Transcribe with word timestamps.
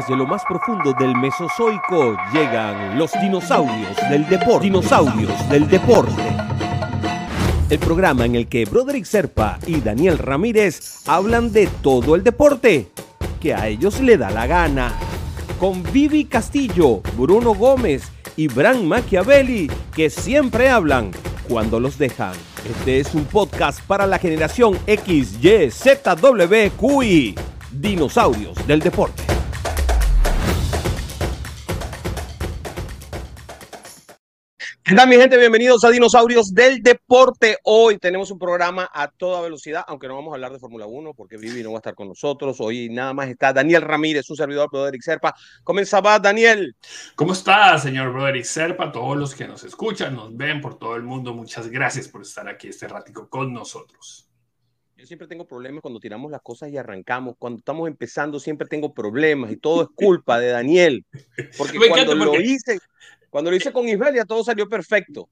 Desde 0.00 0.16
lo 0.16 0.26
más 0.26 0.42
profundo 0.46 0.94
del 0.98 1.14
Mesozoico 1.14 2.16
llegan 2.32 2.98
los 2.98 3.12
dinosaurios 3.20 3.94
del 4.08 4.26
deporte. 4.30 4.64
Dinosaurios 4.64 5.48
del 5.50 5.68
deporte. 5.68 6.22
El 7.68 7.78
programa 7.80 8.24
en 8.24 8.34
el 8.34 8.48
que 8.48 8.64
Broderick 8.64 9.04
Serpa 9.04 9.58
y 9.66 9.82
Daniel 9.82 10.16
Ramírez 10.16 11.02
hablan 11.06 11.52
de 11.52 11.66
todo 11.82 12.14
el 12.14 12.24
deporte 12.24 12.88
que 13.42 13.52
a 13.52 13.68
ellos 13.68 14.00
le 14.00 14.16
da 14.16 14.30
la 14.30 14.46
gana. 14.46 14.94
Con 15.58 15.82
Vivi 15.92 16.24
Castillo, 16.24 17.02
Bruno 17.18 17.54
Gómez 17.54 18.10
y 18.36 18.48
Bran 18.48 18.88
Machiavelli, 18.88 19.70
que 19.94 20.08
siempre 20.08 20.70
hablan 20.70 21.10
cuando 21.46 21.78
los 21.78 21.98
dejan. 21.98 22.32
Este 22.64 23.00
es 23.00 23.14
un 23.14 23.26
podcast 23.26 23.82
para 23.82 24.06
la 24.06 24.18
generación 24.18 24.78
X, 24.86 25.44
Y, 25.44 25.70
Z, 25.70 26.16
W, 26.16 26.70
QI. 26.70 27.34
Dinosaurios 27.70 28.66
del 28.66 28.80
deporte. 28.80 29.39
¿Qué 34.82 34.94
tal 34.94 35.08
mi 35.08 35.16
gente? 35.16 35.36
Bienvenidos 35.36 35.84
a 35.84 35.90
Dinosaurios 35.90 36.54
del 36.54 36.82
Deporte. 36.82 37.58
Hoy 37.64 37.98
tenemos 37.98 38.30
un 38.30 38.38
programa 38.38 38.90
a 38.92 39.08
toda 39.08 39.42
velocidad, 39.42 39.84
aunque 39.86 40.08
no 40.08 40.16
vamos 40.16 40.32
a 40.32 40.36
hablar 40.36 40.52
de 40.52 40.58
Fórmula 40.58 40.86
1 40.86 41.12
porque 41.14 41.36
Vivi 41.36 41.62
no 41.62 41.70
va 41.70 41.76
a 41.76 41.80
estar 41.80 41.94
con 41.94 42.08
nosotros. 42.08 42.60
Hoy 42.60 42.88
nada 42.88 43.12
más 43.12 43.28
está 43.28 43.52
Daniel 43.52 43.82
Ramírez, 43.82 44.28
un 44.30 44.36
servidor 44.36 44.70
Broderick 44.72 45.02
Serpa. 45.02 45.34
Comenzaba 45.62 46.18
Daniel. 46.18 46.74
¿Cómo 47.14 47.34
está, 47.34 47.78
señor 47.78 48.10
Broderick 48.10 48.44
Serpa? 48.44 48.90
Todos 48.90 49.18
los 49.18 49.34
que 49.34 49.46
nos 49.46 49.62
escuchan, 49.64 50.16
nos 50.16 50.34
ven 50.34 50.62
por 50.62 50.78
todo 50.78 50.96
el 50.96 51.02
mundo, 51.02 51.34
muchas 51.34 51.68
gracias 51.68 52.08
por 52.08 52.22
estar 52.22 52.48
aquí 52.48 52.68
este 52.68 52.88
ratico 52.88 53.28
con 53.28 53.52
nosotros. 53.52 54.30
Yo 54.96 55.06
siempre 55.06 55.28
tengo 55.28 55.46
problemas 55.46 55.82
cuando 55.82 56.00
tiramos 56.00 56.30
las 56.30 56.42
cosas 56.42 56.70
y 56.70 56.76
arrancamos. 56.78 57.34
Cuando 57.38 57.58
estamos 57.58 57.86
empezando 57.86 58.40
siempre 58.40 58.66
tengo 58.66 58.92
problemas 58.92 59.52
y 59.52 59.56
todo 59.56 59.82
es 59.82 59.88
culpa 59.94 60.38
de 60.40 60.48
Daniel. 60.48 61.06
Porque 61.56 61.78
cuando 61.88 62.14
lo 62.14 62.40
hice, 62.40 62.78
cuando 63.30 63.50
lo 63.50 63.56
hice 63.56 63.72
con 63.72 63.88
Isbelia, 63.88 64.24
todo 64.24 64.42
salió 64.44 64.68
perfecto. 64.68 65.30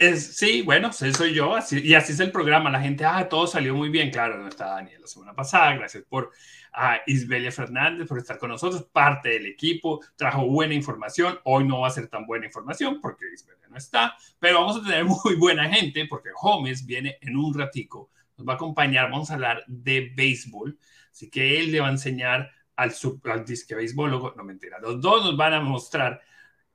Es, 0.00 0.36
sí, 0.36 0.62
bueno, 0.62 0.88
eso 0.90 1.12
soy 1.12 1.34
yo. 1.34 1.54
Así, 1.54 1.80
y 1.80 1.94
así 1.94 2.12
es 2.12 2.20
el 2.20 2.32
programa. 2.32 2.70
La 2.70 2.80
gente, 2.80 3.04
ah, 3.04 3.28
todo 3.28 3.46
salió 3.46 3.74
muy 3.74 3.90
bien. 3.90 4.10
Claro, 4.10 4.38
no 4.38 4.48
está 4.48 4.66
Daniel 4.66 5.00
la 5.00 5.06
semana 5.06 5.34
pasada. 5.34 5.74
Gracias 5.74 6.04
por 6.08 6.30
a 6.72 7.00
Isbelia 7.06 7.52
Fernández 7.52 8.08
por 8.08 8.18
estar 8.18 8.38
con 8.38 8.48
nosotros, 8.48 8.84
parte 8.92 9.30
del 9.30 9.46
equipo. 9.46 10.00
Trajo 10.16 10.46
buena 10.46 10.74
información. 10.74 11.38
Hoy 11.44 11.64
no 11.64 11.80
va 11.80 11.88
a 11.88 11.90
ser 11.90 12.08
tan 12.08 12.26
buena 12.26 12.46
información 12.46 13.00
porque 13.00 13.26
Isbelia 13.32 13.68
no 13.68 13.76
está, 13.76 14.16
pero 14.38 14.60
vamos 14.60 14.78
a 14.78 14.82
tener 14.82 15.04
muy 15.04 15.34
buena 15.36 15.68
gente 15.68 16.06
porque 16.06 16.30
Gómez 16.40 16.86
viene 16.86 17.18
en 17.20 17.36
un 17.36 17.52
ratico. 17.52 18.10
Nos 18.36 18.48
va 18.48 18.54
a 18.54 18.56
acompañar. 18.56 19.10
Vamos 19.10 19.30
a 19.30 19.34
hablar 19.34 19.64
de 19.66 20.12
béisbol. 20.14 20.78
Así 21.10 21.28
que 21.28 21.60
él 21.60 21.72
le 21.72 21.80
va 21.80 21.88
a 21.88 21.92
enseñar 21.92 22.50
al, 22.76 22.92
al 23.24 23.44
disque 23.44 23.74
béisbol. 23.74 24.10
No 24.10 24.44
mentira. 24.44 24.78
Los 24.80 25.00
dos 25.00 25.24
nos 25.24 25.36
van 25.36 25.54
a 25.54 25.60
mostrar 25.60 26.20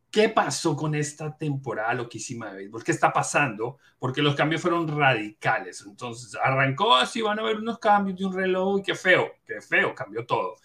¿Qué 0.10 0.30
pasó 0.30 0.76
con 0.76 0.96
esta 0.96 1.38
temporada 1.38 1.94
loquísima 1.94 2.50
de 2.50 2.58
béisbol? 2.58 2.84
¿Qué 2.84 2.92
está 2.92 3.12
pasando? 3.12 3.78
Porque 4.00 4.22
los 4.22 4.36
cambios 4.36 4.62
fueron 4.62 4.88
radicales. 4.88 5.84
Entonces, 5.86 6.38
arrancó 6.42 6.96
así, 6.96 7.22
van 7.22 7.40
a 7.40 7.42
haber 7.42 7.58
unos 7.58 7.78
cambios 7.80 8.18
de 8.18 8.26
un 8.26 8.34
reloj 8.34 8.80
y 8.80 8.84
qué 8.84 8.96
feo, 8.96 9.32
qué 9.46 9.62
feo, 9.62 9.94
cambió 9.94 10.26
todo. 10.26 10.56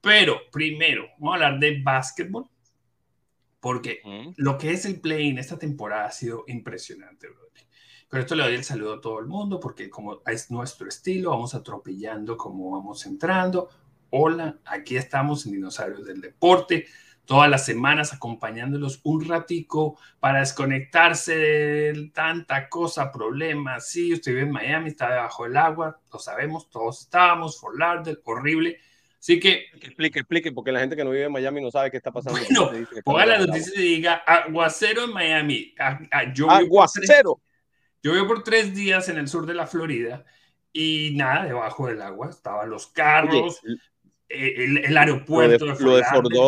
Pero 0.00 0.40
primero, 0.50 1.06
vamos 1.18 1.32
a 1.32 1.46
hablar 1.46 1.60
de 1.60 1.82
básquetbol, 1.82 2.48
porque 3.60 4.00
lo 4.36 4.56
que 4.56 4.72
es 4.72 4.84
el 4.86 5.00
play 5.00 5.28
en 5.28 5.38
esta 5.38 5.58
temporada 5.58 6.06
ha 6.06 6.12
sido 6.12 6.44
impresionante, 6.46 7.28
bro. 7.28 7.48
Con 8.08 8.20
esto 8.20 8.34
le 8.34 8.42
doy 8.42 8.54
el 8.54 8.64
saludo 8.64 8.94
a 8.94 9.00
todo 9.02 9.18
el 9.18 9.26
mundo, 9.26 9.60
porque 9.60 9.90
como 9.90 10.22
es 10.24 10.50
nuestro 10.50 10.88
estilo, 10.88 11.30
vamos 11.30 11.54
atropellando 11.54 12.38
como 12.38 12.70
vamos 12.70 13.04
entrando. 13.04 13.68
Hola, 14.08 14.60
aquí 14.64 14.96
estamos 14.96 15.44
en 15.44 15.52
Dinosaurios 15.52 16.06
del 16.06 16.22
Deporte 16.22 16.86
todas 17.28 17.50
las 17.50 17.66
semanas 17.66 18.14
acompañándolos 18.14 19.00
un 19.02 19.28
ratico 19.28 19.98
para 20.18 20.40
desconectarse 20.40 21.36
de 21.36 22.10
tanta 22.14 22.70
cosa, 22.70 23.12
problemas. 23.12 23.86
Sí, 23.86 24.14
usted 24.14 24.32
vive 24.32 24.44
en 24.44 24.50
Miami, 24.50 24.88
está 24.88 25.10
debajo 25.10 25.44
del 25.44 25.58
agua, 25.58 26.00
lo 26.10 26.18
sabemos, 26.18 26.70
todos 26.70 27.02
estábamos, 27.02 27.60
Fort 27.60 27.76
Lauderdale, 27.76 28.18
horrible. 28.24 28.78
Así 29.20 29.38
que... 29.38 29.66
Explique, 29.74 30.20
explique, 30.20 30.52
porque 30.52 30.72
la 30.72 30.80
gente 30.80 30.96
que 30.96 31.04
no 31.04 31.10
vive 31.10 31.26
en 31.26 31.32
Miami 31.32 31.60
no 31.60 31.70
sabe 31.70 31.90
qué 31.90 31.98
está 31.98 32.10
pasando. 32.10 32.40
Bueno, 32.40 32.88
ponga 33.04 33.26
la 33.26 33.38
noticia 33.40 33.78
y 33.78 33.96
diga, 33.96 34.14
aguacero 34.14 35.04
en 35.04 35.12
Miami. 35.12 35.74
yo 36.34 36.50
aguacero. 36.50 37.42
yo 38.02 38.12
vivo 38.14 38.26
por 38.26 38.42
tres 38.42 38.74
días 38.74 39.10
en 39.10 39.18
el 39.18 39.28
sur 39.28 39.44
de 39.44 39.52
la 39.52 39.66
Florida 39.66 40.24
y 40.72 41.12
nada, 41.14 41.44
debajo 41.44 41.88
del 41.88 42.00
agua 42.00 42.30
estaban 42.30 42.70
los 42.70 42.86
carros, 42.86 43.60
eh, 43.64 43.76
el, 44.28 44.96
aeropuerto. 44.96 45.66
Lo 45.80 45.96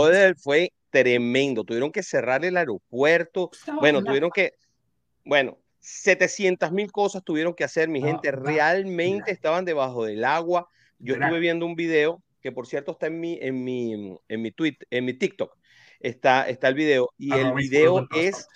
de, 0.09 0.29
lo 0.29 0.35
fue 0.37 0.73
tremendo. 0.91 1.65
Tuvieron 1.65 1.93
que 1.93 2.03
cerrar 2.03 2.45
el 2.45 2.57
aeropuerto. 2.57 3.51
bueno, 3.81 4.03
tuvieron 4.03 4.31
que, 4.31 4.55
bueno, 5.25 5.59
700 5.81 6.73
mil 6.73 6.93
cosas 6.93 7.25
tuvieron 7.25 7.55
que 7.55 7.65
hacer, 7.65 7.89
mi 7.89 8.01
gente. 8.01 8.31
Realmente 8.33 9.31
estaban 9.31 9.65
debajo 9.65 10.05
del 10.05 10.25
agua. 10.25 10.69
Yo 10.99 11.15
estuve 11.15 11.39
viendo 11.39 11.65
un 11.65 11.75
video 11.75 12.23
que, 12.43 12.53
por 12.53 12.67
cierto, 12.67 12.93
está 12.93 13.07
en 13.07 13.21
mi, 13.21 13.39
en 13.41 13.65
mi, 13.65 14.17
en 14.29 14.43
mi 14.43 14.53
tweet, 14.53 14.77
en 14.91 15.05
mi 15.05 15.15
TikTok. 15.15 15.57
Está, 16.01 16.49
está 16.49 16.69
el 16.69 16.75
video 16.75 17.11
y 17.19 17.33
el 17.35 17.53
video 17.53 18.09
es 18.15 18.49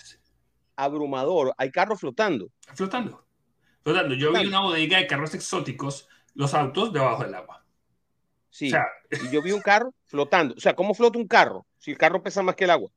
abrumador. 0.76 1.54
Hay 1.58 1.70
carros 1.70 2.00
flotando. 2.00 2.50
Flotando. 2.74 3.26
Flotando. 3.82 4.14
Yo 4.14 4.32
vi 4.32 4.46
una 4.46 4.60
bodega 4.60 4.98
de 4.98 5.06
carros 5.06 5.34
exóticos, 5.34 6.08
los 6.34 6.54
autos 6.54 6.92
debajo 6.92 7.22
del 7.22 7.34
agua. 7.34 7.63
Sí, 8.54 8.70
y 9.10 9.30
yo 9.32 9.42
vi 9.42 9.50
un 9.50 9.60
carro 9.60 9.92
flotando. 10.04 10.54
O 10.56 10.60
sea, 10.60 10.76
¿cómo 10.76 10.94
flota 10.94 11.18
un 11.18 11.26
carro 11.26 11.66
si 11.76 11.90
el 11.90 11.98
carro 11.98 12.22
pesa 12.22 12.40
más 12.40 12.54
que 12.54 12.62
el 12.62 12.70
agua? 12.70 12.88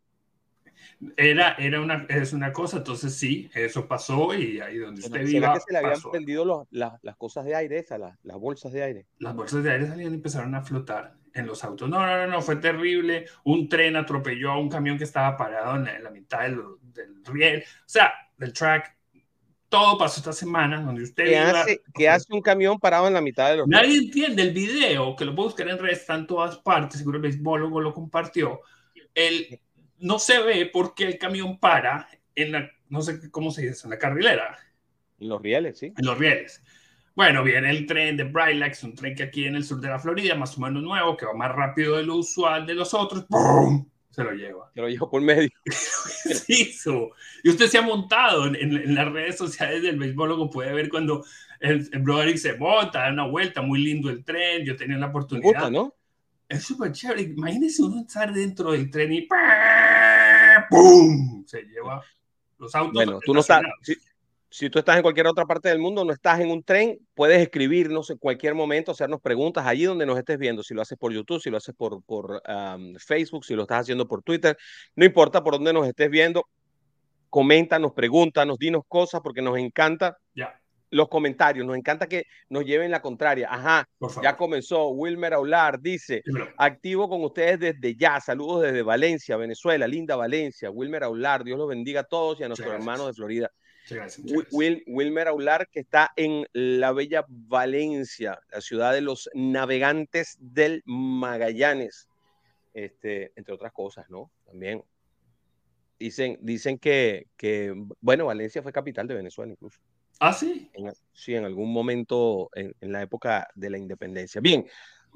Era, 1.18 1.54
era 1.54 1.82
una, 1.82 2.06
es 2.10 2.32
una 2.32 2.54
cosa, 2.54 2.78
entonces 2.78 3.16
sí, 3.16 3.50
eso 3.56 3.88
pasó 3.88 4.36
y 4.36 4.60
ahí 4.60 4.78
donde 4.78 5.02
usted 5.02 5.26
viva. 5.26 5.56
que 5.56 5.62
se 5.62 5.74
le 5.74 5.80
habían 5.80 6.02
prendido 6.12 6.68
las 6.70 7.18
cosas 7.18 7.44
de 7.46 7.56
aire, 7.56 7.80
esas, 7.80 8.00
las, 8.00 8.24
las, 8.24 8.38
bolsas 8.38 8.72
de 8.72 8.84
aire? 8.84 9.08
Las 9.18 9.34
bolsas 9.34 9.64
de 9.64 9.72
aire 9.72 9.88
salían 9.88 10.12
y 10.12 10.16
empezaron 10.18 10.54
a 10.54 10.62
flotar 10.62 11.16
en 11.34 11.48
los 11.48 11.64
autos. 11.64 11.90
No, 11.90 12.06
no, 12.06 12.18
no, 12.18 12.28
no, 12.28 12.42
fue 12.44 12.58
terrible. 12.58 13.26
Un 13.44 13.68
tren 13.68 13.96
atropelló 13.96 14.52
a 14.52 14.60
un 14.60 14.70
camión 14.70 15.00
que 15.00 15.06
estaba 15.06 15.36
parado 15.36 15.76
en 15.78 16.04
la, 16.04 16.12
mitad 16.12 16.42
del, 16.42 16.62
del 16.94 17.26
riel, 17.26 17.64
o 17.64 17.90
sea, 17.90 18.14
del 18.38 18.54
track 18.54 18.97
todo 19.70 19.98
pasó 19.98 20.20
esta 20.20 20.34
semana, 20.34 20.82
donde 20.82 21.04
usted... 21.04 21.26
¿Qué, 21.26 21.38
hace, 21.38 21.82
¿qué 21.94 22.10
hace 22.10 22.34
un 22.34 22.42
camión 22.42 22.80
parado 22.80 23.08
en 23.08 23.14
la 23.14 23.22
mitad 23.22 23.50
de 23.50 23.58
los... 23.58 23.68
Nadie 23.68 23.98
entiende 23.98 24.44
el 24.44 24.54
video, 24.54 25.16
que 25.16 25.26
lo 25.26 25.36
puedo 25.36 25.50
buscar 25.50 25.68
en 25.68 25.78
redes, 25.78 26.00
está 26.00 26.16
en 26.16 26.28
todas 26.28 26.58
partes, 26.60 27.00
seguro 27.00 27.18
el 27.18 27.24
béisbólogo 27.24 27.82
lo 27.82 27.94
compartió. 27.94 28.62
El, 29.14 29.60
no 30.00 30.20
se 30.20 30.42
ve 30.42 30.66
por 30.68 30.96
qué 30.96 31.06
el 31.06 31.18
camión 31.18 31.60
para 31.60 32.08
en 32.36 32.52
la, 32.52 32.72
no 32.90 33.02
sé 33.02 33.30
cómo 33.32 33.52
se 33.52 33.68
dice, 33.68 33.86
en 33.86 33.92
la 33.92 33.98
carrilera. 33.98 34.58
En 35.20 35.30
los 35.30 35.42
rieles, 35.42 35.80
sí. 35.80 35.94
En 35.98 36.06
los 36.06 36.18
rieles. 36.18 36.64
Bueno, 37.16 37.44
viene 37.44 37.72
el 37.72 37.88
tren 37.88 38.16
de 38.16 38.26
Brightlax, 38.26 38.84
un 38.84 38.94
tren 38.94 39.16
que 39.16 39.24
aquí 39.24 39.46
en 39.46 39.56
el 39.56 39.64
sur 39.64 39.82
de 39.82 39.90
la 39.90 39.98
Florida, 39.98 40.36
más 40.36 40.56
o 40.58 40.62
menos 40.62 40.84
nuevo, 40.84 41.18
que 41.18 41.26
va 41.26 41.34
más 41.34 41.52
rápido 41.52 41.98
de 41.98 42.04
lo 42.04 42.18
usual 42.18 42.66
de 42.68 42.76
los 42.76 42.94
otros. 42.94 43.26
¡Pum! 43.26 43.90
Se 44.18 44.24
lo 44.24 44.32
lleva. 44.32 44.72
Se 44.74 44.82
lo 44.82 44.90
lleva 44.90 45.10
por 45.10 45.22
medio. 45.22 45.50
hizo. 46.48 47.12
Y 47.44 47.50
usted 47.50 47.68
se 47.68 47.78
ha 47.78 47.84
montado 47.84 48.48
en, 48.48 48.56
en, 48.56 48.96
las 48.96 49.12
redes 49.12 49.38
sociales 49.38 49.84
del 49.84 50.00
béisbol, 50.00 50.50
puede 50.50 50.74
ver 50.74 50.90
cuando 50.90 51.24
el, 51.60 51.88
el 51.92 52.00
Broderick 52.02 52.38
se 52.38 52.58
monta, 52.58 53.02
da 53.02 53.12
una 53.12 53.28
vuelta, 53.28 53.62
muy 53.62 53.80
lindo 53.84 54.10
el 54.10 54.24
tren, 54.24 54.66
yo 54.66 54.76
tenía 54.76 54.98
la 54.98 55.06
oportunidad. 55.08 55.44
Gusta, 55.44 55.70
¿no? 55.70 55.94
Es 56.50 56.64
súper 56.64 56.94
chévere. 56.94 57.22
Imagínese 57.22 57.84
uno 57.84 58.02
estar 58.02 58.34
dentro 58.34 58.72
del 58.72 58.90
tren 58.90 59.14
y 59.14 59.28
¡pum! 60.68 61.46
Se 61.46 61.62
lleva 61.62 62.04
los 62.58 62.74
autos. 62.74 62.94
Bueno, 62.96 63.20
tú 63.24 63.36
no 63.36 63.42
estás, 63.42 63.62
si 64.50 64.70
tú 64.70 64.80
estás 64.80 64.96
en 64.96 65.02
cualquier 65.02 65.28
otra 65.28 65.46
parte 65.46 65.70
del 65.70 65.80
mundo, 65.80 66.06
no 66.06 66.14
estás 66.14 66.40
en 66.40 66.52
un 66.52 66.64
tren, 66.64 66.98
puedes 67.14 67.42
escribirnos 67.42 68.10
en 68.10 68.18
cualquier 68.18 68.56
momento, 68.56 68.92
hacernos 68.92 69.22
preguntas 69.22 69.66
allí 69.66 69.84
donde 69.84 70.06
nos 70.06 70.18
estés 70.18 70.38
viendo, 70.38 70.64
si 70.64 70.74
lo 70.74 70.82
haces 70.82 70.98
por 70.98 71.12
YouTube, 71.12 71.42
si 71.42 71.50
lo 71.50 71.58
haces 71.58 71.76
por, 71.76 72.02
por 72.04 72.42
Facebook, 72.98 73.44
si 73.46 73.56
lo 73.56 73.64
estás 73.64 73.82
haciendo 73.82 74.08
por 74.08 74.24
Twitter, 74.24 74.58
no 74.96 75.06
importa 75.06 75.44
por 75.44 75.54
dónde 75.54 75.74
nos 75.74 75.88
estés 75.88 76.10
viendo, 76.10 76.48
coméntanos, 77.30 77.92
pregúntanos, 77.94 78.58
dinos 78.58 78.84
cosas 78.88 79.22
porque 79.22 79.42
nos 79.42 79.58
encanta 79.58 80.18
los 80.90 81.10
comentarios, 81.10 81.66
nos 81.66 81.76
encanta 81.76 82.08
que 82.08 82.24
nos 82.50 82.64
lleven 82.64 82.92
la 82.92 83.02
contraria. 83.02 83.50
Ajá, 83.52 83.90
ya 84.24 84.38
comenzó. 84.38 84.90
Wilmer 84.90 85.34
Aular 85.34 85.82
dice, 85.82 86.24
activo 86.58 87.10
con 87.10 87.24
ustedes 87.24 87.60
desde 87.60 87.96
ya, 87.96 88.20
saludos 88.22 88.64
desde 88.64 88.82
Valencia, 88.82 89.36
Venezuela, 89.38 89.88
linda 89.88 90.16
Valencia. 90.16 90.72
Wilmer 90.72 91.04
Aular, 91.04 91.44
Dios 91.44 91.58
los 91.58 91.68
bendiga 91.68 92.02
a 92.02 92.06
todos 92.06 92.40
y 92.40 92.44
a 92.44 92.48
nuestros 92.48 92.74
hermanos 92.74 93.08
de 93.08 93.14
Florida. 93.14 93.52
Wilmer 94.88 95.28
Aular, 95.28 95.68
que 95.70 95.80
está 95.80 96.12
en 96.16 96.46
la 96.54 96.92
bella 96.92 97.26
Valencia, 97.28 98.40
la 98.52 98.62
ciudad 98.62 98.94
de 98.94 99.02
los 99.02 99.30
navegantes 99.34 100.38
del 100.40 100.84
Magallanes, 100.86 102.10
este, 102.74 103.32
entre 103.36 103.54
otras 103.54 103.74
cosas, 103.74 104.10
¿no? 104.10 104.32
También 104.46 104.84
dicen, 106.00 106.38
dicen 106.42 106.78
que, 106.78 107.28
que, 107.38 107.74
bueno, 108.02 108.26
Valencia 108.26 108.62
fue 108.62 108.72
capital 108.72 109.08
de 109.08 109.16
Venezuela 109.16 109.52
incluso. 109.52 109.80
Ah, 110.20 110.34
sí. 110.34 110.72
sí, 111.14 111.36
en 111.36 111.46
algún 111.46 111.72
momento 111.72 112.50
en, 112.56 112.74
la 112.82 113.02
época 113.04 113.48
de 113.56 113.70
la 113.70 113.78
independencia. 113.78 114.42
Bien, 114.42 114.66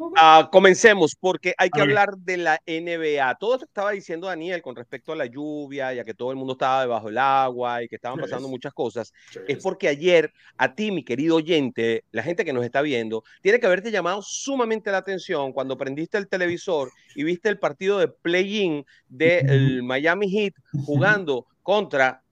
Uh, 0.01 0.49
comencemos 0.51 1.15
porque 1.15 1.53
hay 1.57 1.69
que 1.69 1.79
hablar 1.79 2.17
de 2.17 2.37
la 2.37 2.59
NBA. 2.65 3.35
Todo 3.35 3.53
esto 3.53 3.65
que 3.67 3.69
estaba 3.69 3.91
diciendo 3.91 4.25
Daniel 4.25 4.63
con 4.63 4.75
respecto 4.75 5.11
a 5.11 5.15
la 5.15 5.27
lluvia, 5.27 5.93
ya 5.93 6.03
que 6.03 6.15
todo 6.15 6.31
el 6.31 6.37
mundo 6.37 6.53
estaba 6.53 6.81
debajo 6.81 7.07
del 7.07 7.19
agua 7.19 7.83
y 7.83 7.87
que 7.87 7.97
estaban 7.97 8.19
pasando 8.19 8.47
muchas 8.47 8.73
cosas, 8.73 9.13
es 9.47 9.59
porque 9.61 9.87
ayer 9.87 10.33
a 10.57 10.73
ti, 10.73 10.91
mi 10.91 11.03
querido 11.03 11.35
oyente, 11.35 12.03
la 12.11 12.23
gente 12.23 12.43
que 12.43 12.51
nos 12.51 12.65
está 12.65 12.81
viendo, 12.81 13.23
tiene 13.41 13.59
que 13.59 13.67
haberte 13.67 13.91
llamado 13.91 14.23
sumamente 14.23 14.91
la 14.91 14.97
atención 14.97 15.53
cuando 15.53 15.77
prendiste 15.77 16.17
el 16.17 16.27
televisor 16.27 16.91
y 17.15 17.23
viste 17.23 17.49
el 17.49 17.59
partido 17.59 17.99
de 17.99 18.07
play-in 18.07 18.83
del 19.07 19.83
Miami 19.83 20.31
Heat 20.31 20.53
jugando 20.83 21.45
contra 21.61 22.23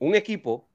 un 0.00 0.16
equipo, 0.16 0.68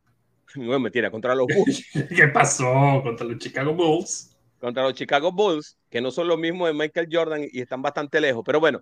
no 0.55 0.79
mentira, 0.79 1.11
contra 1.11 1.35
los 1.35 1.47
Bulls. 1.47 1.85
¿Qué 2.15 2.29
pasó? 2.29 3.01
Contra 3.03 3.27
los 3.27 3.38
Chicago 3.38 3.73
Bulls 3.73 4.37
contra 4.59 4.83
los 4.83 4.94
Chicago 4.94 5.31
Bulls, 5.31 5.77
que 5.89 6.01
no 6.01 6.12
son 6.12 6.27
los 6.27 6.38
mismos 6.38 6.68
de 6.68 6.74
Michael 6.74 7.09
Jordan 7.12 7.48
y 7.51 7.62
están 7.62 7.81
bastante 7.81 8.19
lejos, 8.21 8.44
pero 8.45 8.59
bueno, 8.59 8.81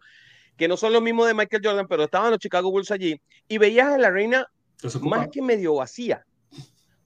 que 0.58 0.68
no 0.68 0.78
son 0.78 0.94
los 0.94 1.02
mismos 1.02 1.28
de 1.28 1.34
Michael 1.34 1.62
Jordan, 1.64 1.88
pero 1.88 2.04
estaban 2.04 2.32
los 2.32 2.40
Chicago 2.40 2.72
Bulls 2.72 2.92
allí 2.92 3.20
y 3.48 3.58
veías 3.58 3.88
a 3.88 3.98
la 3.98 4.10
reina 4.10 4.48
más 5.02 5.28
que 5.30 5.42
medio 5.42 5.76
vacía. 5.76 6.26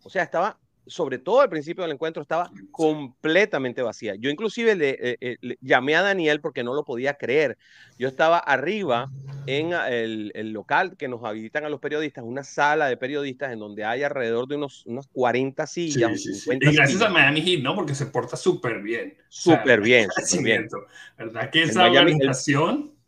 O 0.04 0.10
sea, 0.10 0.24
estaba 0.24 0.60
sobre 0.90 1.20
todo 1.20 1.42
al 1.42 1.50
principio 1.50 1.84
del 1.84 1.94
encuentro, 1.94 2.22
estaba 2.22 2.52
completamente 2.72 3.82
vacía. 3.82 4.16
Yo 4.16 4.30
inclusive 4.30 4.72
eh, 4.72 5.18
eh, 5.22 5.38
le, 5.42 5.58
llamé 5.62 5.96
a 5.96 6.02
Daniel 6.02 6.42
porque 6.42 6.64
no 6.64 6.74
lo 6.74 6.84
podía 6.84 7.14
creer. 7.14 7.58
Yo 7.98 8.08
estaba 8.08 8.40
arriba 8.40 9.10
en 9.46 9.72
el, 9.74 10.52
local 10.52 10.98
que 10.98 11.08
nos 11.08 11.24
habilitan 11.24 11.64
a 11.64 11.70
los 11.70 11.80
periodistas, 11.80 12.24
una 12.24 12.44
sala 12.44 12.88
de 12.88 12.98
periodistas 12.98 13.54
en 13.54 13.60
donde 13.60 13.86
hay 13.86 14.04
alrededor 14.04 14.48
de 14.48 14.56
unos, 14.56 14.86
unas 14.86 15.08
40 15.08 15.68
sillas. 15.68 16.26
y 16.26 16.76
gracias 16.76 17.02
a 17.02 17.10
Miami 17.10 17.42
Heat, 17.42 17.62
¿no? 17.62 17.76
Porque 17.76 17.94
se 17.94 18.08
porta 18.08 18.36
súper 18.36 18.82
bien. 18.82 19.18
Súper 19.28 19.82
bien, 19.82 20.10
bien. 20.44 20.68
¿Verdad 21.18 21.50
que 21.50 21.64
esa 21.64 21.86
organización... 21.86 22.92
El, 22.94 22.99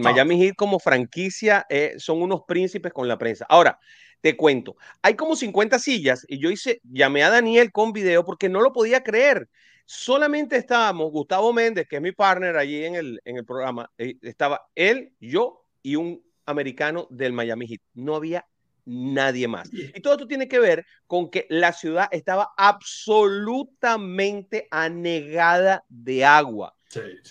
Miami 0.00 0.38
Heat 0.38 0.56
como 0.56 0.78
franquicia 0.78 1.66
eh, 1.68 1.94
son 1.98 2.22
unos 2.22 2.42
príncipes 2.46 2.92
con 2.92 3.08
la 3.08 3.18
prensa. 3.18 3.46
Ahora, 3.48 3.78
te 4.20 4.36
cuento, 4.36 4.76
hay 5.02 5.14
como 5.14 5.36
50 5.36 5.78
sillas 5.78 6.24
y 6.28 6.38
yo 6.38 6.50
hice, 6.50 6.80
llamé 6.82 7.24
a 7.24 7.30
Daniel 7.30 7.72
con 7.72 7.92
video 7.92 8.24
porque 8.24 8.48
no 8.48 8.60
lo 8.60 8.72
podía 8.72 9.02
creer. 9.02 9.48
Solamente 9.86 10.56
estábamos, 10.56 11.10
Gustavo 11.10 11.52
Méndez, 11.52 11.86
que 11.86 11.96
es 11.96 12.02
mi 12.02 12.12
partner 12.12 12.56
allí 12.56 12.84
en 12.84 12.94
el, 12.94 13.20
en 13.24 13.36
el 13.36 13.44
programa, 13.44 13.90
eh, 13.98 14.16
estaba 14.22 14.66
él, 14.74 15.12
yo 15.20 15.66
y 15.82 15.96
un 15.96 16.22
americano 16.46 17.06
del 17.10 17.34
Miami 17.34 17.66
Heat. 17.66 17.82
No 17.92 18.16
había 18.16 18.46
nadie 18.86 19.46
más. 19.48 19.70
Y 19.72 20.00
todo 20.00 20.14
esto 20.14 20.26
tiene 20.26 20.48
que 20.48 20.58
ver 20.58 20.86
con 21.06 21.30
que 21.30 21.46
la 21.48 21.72
ciudad 21.72 22.08
estaba 22.10 22.50
absolutamente 22.56 24.66
anegada 24.70 25.84
de 25.88 26.24
agua. 26.24 26.74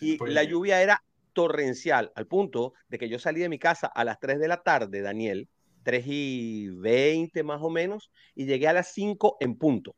y 0.02 0.18
la 0.26 0.44
lluvia 0.44 0.82
era 0.82 1.04
torrencial, 1.34 2.12
al 2.16 2.28
punto 2.28 2.74
de 2.88 2.98
que 2.98 3.10
yo 3.10 3.20
salí 3.20 3.42
de 3.42 3.50
mi 3.50 3.60
casa 3.60 3.88
a 3.88 4.04
las 4.04 4.20
3 4.20 4.40
de 4.40 4.48
la 4.48 4.64
tarde, 4.64 5.02
Daniel, 5.02 5.50
3 5.84 6.04
y 6.08 6.70
20 6.70 7.44
más 7.44 7.62
o 7.62 7.70
menos, 7.70 8.12
y 8.36 8.46
llegué 8.46 8.68
a 8.68 8.74
las 8.74 8.94
5 8.94 9.38
en 9.40 9.56
punto. 9.56 9.96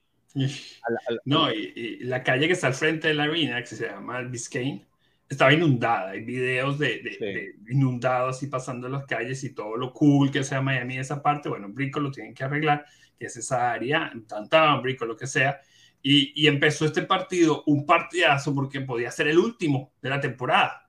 no, 1.26 1.52
y, 1.54 2.00
la 2.02 2.24
calle 2.24 2.48
que 2.48 2.54
está 2.54 2.68
al 2.68 2.74
frente 2.74 3.08
de 3.08 3.14
la 3.14 3.24
arena, 3.24 3.62
que 3.62 3.68
se 3.68 3.88
llama 3.88 4.22
Biscayne, 4.22 4.86
estaba 5.30 5.54
inundada. 5.54 6.12
Hay 6.12 6.24
videos 6.24 6.78
de, 6.78 7.56
inundados 7.70 8.44
y 8.44 8.48
pasando 8.48 8.90
las 8.90 9.06
calles 9.06 9.44
y 9.44 9.54
todo 9.54 9.78
lo 9.78 9.94
cool 9.94 10.32
que 10.32 10.44
sea 10.44 10.62
Miami, 10.62 10.98
esa 10.98 11.22
parte. 11.22 11.50
Bueno, 11.50 11.70
Brico 11.70 12.00
lo 12.00 12.12
tienen 12.12 12.34
que 12.34 12.44
arreglar, 12.44 12.86
que 13.18 13.28
es 13.28 13.38
esa 13.38 13.72
área, 13.72 14.12
Tantan, 14.28 14.82
Brico, 14.82 15.06
lo 15.06 15.16
que 15.16 15.28
sea. 15.28 15.62
Y, 16.02 16.34
y 16.36 16.48
empezó 16.48 16.86
este 16.86 17.04
partido, 17.04 17.64
un 17.66 17.86
partidazo, 17.86 18.54
porque 18.54 18.82
podía 18.82 19.10
ser 19.10 19.28
el 19.28 19.40
último 19.40 19.94
de 20.02 20.10
la 20.10 20.20
temporada 20.20 20.85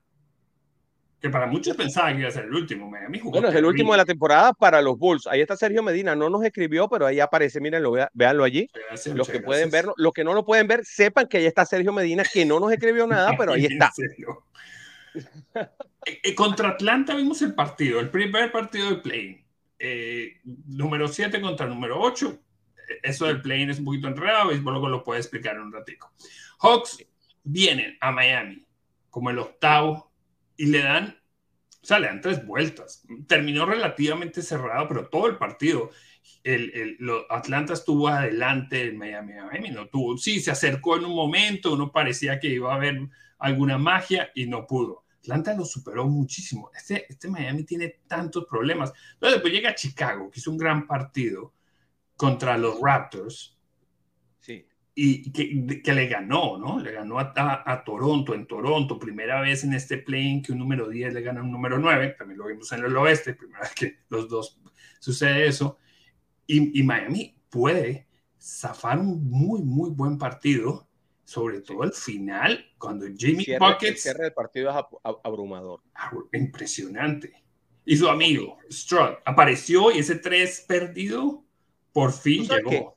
que 1.20 1.30
para 1.30 1.46
muchos 1.46 1.76
pensaban 1.76 2.14
que 2.14 2.20
iba 2.20 2.28
a 2.28 2.32
ser 2.32 2.44
el 2.44 2.54
último. 2.54 2.90
bueno, 2.90 3.48
es 3.48 3.54
el 3.54 3.64
último 3.64 3.92
de 3.92 3.98
la 3.98 4.04
temporada 4.04 4.52
para 4.52 4.82
los 4.82 4.98
Bulls. 4.98 5.26
Ahí 5.26 5.40
está 5.40 5.56
Sergio 5.56 5.82
Medina, 5.82 6.14
no 6.14 6.28
nos 6.28 6.44
escribió, 6.44 6.88
pero 6.88 7.06
ahí 7.06 7.20
aparece, 7.20 7.60
mírenlo, 7.60 7.94
véanlo 8.12 8.44
allí. 8.44 8.68
los 9.14 9.28
que 9.28 9.40
pueden 9.40 9.70
verlo, 9.70 9.94
los 9.96 10.12
que 10.12 10.24
no 10.24 10.34
lo 10.34 10.44
pueden 10.44 10.66
ver, 10.66 10.84
sepan 10.84 11.26
que 11.26 11.38
ahí 11.38 11.46
está 11.46 11.64
Sergio 11.64 11.92
Medina, 11.92 12.22
que 12.30 12.44
no 12.44 12.60
nos 12.60 12.72
escribió 12.72 13.06
nada, 13.06 13.34
pero 13.36 13.52
ahí 13.52 13.66
está. 13.70 13.90
Eh, 16.04 16.20
eh, 16.22 16.34
contra 16.34 16.70
Atlanta 16.70 17.14
vimos 17.14 17.40
el 17.42 17.54
partido, 17.54 18.00
el 18.00 18.10
primer 18.10 18.52
partido 18.52 18.90
del 18.90 19.00
play. 19.00 19.42
Eh, 19.78 20.40
número 20.44 21.08
7 21.08 21.40
contra 21.40 21.66
número 21.66 21.98
8. 22.00 22.38
Eso 23.02 23.26
del 23.26 23.40
play 23.40 23.68
es 23.68 23.78
un 23.78 23.86
poquito 23.86 24.06
enredado 24.06 24.52
y 24.52 24.58
luego 24.58 24.88
lo 24.88 25.02
puede 25.02 25.20
explicar 25.20 25.56
en 25.56 25.62
un 25.62 25.72
ratico. 25.72 26.12
Hawks 26.60 27.04
vienen 27.42 27.96
a 28.00 28.12
Miami 28.12 28.64
como 29.10 29.30
el 29.30 29.38
octavo 29.38 30.12
y 30.56 30.66
le 30.66 30.82
dan, 30.82 31.18
o 31.82 31.86
sea, 31.86 31.98
le 31.98 32.08
dan 32.08 32.20
tres 32.20 32.44
vueltas. 32.46 33.06
Terminó 33.26 33.66
relativamente 33.66 34.42
cerrado, 34.42 34.88
pero 34.88 35.08
todo 35.08 35.26
el 35.26 35.36
partido, 35.36 35.90
el, 36.42 36.70
el 36.74 37.10
Atlanta 37.28 37.72
estuvo 37.72 38.08
adelante, 38.08 38.82
el 38.82 38.94
Miami, 38.96 39.34
Miami 39.34 39.70
no 39.70 39.88
tuvo, 39.88 40.16
sí, 40.18 40.40
se 40.40 40.50
acercó 40.50 40.96
en 40.96 41.04
un 41.04 41.14
momento, 41.14 41.74
uno 41.74 41.92
parecía 41.92 42.40
que 42.40 42.48
iba 42.48 42.72
a 42.72 42.76
haber 42.76 43.08
alguna 43.38 43.78
magia 43.78 44.30
y 44.34 44.46
no 44.46 44.66
pudo. 44.66 45.04
Atlanta 45.20 45.54
lo 45.54 45.64
superó 45.64 46.06
muchísimo. 46.06 46.70
Este, 46.74 47.04
este 47.08 47.28
Miami 47.28 47.64
tiene 47.64 48.00
tantos 48.06 48.44
problemas. 48.44 48.92
Entonces 49.14 49.34
después 49.34 49.52
llega 49.52 49.74
Chicago, 49.74 50.30
que 50.30 50.38
hizo 50.38 50.52
un 50.52 50.58
gran 50.58 50.86
partido 50.86 51.52
contra 52.16 52.56
los 52.56 52.80
Raptors 52.80 53.55
y 54.98 55.30
que, 55.30 55.92
le 55.92 56.06
ganó, 56.06 56.56
¿no? 56.56 56.80
Le 56.80 56.90
ganó 56.90 57.18
a, 57.18 57.34
a, 57.66 57.84
Toronto, 57.84 58.34
en 58.34 58.46
Toronto, 58.46 58.98
primera 58.98 59.42
vez 59.42 59.62
en 59.62 59.74
este 59.74 59.98
play 59.98 60.40
que 60.40 60.52
un 60.52 60.58
número 60.58 60.88
10 60.88 61.12
le 61.12 61.20
gana 61.20 61.40
a 61.40 61.42
un 61.42 61.52
número 61.52 61.78
9, 61.78 62.16
también 62.18 62.38
lo 62.38 62.46
vimos 62.46 62.72
en 62.72 62.82
el 62.82 62.96
oeste, 62.96 63.34
primera 63.34 63.60
vez 63.60 63.74
que 63.74 63.98
los 64.08 64.26
dos 64.26 64.58
sucede 64.98 65.46
eso, 65.46 65.76
y, 66.46 66.82
Miami 66.82 67.36
puede 67.50 68.06
zafar 68.40 68.98
un 68.98 69.28
muy, 69.28 69.60
muy 69.60 69.90
buen 69.90 70.16
partido, 70.16 70.88
sobre 71.24 71.60
todo 71.60 71.82
al 71.82 71.92
final, 71.92 72.64
cuando 72.78 73.04
Jimmy 73.14 73.44
Buckets... 73.60 73.82
El 73.82 73.98
cierre 73.98 74.24
del 74.24 74.32
partido 74.32 74.70
es 74.70 74.76
abrumador. 75.24 75.82
Impresionante. 76.32 77.44
Y 77.84 77.98
su 77.98 78.08
amigo, 78.08 78.56
Strud, 78.70 79.16
apareció 79.26 79.92
y 79.92 79.98
ese 79.98 80.16
3 80.16 80.64
perdido 80.66 81.44
por 81.92 82.12
fin 82.12 82.46
llegó. 82.46 82.95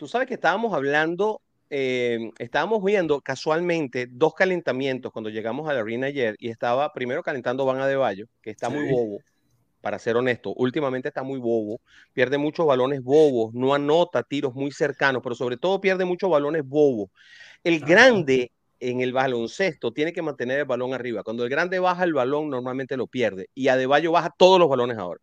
Tú 0.00 0.08
sabes 0.08 0.26
que 0.26 0.32
estábamos 0.32 0.72
hablando, 0.72 1.42
eh, 1.68 2.30
estábamos 2.38 2.82
viendo 2.82 3.20
casualmente 3.20 4.06
dos 4.10 4.32
calentamientos 4.32 5.12
cuando 5.12 5.28
llegamos 5.28 5.68
a 5.68 5.74
la 5.74 5.80
arena 5.80 6.06
ayer 6.06 6.36
y 6.38 6.48
estaba 6.48 6.90
primero 6.94 7.22
calentando 7.22 7.66
Van 7.66 7.82
Adebayo, 7.82 8.24
que 8.40 8.48
está 8.48 8.70
muy 8.70 8.90
bobo, 8.90 9.18
para 9.82 9.98
ser 9.98 10.16
honesto. 10.16 10.54
Últimamente 10.56 11.08
está 11.08 11.22
muy 11.22 11.38
bobo, 11.38 11.82
pierde 12.14 12.38
muchos 12.38 12.64
balones 12.64 13.02
bobos, 13.02 13.52
no 13.52 13.74
anota 13.74 14.22
tiros 14.22 14.54
muy 14.54 14.72
cercanos, 14.72 15.20
pero 15.22 15.34
sobre 15.34 15.58
todo 15.58 15.82
pierde 15.82 16.06
muchos 16.06 16.30
balones 16.30 16.62
bobos. 16.64 17.10
El 17.62 17.80
grande 17.80 18.52
en 18.78 19.02
el 19.02 19.12
baloncesto 19.12 19.92
tiene 19.92 20.14
que 20.14 20.22
mantener 20.22 20.60
el 20.60 20.64
balón 20.64 20.94
arriba. 20.94 21.22
Cuando 21.22 21.44
el 21.44 21.50
grande 21.50 21.78
baja 21.78 22.04
el 22.04 22.14
balón, 22.14 22.48
normalmente 22.48 22.96
lo 22.96 23.06
pierde. 23.06 23.50
Y 23.54 23.68
Adebayo 23.68 24.12
baja 24.12 24.30
todos 24.34 24.58
los 24.58 24.70
balones 24.70 24.96
ahora. 24.96 25.20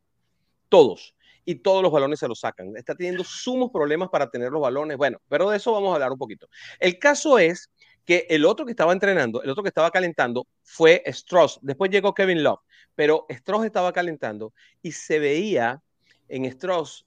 Todos 0.69 1.15
y 1.47 1.55
todos 1.55 1.81
los 1.81 1.93
balones 1.93 2.19
se 2.19 2.27
los 2.27 2.41
sacan. 2.41 2.75
Está 2.75 2.93
teniendo 2.93 3.23
sumos 3.23 3.71
problemas 3.71 4.09
para 4.09 4.29
tener 4.29 4.51
los 4.51 4.61
balones. 4.61 4.97
Bueno, 4.97 5.19
pero 5.29 5.49
de 5.49 5.55
eso 5.55 5.71
vamos 5.71 5.91
a 5.91 5.93
hablar 5.93 6.11
un 6.11 6.17
poquito. 6.17 6.49
El 6.77 6.99
caso 6.99 7.39
es 7.39 7.71
que 8.03 8.27
el 8.29 8.43
otro 8.43 8.65
que 8.65 8.71
estaba 8.73 8.91
entrenando, 8.91 9.41
el 9.41 9.49
otro 9.49 9.63
que 9.63 9.69
estaba 9.69 9.89
calentando 9.89 10.45
fue 10.61 11.01
Strauss. 11.05 11.57
Después 11.61 11.89
llegó 11.89 12.13
Kevin 12.13 12.43
Love, 12.43 12.59
pero 12.95 13.25
Strauss 13.29 13.65
estaba 13.65 13.93
calentando 13.93 14.53
y 14.81 14.91
se 14.91 15.19
veía 15.19 15.81
en 16.27 16.43
Strauss 16.43 17.05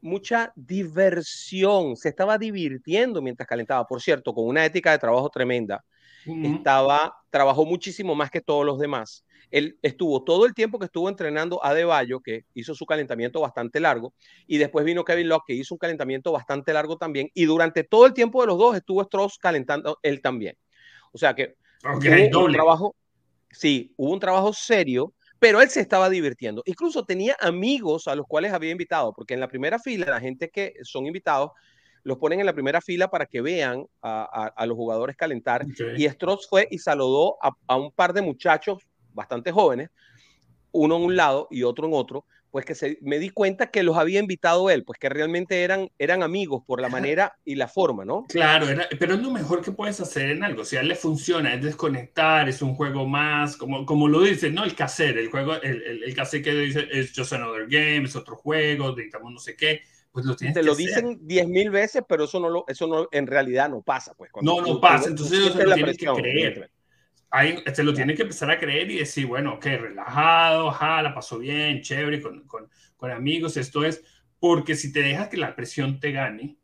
mucha 0.00 0.52
diversión. 0.56 1.94
Se 1.96 2.08
estaba 2.08 2.38
divirtiendo 2.38 3.22
mientras 3.22 3.46
calentaba. 3.46 3.86
Por 3.86 4.02
cierto, 4.02 4.34
con 4.34 4.48
una 4.48 4.64
ética 4.64 4.90
de 4.90 4.98
trabajo 4.98 5.30
tremenda. 5.30 5.84
Estaba, 6.26 7.14
trabajó 7.30 7.64
muchísimo 7.64 8.16
más 8.16 8.32
que 8.32 8.40
todos 8.40 8.66
los 8.66 8.80
demás. 8.80 9.24
Él 9.56 9.78
estuvo 9.80 10.22
todo 10.22 10.44
el 10.44 10.52
tiempo 10.52 10.78
que 10.78 10.84
estuvo 10.84 11.08
entrenando 11.08 11.64
a 11.64 11.72
De 11.72 11.86
Bayo, 11.86 12.20
que 12.20 12.44
hizo 12.52 12.74
su 12.74 12.84
calentamiento 12.84 13.40
bastante 13.40 13.80
largo, 13.80 14.12
y 14.46 14.58
después 14.58 14.84
vino 14.84 15.02
Kevin 15.02 15.30
Locke, 15.30 15.44
que 15.46 15.54
hizo 15.54 15.74
un 15.74 15.78
calentamiento 15.78 16.30
bastante 16.30 16.74
largo 16.74 16.98
también, 16.98 17.30
y 17.32 17.46
durante 17.46 17.82
todo 17.82 18.04
el 18.04 18.12
tiempo 18.12 18.42
de 18.42 18.48
los 18.48 18.58
dos 18.58 18.76
estuvo 18.76 19.00
Strauss 19.00 19.38
calentando 19.38 19.98
él 20.02 20.20
también. 20.20 20.58
O 21.10 21.16
sea 21.16 21.34
que 21.34 21.54
hubo 21.82 22.44
un 22.44 22.52
trabajo, 22.52 22.94
sí, 23.50 23.94
hubo 23.96 24.12
un 24.12 24.20
trabajo 24.20 24.52
serio, 24.52 25.14
pero 25.38 25.62
él 25.62 25.70
se 25.70 25.80
estaba 25.80 26.10
divirtiendo. 26.10 26.62
Incluso 26.66 27.06
tenía 27.06 27.34
amigos 27.40 28.08
a 28.08 28.14
los 28.14 28.26
cuales 28.26 28.52
había 28.52 28.72
invitado, 28.72 29.14
porque 29.14 29.32
en 29.32 29.40
la 29.40 29.48
primera 29.48 29.78
fila, 29.78 30.04
la 30.04 30.20
gente 30.20 30.50
que 30.50 30.74
son 30.82 31.06
invitados, 31.06 31.52
los 32.02 32.18
ponen 32.18 32.40
en 32.40 32.46
la 32.46 32.52
primera 32.52 32.82
fila 32.82 33.08
para 33.08 33.24
que 33.24 33.40
vean 33.40 33.86
a, 34.02 34.66
los 34.66 34.76
jugadores 34.76 35.16
calentar. 35.16 35.64
Y 35.96 36.04
Strauss 36.04 36.46
fue 36.46 36.68
y 36.70 36.76
saludó 36.76 37.38
a, 37.42 37.52
a, 37.66 37.76
un 37.76 37.90
par 37.90 38.12
de 38.12 38.20
muchachos 38.20 38.86
bastante 39.16 39.50
jóvenes, 39.50 39.90
uno 40.70 40.96
en 40.96 41.02
un 41.02 41.16
lado 41.16 41.48
y 41.50 41.64
otro 41.64 41.88
en 41.88 41.94
otro, 41.94 42.24
pues 42.50 42.64
que 42.64 42.74
se, 42.74 42.98
me 43.02 43.18
di 43.18 43.30
cuenta 43.30 43.70
que 43.70 43.82
los 43.82 43.96
había 43.96 44.20
invitado 44.20 44.70
él, 44.70 44.84
pues 44.84 44.98
que 44.98 45.08
realmente 45.08 45.62
eran, 45.62 45.90
eran 45.98 46.22
amigos 46.22 46.62
por 46.66 46.80
la 46.80 46.88
manera 46.88 47.36
y 47.44 47.54
la 47.54 47.68
forma, 47.68 48.04
¿no? 48.04 48.24
Claro, 48.28 48.66
pero 48.98 49.14
es 49.14 49.20
lo 49.20 49.30
mejor 49.30 49.62
que 49.62 49.72
puedes 49.72 50.00
hacer 50.00 50.30
en 50.30 50.42
algo. 50.42 50.64
Si 50.64 50.76
a 50.76 50.80
él 50.80 50.88
le 50.88 50.94
funciona, 50.94 51.52
es 51.52 51.62
desconectar, 51.62 52.48
es 52.48 52.62
un 52.62 52.74
juego 52.74 53.06
más, 53.06 53.56
como, 53.56 53.84
como 53.84 54.08
lo 54.08 54.22
dice, 54.22 54.50
¿no? 54.50 54.64
El 54.64 54.74
caser, 54.74 55.18
el 55.18 55.28
juego, 55.28 55.60
el, 55.60 55.82
el, 55.82 56.02
el 56.04 56.14
caser 56.14 56.42
que 56.42 56.54
dice 56.54 56.88
es 56.90 57.12
just 57.14 57.32
another 57.32 57.66
game, 57.68 58.04
es 58.04 58.16
otro 58.16 58.36
juego, 58.36 58.92
digamos 58.92 59.32
no 59.32 59.38
sé 59.38 59.56
qué. 59.56 59.82
Pues 60.10 60.24
lo 60.24 60.34
Te 60.34 60.62
lo 60.62 60.74
dicen 60.74 61.18
diez 61.26 61.46
mil 61.46 61.68
veces, 61.68 62.02
pero 62.08 62.24
eso 62.24 62.40
no 62.40 62.48
lo, 62.48 62.64
eso 62.68 62.86
no, 62.86 63.06
en 63.12 63.26
realidad 63.26 63.68
no 63.68 63.82
pasa, 63.82 64.14
pues. 64.14 64.30
no, 64.40 64.62
no 64.62 64.80
pasa, 64.80 65.10
entonces 65.10 65.52
tú, 65.52 65.58
lo 65.58 65.74
tienes 65.74 65.98
que 65.98 66.06
creer 66.06 66.70
ahí 67.30 67.58
se 67.72 67.82
lo 67.82 67.92
tiene 67.94 68.14
que 68.14 68.22
empezar 68.22 68.50
a 68.50 68.58
creer 68.58 68.90
y 68.90 68.98
decir, 68.98 69.26
bueno, 69.26 69.54
ok, 69.54 69.64
relajado, 69.64 70.70
ja, 70.70 71.02
la 71.02 71.14
pasó 71.14 71.38
bien, 71.38 71.82
chévere, 71.82 72.20
con, 72.20 72.46
con, 72.46 72.70
con, 72.96 73.10
amigos, 73.10 73.56
esto 73.56 73.84
es, 73.84 74.02
porque 74.38 74.74
si 74.74 74.92
te 74.92 75.00
dejas 75.00 75.28
que 75.28 75.36
la 75.36 75.54
presión 75.54 76.00
te 76.00 76.12
gane, 76.12 76.56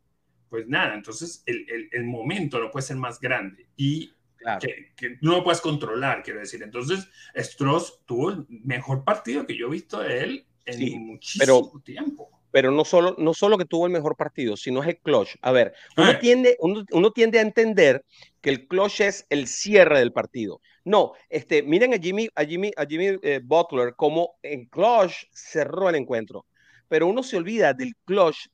pues 0.49 0.67
nada, 0.67 0.93
entonces 0.93 1.43
el, 1.45 1.65
el, 1.69 1.89
el 1.91 2.03
momento 2.03 2.59
no 2.59 2.71
puede 2.71 2.85
ser 2.85 2.97
más 2.97 3.19
grande 3.19 3.67
y 3.75 4.13
claro. 4.37 4.59
que, 4.61 4.93
que, 4.95 5.17
no 5.21 5.31
lo 5.31 5.43
puedes 5.43 5.61
controlar, 5.61 6.21
quiero 6.21 6.39
decir. 6.39 6.61
Entonces, 6.61 7.09
Stross 7.35 8.01
tuvo 8.05 8.31
el 8.31 8.45
mejor 8.47 9.03
partido 9.03 9.45
que 9.47 9.57
yo 9.57 9.67
he 9.67 9.71
visto 9.71 9.99
de 9.99 10.23
él 10.23 10.45
en 10.65 10.77
sí, 10.77 10.99
muchísimo 10.99 11.71
pero... 11.71 11.81
tiempo 11.83 12.42
pero 12.53 12.69
no 12.69 12.85
solo, 12.85 13.15
no 13.17 13.33
solo 13.33 13.57
que 13.57 13.65
tuvo 13.65 13.87
el 13.87 13.91
mejor 13.91 14.15
partido, 14.15 14.55
sino 14.55 14.83
es 14.83 14.89
el 14.89 14.99
clutch. 14.99 15.37
A 15.41 15.51
ver, 15.51 15.73
uno, 15.97 16.11
ah. 16.11 16.19
tiende, 16.19 16.55
uno, 16.59 16.85
uno, 16.91 17.09
tiende 17.09 17.39
a 17.39 17.41
entender 17.41 18.05
que 18.41 18.51
el 18.51 18.67
clutch 18.67 19.01
es 19.01 19.25
el 19.31 19.47
cierre 19.47 19.97
del 19.97 20.13
partido. 20.13 20.61
No, 20.85 21.13
este, 21.29 21.63
miren 21.63 21.95
a 21.95 21.97
Jimmy, 21.97 22.29
a 22.35 22.45
Jimmy, 22.45 22.71
a 22.77 22.85
Jimmy 22.85 23.17
eh, 23.23 23.41
Butler 23.43 23.95
como 23.95 24.35
en 24.43 24.65
clutch 24.65 25.25
cerró 25.31 25.89
el 25.89 25.95
encuentro, 25.95 26.45
pero 26.87 27.07
uno 27.07 27.23
se 27.23 27.37
olvida 27.37 27.73
del 27.73 27.95
clutch, 28.05 28.49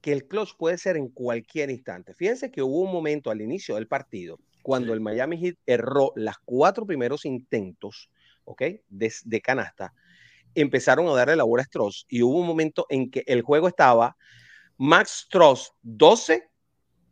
que 0.00 0.12
el 0.12 0.26
clutch 0.26 0.56
puede 0.56 0.78
ser 0.78 0.96
en 0.96 1.08
cualquier 1.10 1.68
instante. 1.68 2.14
Fíjense 2.14 2.50
que 2.50 2.62
hubo 2.62 2.80
un 2.80 2.90
momento 2.90 3.30
al 3.30 3.42
inicio 3.42 3.74
del 3.74 3.86
partido 3.86 4.38
cuando 4.62 4.88
sí. 4.88 4.92
el 4.94 5.00
Miami 5.00 5.36
Heat 5.36 5.56
erró 5.66 6.14
las 6.16 6.38
cuatro 6.38 6.86
primeros 6.86 7.26
intentos, 7.26 8.08
¿ok? 8.44 8.62
De, 8.88 9.12
de 9.26 9.40
canasta 9.42 9.92
empezaron 10.54 11.08
a 11.08 11.14
darle 11.14 11.36
la 11.36 11.44
bola 11.44 11.62
a 11.62 11.66
Stross 11.66 12.06
y 12.08 12.22
hubo 12.22 12.38
un 12.38 12.46
momento 12.46 12.86
en 12.88 13.10
que 13.10 13.24
el 13.26 13.42
juego 13.42 13.68
estaba 13.68 14.16
Max 14.76 15.24
Stross 15.26 15.72
12, 15.82 16.48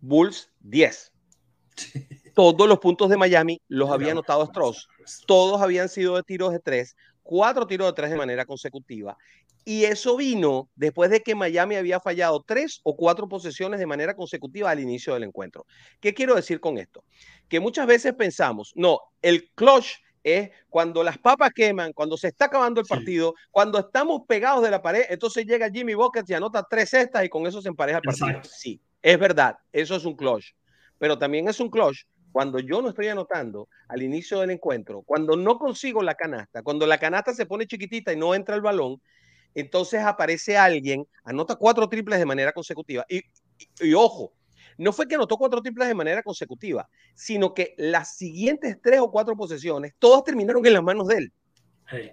Bulls 0.00 0.50
10. 0.60 1.12
Todos 2.34 2.68
los 2.68 2.78
puntos 2.78 3.08
de 3.10 3.16
Miami 3.16 3.60
los 3.68 3.90
había 3.90 4.12
anotado 4.12 4.46
Stross. 4.46 4.88
Todos 5.26 5.60
habían 5.60 5.88
sido 5.88 6.16
de 6.16 6.22
tiros 6.22 6.52
de 6.52 6.60
tres, 6.60 6.96
cuatro 7.22 7.66
tiros 7.66 7.88
de 7.88 7.92
tres 7.92 8.10
de 8.10 8.16
manera 8.16 8.44
consecutiva. 8.44 9.16
Y 9.64 9.84
eso 9.84 10.16
vino 10.16 10.70
después 10.74 11.10
de 11.10 11.22
que 11.22 11.34
Miami 11.34 11.76
había 11.76 12.00
fallado 12.00 12.42
tres 12.46 12.80
o 12.82 12.96
cuatro 12.96 13.28
posesiones 13.28 13.78
de 13.78 13.86
manera 13.86 14.14
consecutiva 14.14 14.70
al 14.70 14.80
inicio 14.80 15.14
del 15.14 15.24
encuentro. 15.24 15.66
¿Qué 16.00 16.14
quiero 16.14 16.34
decir 16.34 16.60
con 16.60 16.78
esto? 16.78 17.04
Que 17.48 17.60
muchas 17.60 17.86
veces 17.86 18.14
pensamos, 18.14 18.72
no, 18.74 19.00
el 19.22 19.50
clutch 19.54 19.98
es 20.22 20.50
cuando 20.68 21.02
las 21.02 21.18
papas 21.18 21.50
queman, 21.54 21.92
cuando 21.92 22.16
se 22.16 22.28
está 22.28 22.46
acabando 22.46 22.80
el 22.80 22.86
partido, 22.86 23.34
sí. 23.36 23.44
cuando 23.50 23.78
estamos 23.78 24.22
pegados 24.26 24.62
de 24.62 24.70
la 24.70 24.82
pared, 24.82 25.04
entonces 25.08 25.46
llega 25.46 25.70
Jimmy 25.70 25.94
Buckets 25.94 26.28
y 26.30 26.34
anota 26.34 26.66
tres 26.68 26.90
cestas 26.90 27.24
y 27.24 27.28
con 27.28 27.46
eso 27.46 27.62
se 27.62 27.68
empareja 27.68 27.98
el 27.98 28.02
partido. 28.02 28.28
Exacto. 28.28 28.50
Sí, 28.52 28.80
es 29.02 29.18
verdad, 29.18 29.56
eso 29.72 29.96
es 29.96 30.04
un 30.04 30.16
clutch, 30.16 30.52
pero 30.98 31.18
también 31.18 31.48
es 31.48 31.60
un 31.60 31.70
clutch 31.70 32.04
cuando 32.32 32.58
yo 32.60 32.80
no 32.80 32.90
estoy 32.90 33.08
anotando 33.08 33.68
al 33.88 34.02
inicio 34.02 34.40
del 34.40 34.50
encuentro, 34.50 35.02
cuando 35.02 35.36
no 35.36 35.58
consigo 35.58 36.02
la 36.02 36.14
canasta, 36.14 36.62
cuando 36.62 36.86
la 36.86 36.98
canasta 36.98 37.34
se 37.34 37.46
pone 37.46 37.66
chiquitita 37.66 38.12
y 38.12 38.16
no 38.16 38.34
entra 38.34 38.54
el 38.54 38.60
balón, 38.60 39.00
entonces 39.54 40.00
aparece 40.00 40.56
alguien, 40.56 41.06
anota 41.24 41.56
cuatro 41.56 41.88
triples 41.88 42.18
de 42.18 42.26
manera 42.26 42.52
consecutiva. 42.52 43.04
Y, 43.08 43.18
y, 43.18 43.88
y 43.88 43.94
ojo, 43.94 44.32
no 44.80 44.94
fue 44.94 45.06
que 45.06 45.14
anotó 45.14 45.36
cuatro 45.36 45.60
triples 45.60 45.88
de 45.88 45.94
manera 45.94 46.22
consecutiva, 46.22 46.88
sino 47.14 47.52
que 47.52 47.74
las 47.76 48.16
siguientes 48.16 48.78
tres 48.82 49.00
o 49.00 49.10
cuatro 49.10 49.36
posesiones, 49.36 49.92
todas 49.98 50.24
terminaron 50.24 50.64
en 50.64 50.72
las 50.72 50.82
manos 50.82 51.06
de 51.08 51.16
él. 51.18 51.32
Sí. 51.90 52.10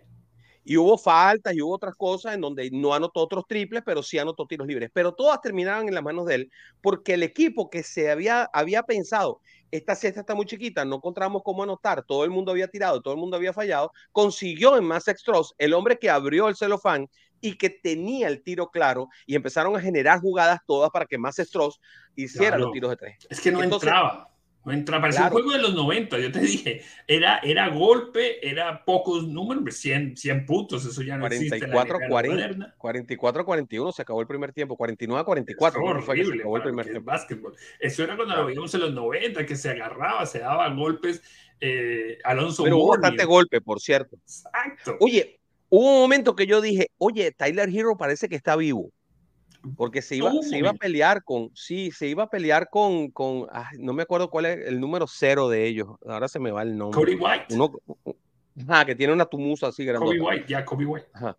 Y 0.65 0.75
hubo 0.75 0.97
faltas 0.97 1.53
y 1.53 1.61
hubo 1.61 1.73
otras 1.73 1.95
cosas 1.95 2.35
en 2.35 2.41
donde 2.41 2.69
no 2.71 2.93
anotó 2.93 3.21
otros 3.21 3.45
triples, 3.47 3.83
pero 3.85 4.03
sí 4.03 4.19
anotó 4.19 4.45
tiros 4.45 4.67
libres. 4.67 4.89
Pero 4.91 5.13
todas 5.13 5.39
terminaron 5.39 5.87
en 5.87 5.93
las 5.93 6.03
manos 6.03 6.25
de 6.25 6.35
él, 6.35 6.51
porque 6.81 7.13
el 7.13 7.23
equipo 7.23 7.69
que 7.69 7.83
se 7.83 8.11
había, 8.11 8.49
había 8.51 8.83
pensado, 8.83 9.39
esta 9.71 9.95
cesta 9.95 10.19
está 10.19 10.35
muy 10.35 10.45
chiquita, 10.45 10.83
no 10.83 10.97
encontramos 10.97 11.43
cómo 11.45 11.63
anotar, 11.63 12.03
todo 12.03 12.25
el 12.25 12.31
mundo 12.31 12.51
había 12.51 12.67
tirado, 12.67 13.01
todo 13.01 13.13
el 13.13 13.19
mundo 13.19 13.37
había 13.37 13.53
fallado, 13.53 13.93
consiguió 14.11 14.75
en 14.75 14.83
Max 14.83 15.05
Stross, 15.07 15.55
el 15.57 15.73
hombre 15.73 15.97
que 15.97 16.09
abrió 16.09 16.49
el 16.49 16.57
celofán 16.57 17.07
y 17.41 17.57
que 17.57 17.69
tenía 17.69 18.27
el 18.27 18.41
tiro 18.41 18.69
claro 18.69 19.09
y 19.25 19.35
empezaron 19.35 19.75
a 19.75 19.81
generar 19.81 20.19
jugadas 20.19 20.59
todas 20.65 20.89
para 20.91 21.05
que 21.05 21.17
más 21.17 21.37
Stross 21.37 21.79
hiciera 22.15 22.57
claro. 22.57 22.65
los 22.65 22.73
tiros 22.73 22.89
de 22.91 22.97
tres. 22.97 23.27
Es 23.29 23.41
que 23.41 23.51
no 23.51 23.63
Entonces, 23.63 23.87
entraba. 23.87 24.29
No 24.65 24.73
entraba. 24.73 25.01
Parecía 25.01 25.21
claro. 25.21 25.37
un 25.37 25.43
juego 25.43 25.57
de 25.57 25.63
los 25.63 25.75
90, 25.75 26.19
yo 26.19 26.31
te 26.31 26.39
dije. 26.41 26.81
Era, 27.07 27.37
era 27.37 27.69
golpe, 27.69 28.45
era 28.45 28.83
pocos 28.83 29.27
números, 29.27 29.75
100, 29.75 30.17
100 30.17 30.45
puntos, 30.45 30.85
eso 30.85 31.01
ya 31.01 31.15
no 31.15 31.21
44, 31.21 31.97
existe. 31.97 32.09
40, 32.09 32.75
44 32.77 33.45
41 33.45 33.91
se 33.93 34.01
acabó 34.01 34.19
el 34.21 34.27
primer 34.27 34.51
tiempo, 34.51 34.75
49 34.75 35.23
44. 35.23 35.79
Fue 35.79 35.89
horrible, 35.89 36.33
se 36.33 36.39
acabó 36.39 36.57
el 36.57 36.63
primer 36.63 36.85
tiempo. 36.85 37.11
Básquetbol. 37.11 37.55
Eso 37.79 38.03
era 38.03 38.17
cuando 38.17 38.35
lo 38.35 38.45
vimos 38.45 38.73
en 38.73 38.81
los 38.81 38.93
90, 38.93 39.45
que 39.45 39.55
se 39.55 39.69
agarraba, 39.69 40.25
se 40.25 40.39
daba 40.39 40.69
golpes. 40.69 41.21
Eh, 41.59 42.19
Alonso 42.23 42.63
Pero 42.63 42.77
hubo 42.77 42.89
bastante 42.89 43.25
golpe, 43.25 43.61
por 43.61 43.79
cierto. 43.79 44.17
Exacto. 44.17 44.97
Oye, 44.99 45.39
hubo 45.69 45.95
un 45.95 46.01
momento 46.01 46.35
que 46.35 46.47
yo 46.47 46.61
dije, 46.61 46.91
oye, 46.97 47.31
Tyler 47.31 47.69
Hero 47.69 47.97
parece 47.97 48.29
que 48.29 48.35
está 48.35 48.55
vivo 48.55 48.91
porque 49.75 50.01
se 50.01 50.15
iba, 50.15 50.31
se 50.41 50.57
iba 50.57 50.69
a 50.69 50.73
pelear 50.73 51.23
con, 51.23 51.51
sí, 51.53 51.91
se 51.91 52.07
iba 52.07 52.23
a 52.23 52.29
pelear 52.29 52.69
con, 52.69 53.09
con 53.11 53.47
no 53.79 53.93
me 53.93 54.03
acuerdo 54.03 54.29
cuál 54.29 54.45
es 54.45 54.67
el 54.67 54.79
número 54.79 55.07
cero 55.07 55.49
de 55.49 55.65
ellos, 55.65 55.89
ahora 56.05 56.27
se 56.27 56.39
me 56.39 56.51
va 56.51 56.61
el 56.61 56.77
nombre. 56.77 56.97
Kobe 56.97 57.15
White. 57.15 57.53
Uno, 57.55 57.71
ajá, 58.67 58.85
que 58.85 58.95
tiene 58.95 59.13
una 59.13 59.25
tumusa 59.25 59.67
así 59.67 59.83
grande. 59.83 60.05
Kobe 60.05 60.21
White, 60.21 60.43
ya, 60.43 60.47
yeah, 60.47 60.65
Kobe 60.65 60.85
White. 60.85 61.07
Ajá. 61.13 61.37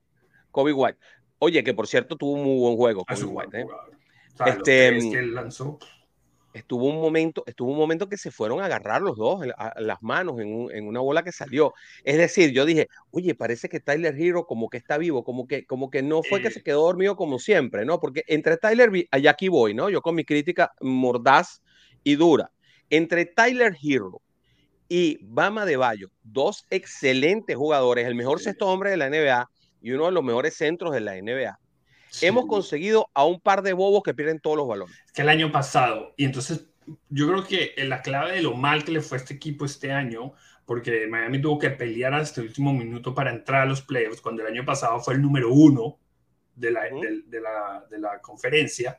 Kobe 0.50 0.72
White. 0.72 0.98
Oye, 1.38 1.62
que 1.62 1.74
por 1.74 1.86
cierto 1.86 2.16
tuvo 2.16 2.32
un 2.32 2.44
muy 2.44 2.58
buen 2.58 2.76
juego, 2.76 3.04
Kobe 3.04 3.24
White. 3.24 3.60
¿eh? 3.60 3.64
O 3.64 4.36
sea, 4.36 4.46
este, 4.48 4.98
que 5.10 5.18
él 5.18 5.34
lanzó 5.34 5.78
estuvo 6.58 6.86
un 6.86 7.00
momento, 7.00 7.44
estuvo 7.46 7.72
un 7.72 7.78
momento 7.78 8.08
que 8.08 8.16
se 8.16 8.30
fueron 8.30 8.60
a 8.60 8.66
agarrar 8.66 9.02
los 9.02 9.16
dos 9.16 9.40
a, 9.56 9.68
a 9.68 9.80
las 9.80 10.02
manos 10.02 10.40
en, 10.40 10.54
un, 10.54 10.72
en, 10.72 10.86
una 10.86 11.00
bola 11.00 11.22
que 11.22 11.32
salió. 11.32 11.74
Es 12.04 12.16
decir, 12.16 12.52
yo 12.52 12.64
dije, 12.64 12.88
oye, 13.10 13.34
parece 13.34 13.68
que 13.68 13.80
Tyler 13.80 14.14
Hero 14.20 14.46
como 14.46 14.68
que 14.68 14.76
está 14.76 14.98
vivo, 14.98 15.24
como 15.24 15.46
que, 15.46 15.64
como 15.66 15.90
que 15.90 16.02
no 16.02 16.22
fue 16.22 16.42
que 16.42 16.50
se 16.50 16.62
quedó 16.62 16.82
dormido 16.82 17.16
como 17.16 17.38
siempre, 17.38 17.84
¿no? 17.84 18.00
Porque 18.00 18.24
entre 18.26 18.56
Tyler, 18.56 18.90
allá 19.10 19.30
aquí 19.30 19.48
voy, 19.48 19.74
¿no? 19.74 19.90
Yo 19.90 20.02
con 20.02 20.14
mi 20.14 20.24
crítica 20.24 20.72
mordaz 20.80 21.62
y 22.04 22.16
dura. 22.16 22.50
Entre 22.90 23.26
Tyler 23.26 23.76
Hero 23.82 24.22
y 24.88 25.18
Bama 25.22 25.66
de 25.66 25.76
Bayo, 25.76 26.10
dos 26.22 26.66
excelentes 26.70 27.56
jugadores, 27.56 28.06
el 28.06 28.14
mejor 28.14 28.40
sexto 28.40 28.66
hombre 28.66 28.90
de 28.90 28.96
la 28.96 29.10
NBA 29.10 29.50
y 29.82 29.92
uno 29.92 30.06
de 30.06 30.12
los 30.12 30.24
mejores 30.24 30.54
centros 30.54 30.92
de 30.92 31.00
la 31.00 31.14
NBA 31.20 31.58
Sí. 32.10 32.26
Hemos 32.26 32.46
conseguido 32.46 33.10
a 33.14 33.24
un 33.24 33.40
par 33.40 33.62
de 33.62 33.72
bobos 33.72 34.02
que 34.02 34.14
pierden 34.14 34.40
todos 34.40 34.56
los 34.56 34.68
balones. 34.68 34.96
Que 35.14 35.22
el 35.22 35.28
año 35.28 35.52
pasado. 35.52 36.14
Y 36.16 36.24
entonces 36.24 36.68
yo 37.08 37.28
creo 37.28 37.46
que 37.46 37.74
la 37.84 38.02
clave 38.02 38.32
de 38.32 38.42
lo 38.42 38.54
mal 38.54 38.84
que 38.84 38.92
le 38.92 39.00
fue 39.00 39.18
a 39.18 39.20
este 39.20 39.34
equipo 39.34 39.64
este 39.64 39.92
año, 39.92 40.32
porque 40.64 41.06
Miami 41.06 41.40
tuvo 41.40 41.58
que 41.58 41.70
pelear 41.70 42.14
hasta 42.14 42.40
el 42.40 42.48
último 42.48 42.72
minuto 42.72 43.14
para 43.14 43.30
entrar 43.30 43.62
a 43.62 43.66
los 43.66 43.82
playoffs, 43.82 44.20
cuando 44.20 44.42
el 44.42 44.48
año 44.48 44.64
pasado 44.64 45.00
fue 45.00 45.14
el 45.14 45.22
número 45.22 45.52
uno 45.52 45.98
de 46.54 46.70
la, 46.70 46.80
uh 46.80 46.96
-huh. 46.96 47.00
de, 47.00 47.22
de, 47.26 47.40
la, 47.40 47.86
de 47.90 47.98
la, 47.98 48.20
conferencia, 48.20 48.98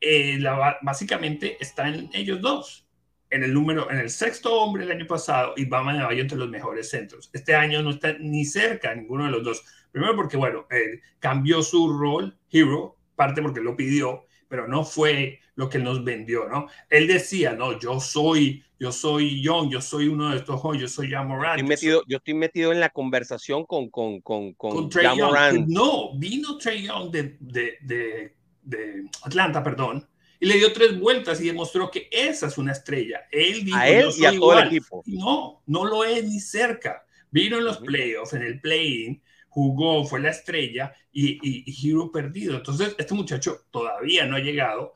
eh, 0.00 0.36
la, 0.38 0.78
básicamente 0.82 1.56
está 1.60 1.88
en 1.88 2.10
ellos 2.12 2.40
dos. 2.40 2.86
En 3.32 3.42
el 3.42 3.52
número, 3.52 3.90
en 3.90 3.98
el 3.98 4.10
sexto 4.10 4.54
hombre 4.54 4.84
el 4.84 4.90
año 4.90 5.06
pasado 5.06 5.54
y 5.56 5.64
Bama 5.64 5.94
de 5.94 6.04
Bayo 6.04 6.20
entre 6.22 6.38
los 6.38 6.48
mejores 6.48 6.90
centros. 6.90 7.30
Este 7.32 7.54
año 7.54 7.82
no 7.82 7.90
está 7.90 8.14
ni 8.18 8.44
cerca 8.44 8.94
ninguno 8.94 9.24
de 9.24 9.30
los 9.30 9.42
dos 9.42 9.64
Primero 9.92 10.16
porque, 10.16 10.38
bueno, 10.38 10.66
él 10.70 11.02
cambió 11.18 11.62
su 11.62 11.92
rol, 11.92 12.36
Hero, 12.50 12.96
parte 13.14 13.42
porque 13.42 13.60
lo 13.60 13.76
pidió, 13.76 14.24
pero 14.48 14.66
no 14.66 14.84
fue 14.84 15.40
lo 15.54 15.68
que 15.68 15.78
nos 15.78 16.02
vendió, 16.02 16.48
¿no? 16.48 16.66
Él 16.88 17.06
decía, 17.06 17.52
no, 17.52 17.78
yo 17.78 18.00
soy, 18.00 18.64
yo 18.80 18.90
soy 18.90 19.42
Young, 19.42 19.70
yo 19.70 19.82
soy 19.82 20.08
uno 20.08 20.30
de 20.30 20.38
estos 20.38 20.62
yo 20.78 20.88
soy 20.88 21.10
Jamorant. 21.10 21.58
Estoy 21.58 21.68
metido, 21.68 22.02
yo 22.08 22.16
estoy 22.16 22.34
metido 22.34 22.72
en 22.72 22.80
la 22.80 22.88
conversación 22.88 23.66
con, 23.66 23.90
con, 23.90 24.22
con, 24.22 24.54
con, 24.54 24.72
con 24.72 24.88
Trey 24.88 25.14
Young. 25.14 25.66
No, 25.68 26.16
vino 26.18 26.56
Trey 26.56 26.86
Young 26.86 27.10
de, 27.10 27.36
de, 27.38 27.76
de, 27.82 28.34
de, 28.62 29.04
Atlanta, 29.24 29.62
perdón, 29.62 30.08
y 30.42 30.46
le 30.46 30.56
dio 30.56 30.72
tres 30.72 30.98
vueltas 30.98 31.40
y 31.40 31.46
demostró 31.46 31.88
que 31.88 32.08
esa 32.10 32.48
es 32.48 32.58
una 32.58 32.72
estrella. 32.72 33.28
Él 33.30 33.64
dijo, 33.64 33.76
a 33.76 33.88
él 33.88 34.08
y 34.18 34.24
a 34.24 34.32
todo 34.32 34.58
el 34.58 34.66
equipo. 34.66 35.04
No, 35.06 35.62
no 35.66 35.84
lo 35.84 36.02
es 36.02 36.24
ni 36.24 36.40
cerca. 36.40 37.06
Vino 37.30 37.58
en 37.58 37.64
los 37.64 37.78
playoffs, 37.78 38.32
en 38.32 38.42
el 38.42 38.60
play-in, 38.60 39.22
jugó, 39.48 40.04
fue 40.04 40.18
la 40.18 40.30
estrella 40.30 40.92
y, 41.12 41.34
y, 41.34 41.62
y 41.64 41.88
Hero 41.88 42.10
perdido. 42.10 42.56
Entonces, 42.56 42.92
este 42.98 43.14
muchacho 43.14 43.66
todavía 43.70 44.26
no 44.26 44.34
ha 44.34 44.40
llegado 44.40 44.94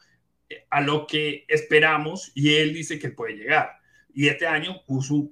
eh, 0.48 0.66
a 0.68 0.80
lo 0.80 1.06
que 1.06 1.44
esperamos 1.46 2.32
y 2.34 2.56
él 2.56 2.74
dice 2.74 2.98
que 2.98 3.10
puede 3.10 3.36
llegar. 3.36 3.70
Y 4.12 4.26
este 4.26 4.48
año 4.48 4.82
puso 4.84 5.30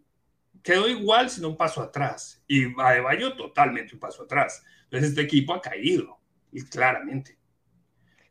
quedó 0.63 0.89
igual, 0.89 1.29
sino 1.29 1.49
un 1.49 1.57
paso 1.57 1.83
atrás. 1.83 2.41
Y 2.47 2.67
Adebayo 2.81 3.35
totalmente 3.35 3.95
un 3.95 4.01
paso 4.01 4.23
atrás. 4.23 4.65
Entonces 4.85 5.11
este 5.11 5.23
equipo 5.23 5.55
ha 5.55 5.61
caído, 5.61 6.21
y 6.53 6.63
claramente. 6.63 7.37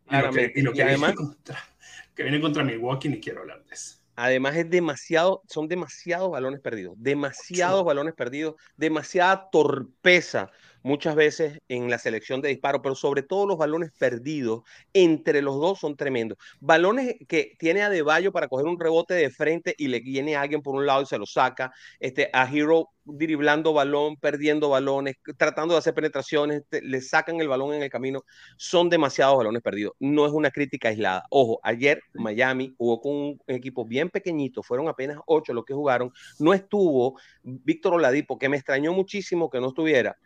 Y 0.09 0.15
lo 0.61 0.71
que, 0.71 0.83
viene 0.83 1.13
contra, 1.13 1.59
que 2.15 2.23
viene 2.23 2.41
contra 2.41 2.63
Milwaukee, 2.63 3.09
ni 3.09 3.19
quiero 3.19 3.41
hablar 3.41 3.63
de 3.65 3.73
eso. 3.73 3.97
Además 4.15 4.55
es 4.55 4.69
demasiado, 4.69 5.41
son 5.47 5.67
demasiados 5.67 6.29
balones 6.29 6.59
perdidos, 6.59 6.95
demasiados 6.97 7.83
balones 7.83 8.13
perdidos, 8.13 8.55
demasiada 8.77 9.49
torpeza 9.49 10.51
muchas 10.83 11.15
veces 11.15 11.59
en 11.67 11.89
la 11.89 11.97
selección 11.97 12.41
de 12.41 12.49
disparo, 12.49 12.81
pero 12.81 12.95
sobre 12.95 13.23
todo 13.23 13.47
los 13.47 13.57
balones 13.57 13.91
perdidos 13.97 14.61
entre 14.93 15.41
los 15.41 15.55
dos 15.55 15.79
son 15.79 15.95
tremendos. 15.95 16.37
Balones 16.59 17.15
que 17.27 17.55
tiene 17.57 17.81
a 17.81 17.89
Deballo 17.89 18.31
para 18.31 18.47
coger 18.47 18.67
un 18.67 18.79
rebote 18.79 19.13
de 19.13 19.29
frente 19.29 19.73
y 19.77 19.87
le 19.87 20.01
viene 20.01 20.35
a 20.35 20.41
alguien 20.41 20.61
por 20.61 20.75
un 20.75 20.85
lado 20.85 21.01
y 21.01 21.05
se 21.05 21.17
lo 21.17 21.25
saca. 21.25 21.71
Este, 21.99 22.29
a 22.33 22.47
Hero 22.51 22.89
diriblando 23.05 23.73
balón, 23.73 24.15
perdiendo 24.17 24.69
balones, 24.69 25.15
tratando 25.37 25.73
de 25.73 25.79
hacer 25.79 25.93
penetraciones, 25.93 26.63
le 26.71 27.01
sacan 27.01 27.41
el 27.41 27.47
balón 27.47 27.73
en 27.73 27.83
el 27.83 27.89
camino. 27.89 28.23
Son 28.57 28.89
demasiados 28.89 29.37
balones 29.37 29.61
perdidos. 29.61 29.93
No 29.99 30.25
es 30.25 30.31
una 30.31 30.51
crítica 30.51 30.89
aislada. 30.89 31.25
Ojo, 31.29 31.59
ayer 31.63 32.01
Miami 32.13 32.73
jugó 32.77 33.01
con 33.01 33.11
un 33.13 33.41
equipo 33.47 33.85
bien 33.85 34.09
pequeñito, 34.09 34.63
fueron 34.63 34.87
apenas 34.87 35.17
ocho 35.25 35.53
los 35.53 35.65
que 35.65 35.73
jugaron. 35.73 36.11
No 36.39 36.53
estuvo 36.53 37.19
Víctor 37.43 37.95
Oladipo, 37.95 38.37
que 38.37 38.49
me 38.49 38.57
extrañó 38.57 38.93
muchísimo 38.93 39.49
que 39.49 39.59
no 39.59 39.69
estuviera 39.69 40.17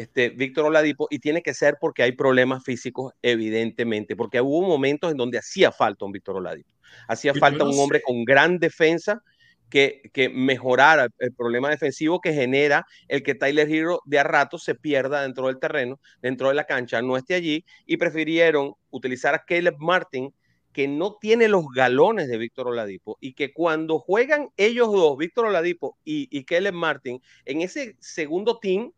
este, 0.00 0.30
Víctor 0.30 0.64
Oladipo, 0.64 1.08
y 1.10 1.18
tiene 1.18 1.42
que 1.42 1.52
ser 1.52 1.76
porque 1.78 2.02
hay 2.02 2.12
problemas 2.12 2.64
físicos, 2.64 3.12
evidentemente, 3.20 4.16
porque 4.16 4.40
hubo 4.40 4.62
momentos 4.62 5.10
en 5.10 5.18
donde 5.18 5.36
hacía 5.36 5.72
falta 5.72 6.06
un 6.06 6.12
Víctor 6.12 6.36
Oladipo, 6.36 6.70
hacía 7.06 7.34
falta 7.34 7.64
un 7.64 7.78
hombre 7.78 8.00
con 8.00 8.24
gran 8.24 8.58
defensa 8.58 9.22
que, 9.68 10.00
que, 10.14 10.30
mejorara 10.30 11.08
el 11.18 11.34
problema 11.34 11.68
defensivo 11.68 12.18
que 12.18 12.32
genera 12.32 12.86
el 13.08 13.22
que 13.22 13.34
Tyler 13.34 13.70
Hero 13.70 14.00
de 14.06 14.18
a 14.18 14.22
rato 14.22 14.56
se 14.56 14.74
pierda 14.74 15.20
dentro 15.20 15.48
del 15.48 15.58
terreno, 15.58 16.00
dentro 16.22 16.48
de 16.48 16.54
la 16.54 16.64
cancha, 16.64 17.02
no 17.02 17.18
esté 17.18 17.34
allí, 17.34 17.66
y 17.84 17.98
prefirieron 17.98 18.72
utilizar 18.88 19.34
a 19.34 19.44
Caleb 19.44 19.76
Martin, 19.80 20.32
que 20.72 20.88
no 20.88 21.18
tiene 21.20 21.46
los 21.48 21.66
galones 21.74 22.28
de 22.28 22.38
Víctor 22.38 22.68
Oladipo 22.68 23.18
y 23.20 23.34
que 23.34 23.52
cuando 23.52 23.98
juegan 23.98 24.48
ellos 24.56 24.90
dos, 24.90 25.18
Víctor 25.18 25.46
Oladipo 25.46 25.98
y, 26.04 26.26
y 26.30 26.44
Caleb 26.44 26.74
Martin, 26.74 27.20
en 27.44 27.60
ese 27.60 27.96
segundo 27.98 28.58
team, 28.60 28.92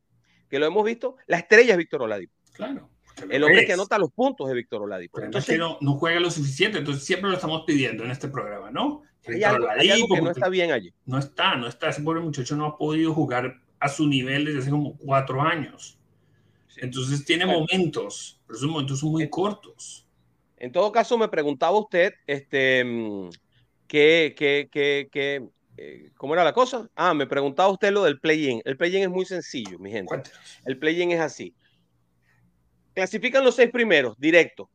que 0.52 0.58
lo 0.58 0.66
hemos 0.66 0.84
visto, 0.84 1.16
la 1.28 1.38
estrella 1.38 1.72
es 1.72 1.78
Víctor 1.78 2.02
Oladipo. 2.02 2.34
Claro. 2.52 2.90
El 3.30 3.42
hombre 3.42 3.64
que 3.64 3.72
anota 3.72 3.96
los 3.96 4.12
puntos 4.12 4.46
de 4.48 4.54
Víctor 4.54 4.82
Oladipo. 4.82 5.18
entonces, 5.18 5.58
no, 5.58 5.78
no, 5.80 5.94
juega 5.94 6.20
lo 6.20 6.30
suficiente, 6.30 6.76
entonces 6.76 7.04
siempre 7.04 7.30
lo 7.30 7.36
estamos 7.36 7.62
pidiendo 7.66 8.04
en 8.04 8.10
este 8.10 8.28
programa, 8.28 8.70
¿no? 8.70 9.00
Hay 9.26 9.42
algo, 9.44 9.66
que 10.14 10.20
no 10.20 10.30
está 10.30 10.50
bien 10.50 10.70
allí. 10.70 10.92
No 11.06 11.16
está, 11.18 11.56
no 11.56 11.68
está. 11.68 11.88
Ese 11.88 12.02
pobre 12.02 12.20
muchacho 12.20 12.54
no 12.54 12.66
ha 12.66 12.76
podido 12.76 13.14
jugar 13.14 13.62
a 13.80 13.88
su 13.88 14.06
nivel 14.06 14.44
desde 14.44 14.58
hace 14.58 14.70
como 14.70 14.94
cuatro 14.98 15.40
años. 15.40 15.98
Entonces 16.76 17.24
tiene 17.24 17.46
momentos, 17.46 18.38
pero 18.46 18.58
esos 18.58 18.68
momentos 18.68 19.00
son 19.00 19.12
muy 19.12 19.30
cortos. 19.30 20.06
En 20.58 20.70
todo 20.70 20.92
caso, 20.92 21.16
me 21.16 21.28
preguntaba 21.28 21.78
usted, 21.78 22.12
este, 22.26 22.84
mm, 22.84 23.30
¿qué, 23.86 24.34
qué, 24.36 24.68
qué, 24.70 25.08
qué 25.10 25.48
eh, 25.76 26.10
¿Cómo 26.16 26.34
era 26.34 26.44
la 26.44 26.52
cosa? 26.52 26.88
Ah, 26.94 27.14
me 27.14 27.26
preguntaba 27.26 27.70
usted 27.70 27.92
lo 27.92 28.04
del 28.04 28.20
play-in. 28.20 28.60
El 28.64 28.76
play-in 28.76 29.02
es 29.02 29.08
muy 29.08 29.24
sencillo, 29.24 29.78
mi 29.78 29.90
gente. 29.90 30.22
El 30.64 30.78
play-in 30.78 31.12
es 31.12 31.20
así. 31.20 31.54
Clasifican 32.94 33.42
los 33.42 33.56
seis 33.56 33.70
primeros, 33.70 34.18
directo. 34.18 34.68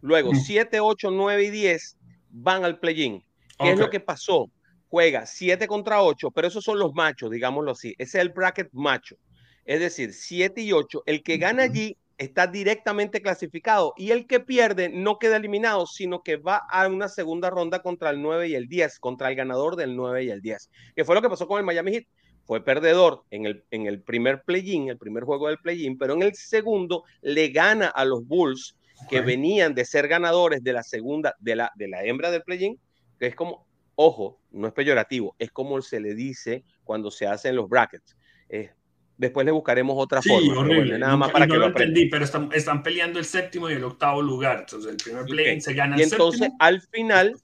Luego, 0.00 0.34
7, 0.34 0.80
8, 0.80 1.10
9 1.10 1.44
y 1.44 1.50
10 1.50 1.96
van 2.30 2.64
al 2.64 2.78
play-in. 2.78 3.22
¿Qué 3.58 3.72
es 3.72 3.78
lo 3.78 3.90
que 3.90 4.00
pasó? 4.00 4.50
Juega 4.88 5.26
7 5.26 5.68
contra 5.68 6.02
8, 6.02 6.30
pero 6.30 6.48
esos 6.48 6.64
son 6.64 6.78
los 6.78 6.94
machos, 6.94 7.30
digámoslo 7.30 7.72
así. 7.72 7.94
Ese 7.98 8.18
es 8.18 8.22
el 8.22 8.30
bracket 8.30 8.70
macho. 8.72 9.16
Es 9.64 9.78
decir, 9.78 10.12
7 10.12 10.60
y 10.62 10.72
8. 10.72 11.02
El 11.06 11.22
que 11.22 11.36
gana 11.36 11.64
allí 11.64 11.96
está 12.20 12.46
directamente 12.46 13.22
clasificado 13.22 13.94
y 13.96 14.10
el 14.10 14.26
que 14.26 14.40
pierde 14.40 14.90
no 14.90 15.18
queda 15.18 15.38
eliminado, 15.38 15.86
sino 15.86 16.22
que 16.22 16.36
va 16.36 16.58
a 16.70 16.86
una 16.86 17.08
segunda 17.08 17.48
ronda 17.48 17.80
contra 17.80 18.10
el 18.10 18.20
9 18.20 18.48
y 18.48 18.54
el 18.54 18.68
10, 18.68 18.98
contra 18.98 19.30
el 19.30 19.36
ganador 19.36 19.74
del 19.74 19.96
9 19.96 20.24
y 20.24 20.30
el 20.30 20.42
10, 20.42 20.70
que 20.94 21.04
fue 21.06 21.14
lo 21.14 21.22
que 21.22 21.30
pasó 21.30 21.48
con 21.48 21.58
el 21.58 21.64
Miami 21.64 21.92
Heat. 21.92 22.04
Fue 22.44 22.62
perdedor 22.62 23.24
en 23.30 23.46
el, 23.46 23.64
en 23.70 23.86
el 23.86 24.02
primer 24.02 24.42
play-in, 24.42 24.90
el 24.90 24.98
primer 24.98 25.24
juego 25.24 25.48
del 25.48 25.58
play-in, 25.58 25.96
pero 25.96 26.12
en 26.12 26.22
el 26.22 26.34
segundo 26.34 27.04
le 27.22 27.48
gana 27.48 27.88
a 27.88 28.04
los 28.04 28.26
Bulls 28.26 28.76
que 29.08 29.22
venían 29.22 29.74
de 29.74 29.86
ser 29.86 30.06
ganadores 30.06 30.62
de 30.62 30.74
la 30.74 30.82
segunda, 30.82 31.34
de 31.38 31.56
la, 31.56 31.72
de 31.74 31.88
la 31.88 32.04
hembra 32.04 32.30
del 32.30 32.42
play-in, 32.42 32.78
que 33.18 33.28
es 33.28 33.34
como, 33.34 33.66
ojo, 33.94 34.40
no 34.50 34.66
es 34.66 34.74
peyorativo, 34.74 35.34
es 35.38 35.50
como 35.52 35.80
se 35.80 36.00
le 36.00 36.14
dice 36.14 36.64
cuando 36.84 37.10
se 37.10 37.26
hacen 37.26 37.56
los 37.56 37.66
brackets. 37.66 38.14
Es 38.46 38.72
Después 39.20 39.44
le 39.44 39.52
buscaremos 39.52 39.96
otra 39.98 40.22
sí, 40.22 40.30
forma. 40.30 40.62
Horrible. 40.62 40.98
nada 40.98 41.14
más 41.14 41.30
para 41.30 41.46
que 41.46 41.52
lo, 41.52 41.66
entendí, 41.66 42.06
pero 42.06 42.24
están, 42.24 42.48
están, 42.54 42.82
peleando 42.82 43.18
el 43.18 43.26
séptimo 43.26 43.68
y 43.68 43.74
el 43.74 43.84
octavo 43.84 44.22
lugar. 44.22 44.60
Entonces, 44.60 44.92
el 44.92 44.96
primer 44.96 45.26
play 45.26 45.60
se 45.60 45.74
gana 45.74 45.98
y 45.98 46.04
entonces, 46.04 46.48
al 46.58 46.80
final, 46.80 47.36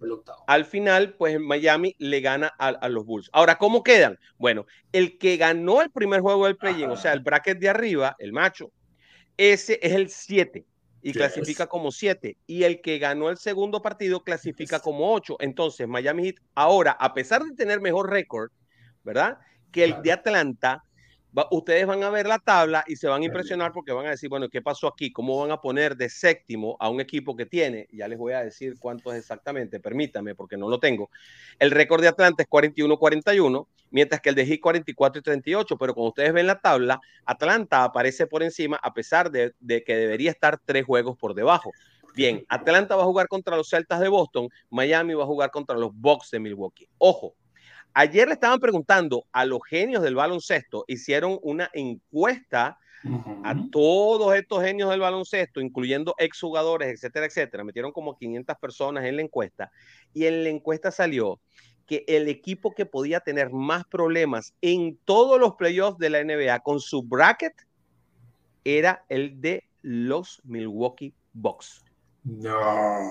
al 0.46 0.64
final, 0.64 1.16
pues 1.18 1.38
Miami 1.38 1.94
le 1.98 2.22
gana 2.22 2.50
a, 2.58 2.68
a, 2.68 2.88
los 2.88 3.04
Bulls. 3.04 3.28
Ahora, 3.30 3.58
¿cómo 3.58 3.82
quedan? 3.82 4.18
Bueno, 4.38 4.64
el 4.90 5.18
que 5.18 5.36
ganó 5.36 5.82
el 5.82 5.90
primer 5.90 6.22
juego 6.22 6.46
del 6.46 6.56
play-in, 6.56 6.88
o 6.88 6.96
sea, 6.96 7.12
el 7.12 7.20
bracket 7.20 7.58
de 7.58 7.68
arriba, 7.68 8.16
el 8.20 8.32
macho, 8.32 8.72
ese 9.36 9.78
es 9.82 9.92
el 9.92 10.08
7 10.08 10.64
y 11.02 11.12
clasifica 11.12 11.66
como 11.66 11.92
7. 11.92 12.38
Y 12.46 12.62
el 12.62 12.80
que 12.80 12.98
ganó 12.98 13.28
el 13.28 13.36
segundo 13.36 13.82
partido 13.82 14.24
clasifica 14.24 14.80
como 14.80 15.12
8. 15.12 15.36
Entonces, 15.40 15.86
Miami 15.86 16.24
Heat, 16.24 16.36
ahora, 16.54 16.92
a 16.92 17.12
pesar 17.12 17.42
de 17.42 17.54
tener 17.54 17.82
mejor 17.82 18.08
récord, 18.08 18.50
¿verdad? 19.04 19.36
Que 19.70 19.84
el 19.84 20.00
de 20.00 20.12
Atlanta 20.12 20.85
ustedes 21.50 21.86
van 21.86 22.02
a 22.02 22.10
ver 22.10 22.26
la 22.26 22.38
tabla 22.38 22.84
y 22.86 22.96
se 22.96 23.08
van 23.08 23.22
a 23.22 23.24
impresionar 23.24 23.72
porque 23.72 23.92
van 23.92 24.06
a 24.06 24.10
decir, 24.10 24.28
bueno, 24.28 24.48
¿qué 24.48 24.62
pasó 24.62 24.86
aquí? 24.86 25.12
¿Cómo 25.12 25.38
van 25.40 25.50
a 25.50 25.60
poner 25.60 25.96
de 25.96 26.08
séptimo 26.08 26.76
a 26.80 26.88
un 26.88 27.00
equipo 27.00 27.36
que 27.36 27.46
tiene? 27.46 27.88
Ya 27.92 28.08
les 28.08 28.18
voy 28.18 28.32
a 28.32 28.42
decir 28.42 28.76
cuánto 28.78 29.12
es 29.12 29.18
exactamente, 29.18 29.80
permítame, 29.80 30.34
porque 30.34 30.56
no 30.56 30.68
lo 30.68 30.78
tengo. 30.78 31.10
El 31.58 31.70
récord 31.70 32.00
de 32.00 32.08
Atlanta 32.08 32.42
es 32.42 32.48
41-41, 32.48 33.66
mientras 33.90 34.20
que 34.20 34.30
el 34.30 34.34
de 34.34 34.46
Heat 34.46 34.60
44 34.60 35.20
y 35.20 35.22
38, 35.22 35.76
pero 35.76 35.94
cuando 35.94 36.08
ustedes 36.08 36.32
ven 36.32 36.46
la 36.46 36.60
tabla, 36.60 37.00
Atlanta 37.24 37.84
aparece 37.84 38.26
por 38.26 38.42
encima 38.42 38.78
a 38.82 38.94
pesar 38.94 39.30
de, 39.30 39.52
de 39.60 39.84
que 39.84 39.96
debería 39.96 40.30
estar 40.30 40.58
tres 40.64 40.86
juegos 40.86 41.18
por 41.18 41.34
debajo. 41.34 41.70
Bien, 42.14 42.46
Atlanta 42.48 42.96
va 42.96 43.02
a 43.02 43.06
jugar 43.06 43.28
contra 43.28 43.58
los 43.58 43.68
Celtas 43.68 44.00
de 44.00 44.08
Boston, 44.08 44.48
Miami 44.70 45.12
va 45.12 45.24
a 45.24 45.26
jugar 45.26 45.50
contra 45.50 45.76
los 45.76 45.90
Bucks 45.92 46.30
de 46.30 46.40
Milwaukee. 46.40 46.88
Ojo, 46.96 47.34
Ayer 47.98 48.28
le 48.28 48.34
estaban 48.34 48.60
preguntando 48.60 49.24
a 49.32 49.46
los 49.46 49.60
genios 49.66 50.02
del 50.02 50.14
baloncesto, 50.14 50.84
hicieron 50.86 51.38
una 51.40 51.70
encuesta 51.72 52.78
a 53.42 53.54
todos 53.72 54.34
estos 54.34 54.62
genios 54.62 54.90
del 54.90 55.00
baloncesto, 55.00 55.62
incluyendo 55.62 56.14
exjugadores, 56.18 56.92
etcétera, 56.92 57.24
etcétera. 57.24 57.64
Metieron 57.64 57.92
como 57.92 58.14
500 58.18 58.54
personas 58.58 59.06
en 59.06 59.16
la 59.16 59.22
encuesta 59.22 59.72
y 60.12 60.26
en 60.26 60.44
la 60.44 60.50
encuesta 60.50 60.90
salió 60.90 61.40
que 61.86 62.04
el 62.06 62.28
equipo 62.28 62.74
que 62.74 62.84
podía 62.84 63.20
tener 63.20 63.48
más 63.48 63.86
problemas 63.86 64.52
en 64.60 64.98
todos 65.06 65.40
los 65.40 65.54
playoffs 65.54 65.98
de 65.98 66.10
la 66.10 66.22
NBA 66.22 66.60
con 66.60 66.80
su 66.80 67.02
bracket 67.02 67.54
era 68.64 69.06
el 69.08 69.40
de 69.40 69.64
los 69.80 70.42
Milwaukee 70.44 71.14
Bucks. 71.32 71.82
No. 72.24 73.10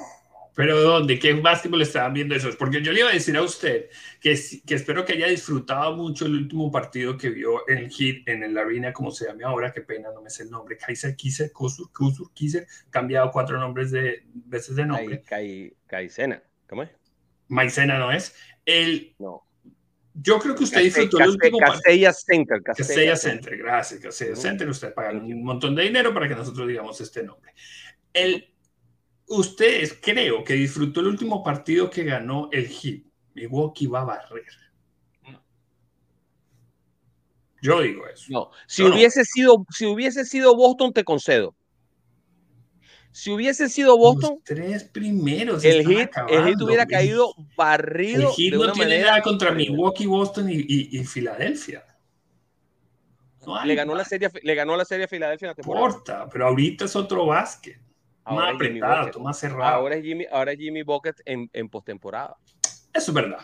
Pero 0.55 0.81
¿dónde? 0.81 1.19
¿Qué 1.19 1.33
básquetbol 1.33 1.81
estaban 1.81 2.13
viendo 2.13 2.33
esos? 2.33 2.55
Porque 2.55 2.81
yo 2.81 2.93
le 2.93 3.01
iba 3.01 3.09
a 3.09 3.13
decir 3.13 3.35
a 3.35 3.41
usted 3.41 3.89
que, 4.21 4.39
que 4.65 4.75
espero 4.75 5.03
que 5.03 5.13
haya 5.13 5.27
disfrutado 5.27 5.97
mucho 5.97 6.25
el 6.25 6.35
último 6.35 6.71
partido 6.71 7.17
que 7.17 7.29
vio 7.29 7.67
en 7.69 7.79
el 7.79 7.89
Hit, 7.89 8.27
en 8.29 8.41
el 8.41 8.57
Arena, 8.57 8.93
como 8.93 9.11
se 9.11 9.25
llame 9.25 9.43
ahora, 9.43 9.73
qué 9.73 9.81
pena, 9.81 10.09
no 10.13 10.21
me 10.21 10.29
sé 10.29 10.43
el 10.43 10.49
nombre, 10.49 10.77
Kaiser, 10.77 11.15
Kiser, 11.15 11.51
Kusur, 11.51 11.91
Kusur, 11.91 12.31
Kiser, 12.33 12.65
cambiado 12.89 13.31
cuatro 13.31 13.59
nombres 13.59 13.91
de 13.91 14.23
veces 14.33 14.77
de 14.77 14.85
nombre. 14.85 15.23
Kaisena, 15.87 16.41
¿cómo 16.67 16.83
es? 16.83 16.89
Maicena 17.49 17.99
no 17.99 18.11
es. 18.11 18.33
El, 18.65 19.13
no. 19.19 19.45
Yo 20.13 20.39
creo 20.39 20.55
que 20.55 20.63
usted 20.63 20.81
disfrutó 20.81 21.19
el 21.19 21.31
último 21.31 21.57
Casella 21.57 22.13
Center. 22.13 22.63
Casella 22.63 23.17
Center, 23.17 23.57
gracias, 23.57 23.99
Casella 23.99 24.35
Center. 24.37 24.69
Usted 24.69 24.93
paga 24.93 25.11
un 25.11 25.43
montón 25.43 25.75
de 25.75 25.83
dinero 25.83 26.13
para 26.13 26.29
que 26.29 26.35
nosotros 26.35 26.65
digamos 26.65 27.01
este 27.01 27.21
nombre. 27.23 27.51
El 28.13 28.54
Ustedes 29.27 29.97
creo 30.01 30.43
que 30.43 30.53
disfrutó 30.53 30.99
el 30.99 31.07
último 31.07 31.43
partido 31.43 31.89
que 31.89 32.03
ganó 32.03 32.49
el 32.51 32.67
Heat. 32.67 33.03
Milwaukee 33.33 33.87
va 33.87 34.01
a 34.01 34.05
barrer. 34.05 34.45
Yo 37.61 37.81
digo 37.81 38.07
eso. 38.07 38.25
No, 38.29 38.51
si 38.67 38.83
hubiese 38.83 39.25
sido, 39.25 39.65
si 39.71 39.87
hubiese 39.87 40.23
sido 40.25 40.55
Boston, 40.55 40.93
te 40.93 41.03
concedo. 41.03 41.55
Si 43.11 43.31
hubiese 43.31 43.69
sido 43.69 43.97
Boston, 43.97 44.39
tres 44.43 44.83
primeros. 44.83 45.63
El 45.63 45.87
Heat, 45.87 46.11
el 46.29 46.61
hubiera 46.61 46.85
caído 46.85 47.33
barrido. 47.55 48.29
El 48.29 48.35
Heat 48.35 48.53
no 48.53 48.71
tiene 48.73 49.01
nada 49.01 49.21
contra 49.21 49.51
Milwaukee, 49.51 50.05
Boston 50.05 50.47
y, 50.49 51.03
Filadelfia. 51.05 51.83
le, 53.63 53.75
ganó 53.75 53.95
la 53.95 54.05
serie, 54.05 54.29
le 54.43 54.53
ganó 54.53 54.75
la 54.75 54.85
serie 54.85 55.05
a 55.05 55.07
Filadelfia. 55.07 55.47
No 55.47 55.53
importa, 55.57 56.27
pero 56.29 56.47
ahorita 56.47 56.85
es 56.85 56.95
otro 56.95 57.25
básquet. 57.25 57.84
Ahora 58.25 58.45
más 58.45 58.55
apretado, 58.55 59.19
más 59.19 59.39
cerrado. 59.39 59.75
Ahora 59.75 59.95
es 59.95 60.03
Jimmy, 60.03 60.25
ahora 60.31 60.51
es 60.51 60.57
Jimmy 60.57 60.83
Bucket 60.83 61.15
en, 61.25 61.49
en 61.53 61.69
postemporada. 61.69 62.35
Eso 62.93 63.11
es 63.11 63.13
verdad. 63.13 63.39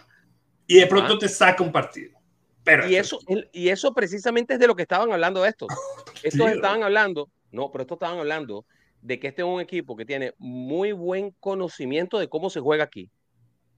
Y 0.67 0.79
de 0.79 0.87
pronto 0.87 1.13
ah. 1.13 1.19
te 1.19 1.29
saca 1.29 1.63
un 1.63 1.71
partido. 1.71 2.19
Pero 2.63 2.87
y 2.87 2.95
eso, 2.95 3.19
y 3.51 3.69
eso 3.69 3.93
precisamente 3.93 4.53
es 4.53 4.59
de 4.59 4.67
lo 4.67 4.75
que 4.75 4.83
estaban 4.83 5.11
hablando 5.11 5.45
estos. 5.45 5.69
Estos 6.23 6.51
estaban 6.51 6.83
hablando, 6.83 7.31
no, 7.51 7.71
pero 7.71 7.81
estos 7.81 7.95
estaban 7.95 8.19
hablando 8.19 8.65
de 9.01 9.19
que 9.19 9.29
este 9.29 9.41
es 9.41 9.47
un 9.47 9.59
equipo 9.59 9.95
que 9.95 10.05
tiene 10.05 10.35
muy 10.37 10.91
buen 10.91 11.31
conocimiento 11.39 12.19
de 12.19 12.29
cómo 12.29 12.51
se 12.51 12.59
juega 12.59 12.83
aquí, 12.83 13.09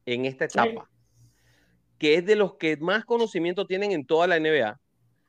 en 0.05 0.25
esta 0.25 0.43
etapa, 0.43 0.89
que 1.97 2.15
es 2.15 2.25
de 2.25 2.35
los 2.35 2.55
que 2.55 2.75
más 2.75 3.05
conocimiento 3.05 3.65
tienen 3.65 3.93
en 3.93 4.05
toda 4.05 4.27
la 4.27 4.37
NBA. 4.37 4.77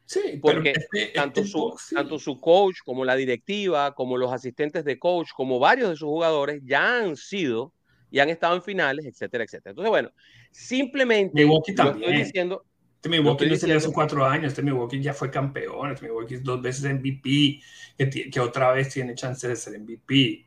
Sí, 0.06 0.38
porque 0.40 0.74
este, 0.76 1.06
tanto, 1.14 1.40
este 1.40 1.52
su, 1.52 1.74
tanto 1.94 2.18
su 2.18 2.38
coach 2.40 2.78
como 2.84 3.04
la 3.04 3.16
directiva, 3.16 3.94
como 3.94 4.18
los 4.18 4.32
asistentes 4.32 4.84
de 4.84 4.98
coach, 4.98 5.30
como 5.34 5.58
varios 5.58 5.90
de 5.90 5.96
sus 5.96 6.08
jugadores 6.08 6.62
ya 6.64 6.98
han 6.98 7.16
sido 7.16 7.72
y 8.10 8.18
han 8.18 8.28
estado 8.28 8.54
en 8.56 8.62
finales, 8.62 9.06
etcétera, 9.06 9.44
etcétera. 9.44 9.70
Entonces, 9.70 9.90
bueno, 9.90 10.12
simplemente 10.50 11.42
estoy 11.42 12.16
diciendo, 12.16 12.64
este 12.96 13.08
Milwaukee 13.08 13.46
no 13.46 13.56
se 13.56 13.72
hace 13.72 13.92
cuatro 13.92 14.24
años, 14.24 14.52
este 14.52 14.62
Milwaukee 14.62 15.00
ya 15.00 15.12
fue 15.12 15.30
campeón, 15.30 15.92
este 15.92 16.06
Milwaukee 16.06 16.36
dos 16.36 16.62
veces 16.62 16.84
MVP, 16.84 17.60
que, 17.98 18.30
que 18.30 18.40
otra 18.40 18.72
vez 18.72 18.90
tiene 18.90 19.14
chance 19.14 19.46
de 19.46 19.56
ser 19.56 19.78
MVP. 19.78 20.46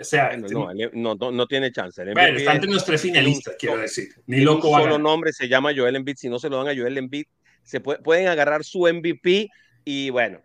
O 0.00 0.04
sea, 0.04 0.28
este 0.28 0.54
no, 0.54 1.16
no, 1.16 1.32
no, 1.32 1.46
tiene 1.46 1.72
chance. 1.72 2.00
El 2.00 2.14
bueno, 2.14 2.38
está 2.38 2.54
entre 2.54 2.70
los 2.70 2.84
tres 2.84 3.00
finalistas, 3.00 3.56
quiero 3.58 3.78
decir. 3.78 4.10
Ni 4.26 4.42
loco 4.42 4.68
un 4.68 4.80
solo 4.80 4.98
nombre 4.98 5.32
se 5.32 5.48
llama 5.48 5.72
Joel 5.74 5.96
Embiid. 5.96 6.16
Si 6.16 6.28
no 6.28 6.38
se 6.38 6.48
lo 6.48 6.62
dan 6.62 6.68
a 6.68 6.80
Joel 6.80 6.98
Embiid, 6.98 7.26
se 7.68 7.80
pueden 7.80 8.28
agarrar 8.28 8.64
su 8.64 8.80
MVP 8.80 9.50
y 9.84 10.08
bueno, 10.08 10.40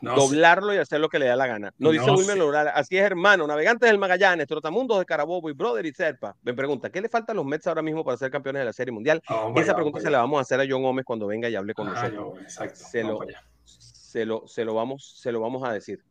doblarlo 0.00 0.72
y 0.72 0.78
hacer 0.78 0.98
lo 0.98 1.10
que 1.10 1.18
le 1.18 1.26
da 1.26 1.36
la 1.36 1.46
gana. 1.46 1.74
No, 1.76 1.90
dice 1.90 2.10
Wilmer 2.10 2.38
Loral, 2.38 2.68
así 2.68 2.96
es 2.96 3.04
hermano, 3.04 3.46
navegantes 3.46 3.86
del 3.86 3.98
Magallanes, 3.98 4.46
trotamundos 4.46 4.98
de 4.98 5.04
Carabobo 5.04 5.50
y 5.50 5.52
Brother 5.52 5.84
y 5.84 5.92
Serpa. 5.92 6.34
Me 6.40 6.54
pregunta, 6.54 6.88
¿qué 6.90 7.02
le 7.02 7.10
falta 7.10 7.32
a 7.32 7.34
los 7.34 7.44
Mets 7.44 7.66
ahora 7.66 7.82
mismo 7.82 8.02
para 8.02 8.16
ser 8.16 8.30
campeones 8.30 8.60
de 8.60 8.64
la 8.64 8.72
Serie 8.72 8.92
Mundial? 8.92 9.20
esa 9.56 9.74
pregunta 9.74 10.00
se 10.00 10.08
la 10.08 10.20
vamos 10.20 10.38
a 10.38 10.40
hacer 10.40 10.58
a 10.58 10.64
John 10.66 10.82
Gómez 10.82 11.04
cuando 11.04 11.26
venga 11.26 11.50
y 11.50 11.54
hable 11.54 11.74
con 11.74 11.88
ah, 11.88 11.92
nosotros. 11.92 12.50
Se, 12.72 13.04
lo, 13.04 13.18
se, 13.62 14.24
lo, 14.24 14.48
se, 14.48 14.64
lo, 14.64 14.74
vamos, 14.74 15.18
se 15.20 15.32
lo 15.32 15.40
vamos 15.40 15.68
a 15.68 15.72
decir. 15.74 16.02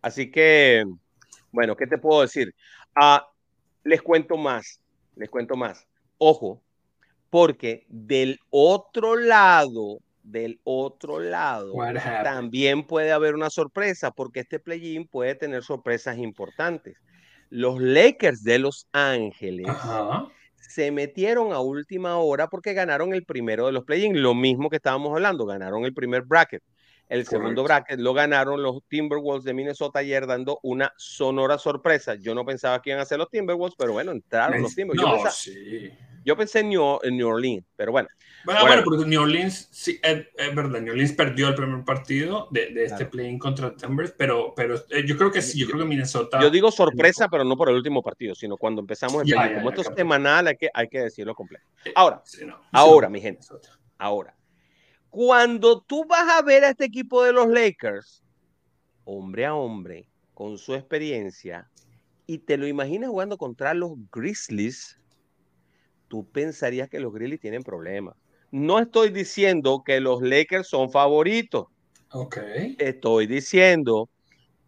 Así 0.00 0.30
que, 0.30 0.86
bueno, 1.52 1.76
¿qué 1.76 1.86
te 1.86 1.98
puedo 1.98 2.22
decir? 2.22 2.54
Ah, 2.94 3.28
les 3.82 4.00
cuento 4.00 4.38
más, 4.38 4.80
les 5.16 5.28
cuento 5.28 5.54
más. 5.54 5.86
Ojo, 6.16 6.63
porque 7.34 7.84
del 7.88 8.38
otro 8.48 9.16
lado 9.16 9.98
del 10.22 10.60
otro 10.62 11.18
lado, 11.18 11.74
también 12.22 12.86
puede 12.86 13.10
haber 13.10 13.34
una 13.34 13.50
sorpresa, 13.50 14.12
porque 14.12 14.38
este 14.38 14.60
play-in 14.60 15.08
puede 15.08 15.34
tener 15.34 15.64
sorpresas 15.64 16.16
importantes. 16.18 16.96
Los 17.50 17.80
Lakers 17.80 18.44
de 18.44 18.60
Los 18.60 18.86
Ángeles 18.92 19.66
se 20.60 20.92
metieron 20.92 21.52
a 21.52 21.58
última 21.58 22.18
hora 22.18 22.46
porque 22.46 22.72
ganaron 22.72 23.12
el 23.12 23.24
primero 23.24 23.66
de 23.66 23.72
los 23.72 23.82
play-in, 23.82 24.22
lo 24.22 24.36
mismo 24.36 24.70
que 24.70 24.76
estábamos 24.76 25.12
hablando, 25.12 25.44
ganaron 25.44 25.84
el 25.84 25.92
primer 25.92 26.22
bracket. 26.22 26.62
El 27.08 27.26
segundo 27.26 27.64
bracket 27.64 27.98
lo 27.98 28.14
ganaron 28.14 28.62
los 28.62 28.78
Timberwolves 28.86 29.42
de 29.42 29.54
Minnesota 29.54 29.98
ayer 29.98 30.28
dando 30.28 30.60
una 30.62 30.92
sonora 30.96 31.58
sorpresa. 31.58 32.14
Yo 32.14 32.32
no 32.32 32.44
pensaba 32.44 32.80
que 32.80 32.90
iban 32.90 33.02
a 33.02 33.04
ser 33.04 33.18
los 33.18 33.28
Timberwolves, 33.28 33.74
pero 33.76 33.92
bueno, 33.92 34.12
entraron 34.12 34.62
los 34.62 34.72
Timberwolves. 34.76 35.44
Yo, 35.46 36.13
pensé 36.36 36.60
en 36.60 36.70
New, 36.70 36.98
en 37.02 37.16
New 37.16 37.28
Orleans, 37.28 37.64
pero 37.76 37.92
bueno. 37.92 38.08
Bueno, 38.44 38.60
bueno, 38.62 38.82
porque 38.84 39.06
New 39.06 39.22
Orleans, 39.22 39.68
sí, 39.70 39.98
es, 40.02 40.26
verdad, 40.54 40.80
New 40.80 40.92
Orleans 40.92 41.12
perdió 41.12 41.48
el 41.48 41.54
primer 41.54 41.82
partido 41.84 42.48
de, 42.50 42.70
de 42.70 42.84
este 42.84 43.06
play-in 43.06 43.38
contra 43.38 43.74
Timbers, 43.74 44.12
pero, 44.18 44.52
pero 44.54 44.76
eh, 44.90 45.04
yo 45.06 45.16
creo 45.16 45.30
que 45.30 45.40
sí, 45.40 45.58
yo 45.58 45.66
creo 45.66 45.80
que 45.80 45.86
Minnesota... 45.86 46.40
Yo 46.42 46.50
digo 46.50 46.70
sorpresa, 46.70 47.28
pero 47.28 47.44
no 47.44 47.56
por 47.56 47.70
el 47.70 47.76
último 47.76 48.02
partido, 48.02 48.34
sino 48.34 48.56
cuando 48.56 48.80
empezamos 48.80 49.22
el 49.22 49.34
play 49.34 49.54
Como 49.54 49.70
esto 49.70 49.80
es 49.80 49.90
semanal, 49.96 50.46
hay 50.46 50.56
que, 50.56 50.68
hay 50.74 50.88
que 50.88 51.00
decirlo 51.00 51.34
completo. 51.34 51.64
Eh, 51.84 51.92
ahora, 51.94 52.22
ahora, 52.72 53.08
mi 53.08 53.20
gente, 53.20 53.46
ahora. 53.98 54.36
Cuando 55.08 55.80
tú 55.80 56.04
vas 56.06 56.28
a 56.28 56.42
ver 56.42 56.64
a 56.64 56.70
este 56.70 56.84
equipo 56.84 57.22
de 57.24 57.32
los 57.32 57.48
Lakers, 57.48 58.22
hombre 59.04 59.46
a 59.46 59.54
hombre, 59.54 60.08
con 60.34 60.58
su 60.58 60.74
experiencia, 60.74 61.70
y 62.26 62.38
te 62.38 62.56
lo 62.56 62.66
imaginas 62.66 63.10
jugando 63.10 63.38
contra 63.38 63.74
los 63.74 63.92
Grizzlies, 64.10 64.98
tú 66.14 66.30
pensarías 66.30 66.88
que 66.88 67.00
los 67.00 67.12
Grizzlies 67.12 67.40
tienen 67.40 67.64
problemas. 67.64 68.14
No 68.52 68.78
estoy 68.78 69.08
diciendo 69.08 69.82
que 69.84 69.98
los 69.98 70.22
Lakers 70.22 70.68
son 70.68 70.88
favoritos. 70.88 71.66
Ok. 72.12 72.38
Estoy 72.78 73.26
diciendo 73.26 74.08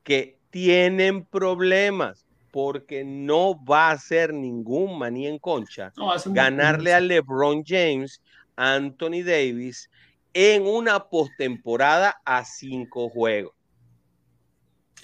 que 0.02 0.40
tienen 0.50 1.24
problemas 1.24 2.26
porque 2.50 3.04
no 3.04 3.64
va 3.64 3.92
a 3.92 3.98
ser 3.98 4.34
ningún 4.34 4.98
maní 4.98 5.28
en 5.28 5.38
concha 5.38 5.92
ganarle 6.26 6.92
a 6.92 6.98
LeBron 6.98 7.62
James, 7.64 8.20
Anthony 8.56 9.22
Davis 9.24 9.88
en 10.34 10.66
una 10.66 10.98
postemporada 10.98 12.20
a 12.24 12.44
cinco 12.44 13.08
juegos. 13.08 13.56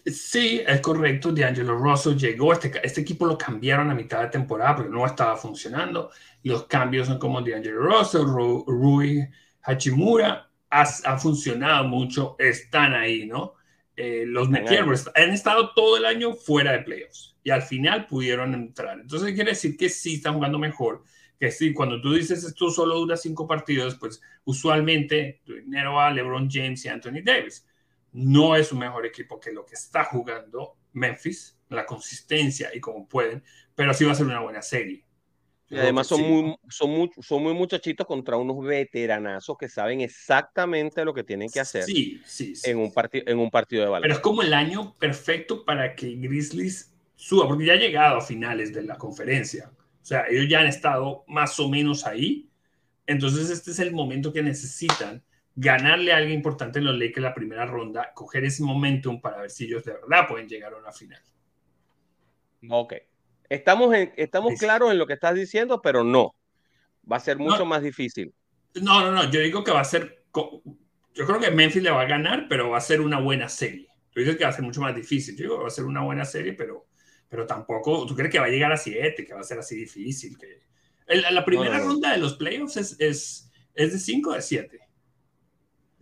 Sí, 0.07 0.61
es 0.67 0.81
correcto. 0.81 1.31
D'Angelo 1.31 1.77
Russell 1.77 2.17
llegó. 2.17 2.53
Este, 2.53 2.73
este 2.83 3.03
equipo 3.03 3.25
lo 3.25 3.39
cambiaron 3.39 3.91
a 3.91 3.95
mitad 3.95 4.23
de 4.23 4.29
temporada 4.29 4.75
porque 4.75 4.91
no 4.91 5.07
estaba 5.07 5.37
funcionando. 5.37 6.11
Los 6.43 6.65
cambios 6.65 7.09
son 7.09 7.19
como 7.19 7.41
D'Angelo 7.41 7.83
Russell, 7.83 8.25
Rui 8.25 9.29
Hachimura. 9.63 10.51
Ha, 10.71 11.19
funcionado 11.19 11.85
mucho. 11.85 12.37
Están 12.39 12.95
ahí, 12.95 13.27
¿no? 13.27 13.55
Eh, 13.97 14.25
los 14.27 14.49
metieron. 14.49 14.95
Han 15.15 15.31
estado 15.31 15.73
todo 15.75 15.99
el 15.99 16.07
año 16.07 16.33
fuera 16.33 16.73
de 16.73 16.81
playoffs 16.81 17.37
y 17.45 17.51
al 17.51 17.63
final 17.63 18.07
pudieron 18.07 18.55
entrar. 18.55 18.99
Entonces 18.99 19.35
quiere 19.35 19.51
decir 19.51 19.77
que 19.77 19.89
sí 19.89 20.15
están 20.15 20.35
jugando 20.35 20.59
mejor. 20.59 21.05
Que 21.39 21.51
sí, 21.51 21.75
cuando 21.75 22.01
tú 22.01 22.15
dices 22.15 22.45
esto 22.45 22.71
solo 22.71 22.95
dura 22.97 23.17
cinco 23.17 23.47
partidos, 23.47 23.97
pues 23.97 24.23
usualmente 24.45 25.43
tu 25.45 25.55
dinero 25.55 25.95
va 25.95 26.07
a 26.07 26.11
LeBron 26.11 26.49
James 26.51 26.85
y 26.85 26.89
Anthony 26.89 27.23
Davis 27.23 27.67
no 28.13 28.55
es 28.57 28.73
un 28.73 28.79
mejor 28.79 29.07
equipo 29.07 29.41
que 29.41 29.53
lo 29.53 29.65
que 29.65 29.75
está 29.75 30.05
jugando 30.05 30.77
Memphis, 30.93 31.59
la 31.69 31.87
consistencia 31.87 32.71
y 32.75 32.81
como 32.81 33.09
pueden, 33.09 33.43
pero 33.75 33.95
sí 33.95 34.05
va 34.05 34.13
a 34.13 34.15
ser 34.15 34.27
una 34.27 34.41
buena 34.41 34.63
serie. 34.63 35.05
Y 35.73 35.79
además 35.79 36.07
son, 36.07 36.21
muy, 36.21 36.55
son, 36.69 36.91
muy, 36.91 37.11
son 37.23 37.43
muy 37.43 37.55
muchachitos 37.55 38.07
contra 38.07 38.37
unos 38.37 38.63
veteranazos 38.63 39.57
que 39.57 39.71
saben 39.71 40.03
exactamente 40.03 41.03
lo 41.03 41.15
que 41.15 41.25
tienen 41.25 41.49
que 41.49 41.61
hacer 41.61 41.85
sí, 41.85 42.21
sí, 42.27 42.53
En, 42.65 42.77
un 42.77 42.93
en 43.13 43.39
un 43.39 43.51
partido 43.51 43.83
de 43.83 43.89
balón. 43.89 44.03
Pero 44.03 44.15
es 44.15 44.21
como 44.21 44.43
el 44.43 44.53
año 44.53 44.95
perfecto 44.99 45.65
para 45.65 45.97
que 45.97 46.15
Grizzlies 46.17 46.93
suba, 47.15 47.49
porque 47.49 47.65
ya 47.65 47.73
ha 47.73 47.77
llegado 47.77 48.19
a 48.19 48.21
finales 48.21 48.75
de 48.75 48.83
la 48.83 48.99
conferencia. 48.99 49.73
O 50.03 50.05
sea, 50.05 50.27
ellos 50.29 50.47
ya 50.47 50.61
han 50.61 50.67
estado 50.67 51.25
más 51.27 51.59
o 51.59 51.71
menos 51.71 52.07
ahí. 52.07 52.51
Entonces 53.07 53.49
este 53.49 53.71
es 53.71 53.79
el 53.79 53.93
momento 53.93 54.31
que 54.31 54.43
necesitan 54.43 55.25
ganarle 55.55 56.13
a 56.13 56.19
alguien 56.19 56.37
importante 56.37 56.81
en 56.81 56.85
los 56.85 56.99
Lakers 56.99 57.23
la 57.23 57.35
primera 57.35 57.65
ronda, 57.65 58.13
coger 58.13 58.45
ese 58.45 58.63
momentum 58.63 59.23
para 59.23 59.41
ver 59.41 59.51
si 59.51 59.65
ellos 59.65 59.85
de 59.85 59.93
verdad 59.95 60.29
pueden 60.29 60.49
llegar 60.49 60.75
a 60.75 60.77
una 60.77 60.93
final. 60.93 61.23
Ok. 62.69 62.95
Estamos, 63.53 63.95
en, 63.95 64.13
estamos 64.17 64.59
claros 64.59 64.91
en 64.91 64.99
lo 64.99 65.07
que 65.07 65.13
estás 65.13 65.35
diciendo, 65.35 65.83
pero 65.83 66.05
no. 66.05 66.35
Va 67.11 67.17
a 67.17 67.21
ser 67.21 67.39
mucho 67.39 67.67
más 67.67 67.83
difícil. 67.83 68.33
No, 68.81 69.01
no, 69.01 69.11
no. 69.11 69.31
Yo 69.31 69.41
digo 69.41 69.63
que 69.63 69.73
va 69.73 69.81
a 69.81 69.85
ser. 69.85 70.25
Yo 70.35 71.27
creo 71.27 71.39
que 71.39 71.51
Memphis 71.51 71.83
le 71.83 71.91
va 71.91 72.03
a 72.03 72.07
ganar, 72.07 72.47
pero 72.49 72.71
va 72.71 72.79
a 72.79 72.81
ser 72.81 73.01
una 73.01 73.21
buena 73.21 73.49
serie. 73.49 73.89
Tú 74.11 74.21
dices 74.21 74.37
que 74.37 74.45
va 74.45 74.51
a 74.51 74.55
ser 74.55 74.65
mucho 74.65 74.81
más 74.81 74.95
difícil. 74.95 75.37
Yo 75.37 75.43
digo 75.43 75.57
que 75.57 75.63
va 75.63 75.69
a 75.69 75.73
ser 75.73 75.85
una 75.85 76.03
buena 76.03 76.25
serie, 76.25 76.55
pero, 76.55 76.87
pero 77.29 77.47
tampoco. 77.47 78.07
¿Tú 78.07 78.15
crees 78.15 78.31
que 78.31 78.39
va 78.39 78.47
a 78.47 78.51
llegar 78.51 78.73
a 78.73 78.77
7? 78.77 79.27
Que 79.27 79.35
va 79.35 79.41
a 79.41 79.45
ser 79.45 79.59
así 79.59 79.77
difícil. 79.77 80.39
Que... 80.39 80.63
la 81.31 81.45
primera 81.45 81.79
ronda 81.79 82.13
de 82.13 82.19
los 82.19 82.35
playoffs 82.35 82.77
es, 82.79 82.97
es, 83.01 83.51
es 83.75 83.93
de 83.93 83.99
5 83.99 84.31
o 84.31 84.35
de 84.35 84.43
7 84.43 84.83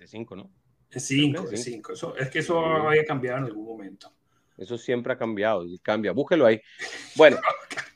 5, 0.06 0.36
¿no? 0.36 0.50
Es 0.90 1.04
5, 1.04 1.50
es 1.50 1.64
5. 1.64 2.16
Es 2.16 2.30
que 2.30 2.40
eso 2.40 2.64
había 2.64 3.04
cambiado 3.04 3.38
en 3.38 3.44
algún 3.44 3.64
momento. 3.64 4.12
Eso 4.60 4.76
siempre 4.76 5.14
ha 5.14 5.18
cambiado 5.18 5.64
y 5.64 5.78
cambia. 5.78 6.12
Búsquelo 6.12 6.44
ahí. 6.44 6.60
Bueno, 7.16 7.38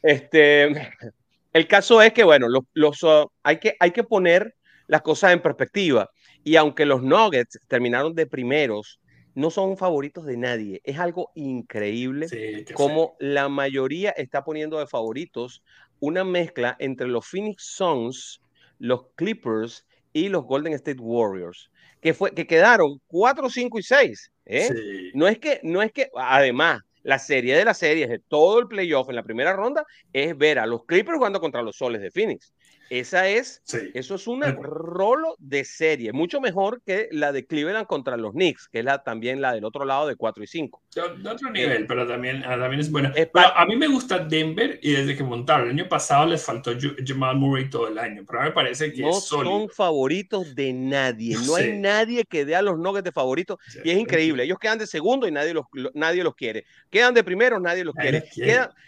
este, 0.03 0.65
el 1.53 1.69
caso 1.69 2.01
es 2.01 2.13
que, 2.13 2.25
bueno, 2.25 2.49
los, 2.49 2.65
los 2.73 3.03
uh, 3.03 3.31
hay, 3.43 3.59
que, 3.59 3.77
hay 3.79 3.91
que 3.91 4.03
poner 4.03 4.57
las 4.87 5.03
cosas 5.03 5.33
en 5.33 5.43
perspectiva. 5.43 6.11
Y 6.43 6.57
aunque 6.57 6.87
los 6.87 7.03
Nuggets 7.03 7.61
terminaron 7.69 8.15
de 8.15 8.27
primeros, 8.27 8.99
no 9.35 9.51
son 9.51 9.77
favoritos 9.77 10.25
de 10.25 10.39
nadie. 10.39 10.81
Es 10.85 10.99
algo 10.99 11.33
increíble 11.35 12.29
como 12.75 13.17
la 13.19 13.49
mayoría 13.49 14.11
está 14.11 14.43
poniendo 14.43 14.79
de 14.79 14.87
favoritos 14.87 15.63
una 16.01 16.25
mezcla 16.25 16.77
entre 16.79 17.09
los 17.09 17.27
Phoenix 17.27 17.65
Suns, 17.77 18.41
los 18.79 19.07
Clippers 19.17 19.87
y 20.13 20.29
los 20.29 20.45
Golden 20.45 20.73
State 20.75 21.01
Warriors 21.01 21.71
que, 22.05 22.13
fue, 22.13 22.33
que 22.33 22.47
quedaron 22.47 23.01
4, 23.07 23.49
5 23.49 23.79
y 23.79 23.83
6. 23.83 24.31
¿eh? 24.45 24.69
No, 25.15 25.27
es 25.27 25.39
que, 25.39 25.59
no 25.63 25.81
es 25.81 25.91
que, 25.91 26.11
además, 26.15 26.83
la 27.03 27.19
serie 27.19 27.57
de 27.57 27.65
las 27.65 27.79
series 27.79 28.11
de 28.11 28.19
todo 28.19 28.59
el 28.59 28.69
playoff 28.69 29.09
en 29.09 29.17
la 29.17 29.23
primera 29.23 29.55
ronda 29.55 29.87
es 30.13 30.37
ver 30.37 30.59
a 30.59 30.67
los 30.67 30.85
Clippers 30.85 31.17
jugando 31.17 31.41
contra 31.41 31.63
los 31.63 31.77
Soles 31.77 32.03
de 32.03 32.11
Phoenix. 32.11 32.53
Esa 32.91 33.29
es, 33.29 33.63
eso 33.95 34.15
es 34.15 34.27
un 34.27 34.43
rolo 34.43 35.37
de 35.39 35.65
serie, 35.65 36.13
mucho 36.13 36.41
mejor 36.41 36.83
que 36.85 37.09
la 37.11 37.33
de 37.33 37.47
Cleveland 37.47 37.87
contra 37.87 38.17
los 38.17 38.33
Knicks, 38.33 38.69
que 38.69 38.81
es 38.81 38.85
la, 38.85 39.03
también 39.03 39.41
la 39.41 39.53
del 39.53 39.65
otro 39.65 39.85
lado 39.85 40.07
de 40.07 40.17
4 40.17 40.45
y 40.45 40.47
5. 40.47 40.83
De, 40.95 41.29
otro 41.29 41.51
nivel, 41.51 41.87
pero 41.87 42.07
también, 42.07 42.43
ah, 42.45 42.59
también 42.59 42.81
es 42.81 42.91
buena. 42.91 43.13
a 43.55 43.67
mí 43.67 43.77
me 43.77 43.89
gusta 43.89 44.19
Denver 44.19 44.79
y 44.83 44.93
desde 44.93 45.17
que 45.17 45.25
montaron 45.25 45.69
el 45.69 45.79
año 45.79 45.89
pasado 45.89 46.27
les 46.27 46.45
faltó 46.45 46.73
Jamal 47.05 47.37
Murray 47.37 47.69
todo 47.71 47.89
el 47.89 47.99
año, 47.99 48.25
pero 48.27 48.43
me 48.43 48.53
parece 48.53 48.93
que 48.93 49.03
no 49.03 49.13
son 49.15 49.69
favoritos 49.69 50.55
de 50.55 50.73
nadie, 50.73 51.37
no 51.47 51.57
hay 51.57 51.79
nadie 51.79 52.25
que 52.25 52.45
dé 52.45 52.55
a 52.57 52.63
los 52.63 52.79
Nuggets 52.79 53.05
de 53.05 53.13
favoritos 53.13 53.59
y 53.83 53.91
es 53.91 53.99
increíble. 53.99 54.45
Ellos 54.45 54.59
quedan 54.59 54.79
de 54.79 54.87
segundo 54.87 55.27
y 55.27 55.33
nadie 55.33 55.55
los, 55.55 55.67
nadie 55.95 56.23
los 56.23 56.35
quiere. 56.35 56.65
Quedan 56.91 57.15
de 57.15 57.25
primero, 57.25 57.59
nadie 57.61 57.85
los 57.85 57.95
quiere. 57.95 58.25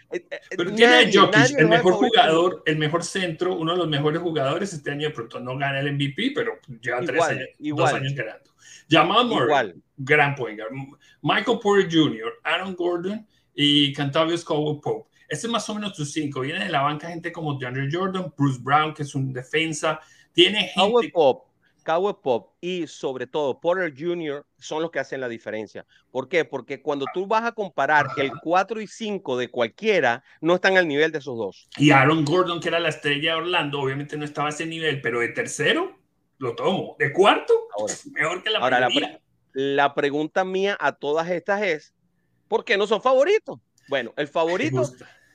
Eh, 0.09 0.25
eh, 0.29 0.39
pero 0.55 0.73
tiene 0.73 1.11
Jokic, 1.11 1.57
el 1.57 1.67
mejor 1.67 1.93
jugador, 1.93 2.63
el 2.65 2.77
mejor 2.77 3.03
centro, 3.03 3.55
uno 3.55 3.73
de 3.73 3.77
los 3.77 3.86
mejores 3.87 4.21
jugadores 4.21 4.73
este 4.73 4.91
año 4.91 5.07
de 5.07 5.13
pronto 5.13 5.39
no 5.39 5.57
gana 5.57 5.79
el 5.79 5.93
MVP, 5.93 6.31
pero 6.35 6.59
lleva 6.81 7.01
tres 7.01 7.23
años, 7.23 7.47
dos 7.59 7.93
años 7.93 8.13
ganando. 8.13 8.51
Jamal 8.89 9.27
Murray, 9.27 9.73
gran 9.97 10.35
point 10.35 10.59
Michael 11.21 11.59
Porter 11.61 11.89
Jr., 11.91 12.33
Aaron 12.43 12.75
Gordon 12.75 13.27
y 13.53 13.91
Cantavius 13.93 14.45
Caldwell 14.45 14.79
Pope. 14.81 15.09
Este 15.27 15.47
es 15.47 15.51
más 15.51 15.69
o 15.69 15.75
menos 15.75 15.93
tus 15.93 16.11
cinco. 16.13 16.41
Viene 16.41 16.63
de 16.63 16.71
la 16.71 16.81
banca 16.81 17.09
gente 17.09 17.31
como 17.31 17.55
DeAndre 17.55 17.89
Jordan, 17.91 18.33
Bruce 18.37 18.59
Brown, 18.61 18.93
que 18.93 19.03
es 19.03 19.13
un 19.13 19.33
defensa. 19.33 19.99
Tiene 20.31 20.69
gente... 20.69 21.09
Pop, 21.09 21.46
Cowboy 21.87 22.15
Pop 22.21 22.49
y 22.59 22.85
sobre 22.85 23.27
todo 23.27 23.61
Porter 23.61 23.93
Jr. 23.97 24.45
son 24.59 24.81
los 24.81 24.91
que 24.91 24.99
hacen 24.99 25.21
la 25.21 25.29
diferencia. 25.29 25.85
¿Por 26.11 26.27
qué? 26.27 26.43
Porque 26.43 26.81
cuando 26.81 27.05
tú 27.13 27.27
vas 27.27 27.45
a 27.45 27.53
comparar 27.53 28.07
el 28.17 28.29
4 28.43 28.81
y 28.81 28.87
5 28.87 29.37
de 29.37 29.49
cualquiera, 29.49 30.21
no 30.41 30.55
están 30.55 30.75
al 30.75 30.85
nivel 30.85 31.13
de 31.13 31.19
esos 31.19 31.37
dos. 31.37 31.69
Y 31.77 31.91
Aaron 31.91 32.25
Gordon, 32.25 32.59
que 32.59 32.67
era 32.67 32.81
la 32.81 32.89
estrella 32.89 33.31
de 33.31 33.37
Orlando, 33.37 33.79
obviamente 33.79 34.17
no 34.17 34.25
estaba 34.25 34.49
a 34.49 34.51
ese 34.51 34.65
nivel, 34.65 34.99
pero 34.99 35.21
de 35.21 35.29
tercero 35.29 35.97
lo 36.39 36.55
tomo. 36.55 36.97
De 36.99 37.13
cuarto, 37.13 37.53
mejor 38.11 38.43
que 38.43 38.49
la 38.49 38.59
ahora 38.59 38.81
la, 38.81 39.21
la, 39.53 39.93
pregunta 39.93 40.43
mía 40.43 40.75
a 40.81 40.91
todas 40.91 41.29
estas 41.29 41.61
es, 41.61 41.93
¿por 42.49 42.65
qué 42.65 42.77
no 42.77 42.85
son 42.85 43.01
favoritos? 43.01 43.61
Bueno, 43.87 44.13
el 44.17 44.27
favorito 44.27 44.83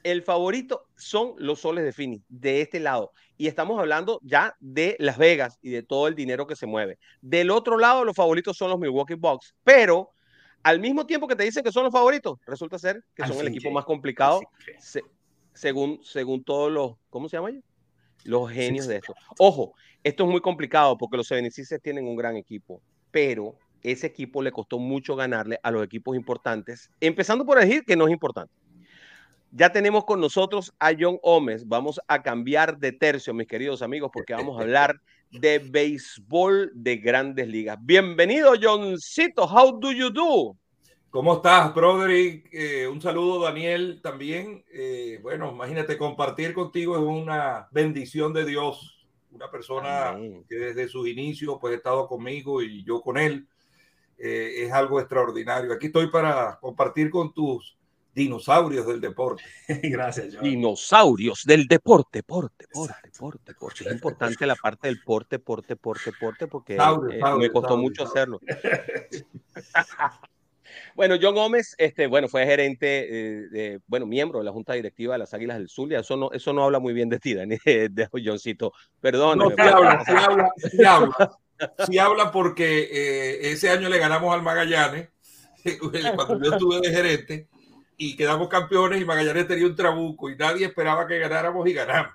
el 0.02 0.22
favorito 0.22 0.86
son 0.96 1.34
los 1.38 1.60
soles 1.60 1.84
de 1.84 1.92
Phoenix, 1.92 2.24
de 2.28 2.60
este 2.60 2.80
lado. 2.80 3.12
Y 3.36 3.46
estamos 3.46 3.78
hablando 3.78 4.20
ya 4.22 4.56
de 4.60 4.96
Las 4.98 5.18
Vegas 5.18 5.58
y 5.62 5.70
de 5.70 5.82
todo 5.82 6.08
el 6.08 6.14
dinero 6.14 6.46
que 6.46 6.56
se 6.56 6.66
mueve. 6.66 6.98
Del 7.20 7.50
otro 7.50 7.78
lado, 7.78 8.04
los 8.04 8.14
favoritos 8.14 8.56
son 8.56 8.70
los 8.70 8.78
Milwaukee 8.78 9.14
Bucks. 9.14 9.54
Pero 9.64 10.10
al 10.62 10.80
mismo 10.80 11.06
tiempo 11.06 11.26
que 11.26 11.36
te 11.36 11.44
dicen 11.44 11.64
que 11.64 11.72
son 11.72 11.84
los 11.84 11.92
favoritos, 11.92 12.38
resulta 12.46 12.78
ser 12.78 13.04
que 13.14 13.26
son 13.26 13.38
el 13.38 13.48
equipo 13.48 13.70
más 13.70 13.84
complicado 13.84 14.40
según, 15.52 16.00
según 16.02 16.44
todos 16.44 16.70
los, 16.70 16.94
¿cómo 17.10 17.28
se 17.28 17.36
llama 17.36 17.50
ellos? 17.50 17.64
Los 18.24 18.50
genios 18.50 18.86
de 18.86 18.96
esto. 18.96 19.14
Ojo, 19.38 19.74
esto 20.04 20.24
es 20.24 20.30
muy 20.30 20.40
complicado 20.40 20.96
porque 20.96 21.16
los 21.16 21.26
76 21.26 21.80
tienen 21.82 22.06
un 22.06 22.16
gran 22.16 22.36
equipo, 22.36 22.80
pero 23.10 23.56
ese 23.82 24.06
equipo 24.06 24.42
le 24.42 24.52
costó 24.52 24.78
mucho 24.78 25.16
ganarle 25.16 25.58
a 25.62 25.70
los 25.70 25.84
equipos 25.84 26.16
importantes, 26.16 26.88
empezando 27.00 27.44
por 27.44 27.58
decir 27.58 27.84
que 27.84 27.96
no 27.96 28.06
es 28.06 28.12
importante. 28.12 28.52
Ya 29.54 29.70
tenemos 29.70 30.06
con 30.06 30.18
nosotros 30.18 30.72
a 30.78 30.92
John 30.98 31.18
Gómez. 31.22 31.68
Vamos 31.68 32.00
a 32.08 32.22
cambiar 32.22 32.78
de 32.78 32.90
tercio, 32.90 33.34
mis 33.34 33.46
queridos 33.46 33.82
amigos, 33.82 34.10
porque 34.10 34.32
vamos 34.32 34.58
a 34.58 34.62
hablar 34.62 34.98
de 35.30 35.58
béisbol 35.58 36.72
de 36.74 36.96
grandes 36.96 37.46
ligas. 37.46 37.76
Bienvenido, 37.82 38.54
Johncito. 38.58 39.42
How 39.44 39.78
do 39.78 39.92
you 39.92 40.08
do? 40.08 40.56
¿Cómo 41.10 41.34
estás, 41.34 41.74
Broderick? 41.74 42.48
Eh, 42.50 42.88
un 42.88 43.02
saludo, 43.02 43.42
Daniel, 43.42 44.00
también. 44.02 44.64
Eh, 44.72 45.18
bueno, 45.20 45.52
imagínate, 45.52 45.98
compartir 45.98 46.54
contigo 46.54 46.96
es 46.96 47.02
una 47.02 47.68
bendición 47.72 48.32
de 48.32 48.46
Dios. 48.46 49.06
Una 49.32 49.50
persona 49.50 50.18
que 50.48 50.56
desde 50.56 50.88
sus 50.88 51.06
inicios 51.06 51.58
pues, 51.60 51.74
ha 51.74 51.76
estado 51.76 52.08
conmigo 52.08 52.62
y 52.62 52.82
yo 52.84 53.02
con 53.02 53.18
él. 53.18 53.46
Eh, 54.16 54.64
es 54.64 54.72
algo 54.72 54.98
extraordinario. 54.98 55.74
Aquí 55.74 55.88
estoy 55.88 56.06
para 56.06 56.58
compartir 56.58 57.10
con 57.10 57.34
tus 57.34 57.76
dinosaurios 58.14 58.86
del 58.86 59.00
deporte. 59.00 59.42
Gracias, 59.82 60.34
John. 60.34 60.44
Dinosaurios 60.44 61.44
del 61.44 61.66
deporte, 61.66 62.22
porte, 62.22 62.66
porte, 62.72 63.10
porte, 63.18 63.54
porte. 63.54 63.84
Es 63.84 63.92
importante 63.92 64.46
la 64.46 64.56
parte 64.56 64.88
del 64.88 65.02
porte, 65.02 65.38
porte, 65.38 65.76
porte, 65.76 66.12
porte, 66.12 66.46
porque 66.46 66.76
eh, 66.76 67.20
me 67.38 67.50
costó 67.50 67.76
mucho 67.76 68.04
hacerlo. 68.04 68.40
bueno, 70.94 71.16
John 71.20 71.34
Gómez, 71.34 71.74
este, 71.78 72.06
bueno, 72.06 72.28
fue 72.28 72.44
gerente, 72.44 72.86
eh, 73.08 73.48
de, 73.48 73.80
bueno, 73.86 74.06
miembro 74.06 74.38
de 74.38 74.44
la 74.44 74.52
Junta 74.52 74.74
Directiva 74.74 75.14
de 75.14 75.20
las 75.20 75.34
Águilas 75.34 75.58
del 75.58 75.68
Zulia. 75.68 76.00
Eso 76.00 76.16
no, 76.16 76.30
eso 76.32 76.52
no 76.52 76.64
habla 76.64 76.78
muy 76.78 76.92
bien 76.92 77.08
de 77.08 77.18
ti, 77.18 77.34
Dani, 77.34 77.56
de 77.64 78.08
Johncito. 78.24 78.72
Perdón. 79.00 79.38
No, 79.38 79.50
sí 79.50 79.56
habla, 79.60 80.04
sí 80.04 80.12
habla, 80.12 80.50
sí 80.56 80.84
habla. 80.84 81.38
Sí 81.86 81.98
habla 81.98 82.32
porque 82.32 82.88
eh, 82.90 83.52
ese 83.52 83.70
año 83.70 83.88
le 83.88 83.98
ganamos 83.98 84.34
al 84.34 84.42
Magallanes, 84.42 85.10
cuando 86.16 86.44
yo 86.44 86.52
estuve 86.52 86.80
de 86.80 86.90
gerente, 86.90 87.48
y 88.04 88.16
quedamos 88.16 88.48
campeones 88.48 89.00
y 89.00 89.04
Magallanes 89.04 89.46
tenía 89.46 89.64
un 89.64 89.76
trabuco 89.76 90.28
y 90.28 90.34
nadie 90.34 90.66
esperaba 90.66 91.06
que 91.06 91.20
ganáramos 91.20 91.68
y 91.68 91.72
ganamos. 91.72 92.12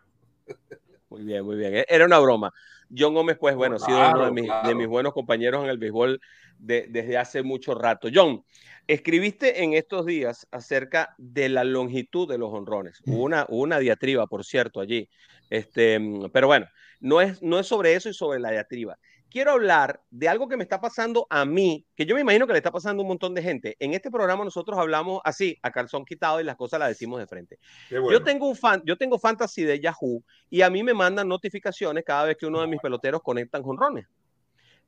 Muy 1.10 1.23
bien, 1.23 1.45
muy 1.45 1.56
bien. 1.56 1.86
Era 1.88 2.04
una 2.04 2.19
broma. 2.19 2.54
John 2.95 3.13
Gómez, 3.13 3.38
pues 3.39 3.56
bueno, 3.56 3.78
ha 3.78 3.80
sido 3.80 3.97
uno 3.97 4.26
de 4.26 4.32
mis, 4.34 4.52
de 4.65 4.76
mis, 4.76 4.88
buenos 4.88 5.13
compañeros 5.13 5.63
en 5.63 5.69
el 5.69 5.78
béisbol 5.78 6.19
de, 6.58 6.88
desde 6.89 7.17
hace 7.17 7.41
mucho 7.41 7.73
rato. 7.73 8.10
John, 8.13 8.43
escribiste 8.86 9.63
en 9.63 9.76
estos 9.76 10.06
días 10.06 10.45
acerca 10.52 11.15
de 11.17 11.47
la 11.47 11.63
longitud 11.63 12.28
de 12.28 12.38
los 12.38 12.52
honrones. 12.52 13.02
Hubo 13.06 13.23
una, 13.23 13.45
una 13.47 13.80
diatriba, 13.80 14.28
por 14.28 14.43
cierto, 14.43 14.82
allí. 14.82 15.10
Este, 15.50 16.02
pero 16.34 16.47
bueno, 16.47 16.67
no 17.00 17.21
es, 17.21 17.41
no 17.41 17.60
es 17.60 17.67
sobre 17.67 17.93
eso 17.93 18.10
y 18.10 18.13
sobre 18.13 18.41
la 18.41 18.52
diatriba 18.52 18.97
quiero 19.29 19.51
hablar 19.51 20.01
de 20.09 20.29
algo 20.29 20.47
que 20.47 20.57
me 20.57 20.63
está 20.63 20.79
pasando 20.79 21.27
a 21.29 21.45
mí, 21.45 21.85
que 21.95 22.05
yo 22.05 22.15
me 22.15 22.21
imagino 22.21 22.47
que 22.47 22.53
le 22.53 22.59
está 22.59 22.71
pasando 22.71 23.01
a 23.01 23.03
un 23.03 23.09
montón 23.09 23.33
de 23.33 23.41
gente. 23.41 23.75
En 23.79 23.93
este 23.93 24.09
programa 24.09 24.43
nosotros 24.43 24.77
hablamos 24.77 25.21
así, 25.23 25.57
a 25.61 25.71
calzón 25.71 26.05
quitado 26.05 26.39
y 26.41 26.43
las 26.43 26.55
cosas 26.55 26.79
las 26.79 26.89
decimos 26.89 27.19
de 27.19 27.27
frente. 27.27 27.59
Yo 27.89 28.23
tengo 28.23 28.47
un 28.47 28.55
fan, 28.55 28.81
yo 28.85 28.97
tengo 28.97 29.19
fantasy 29.19 29.63
de 29.63 29.79
Yahoo 29.79 30.23
y 30.49 30.61
a 30.61 30.69
mí 30.69 30.83
me 30.83 30.93
mandan 30.93 31.27
notificaciones 31.27 32.03
cada 32.05 32.25
vez 32.25 32.37
que 32.37 32.45
uno 32.45 32.61
de 32.61 32.67
mis 32.67 32.79
peloteros 32.79 33.21
conectan 33.21 33.63
jonrones. 33.63 34.07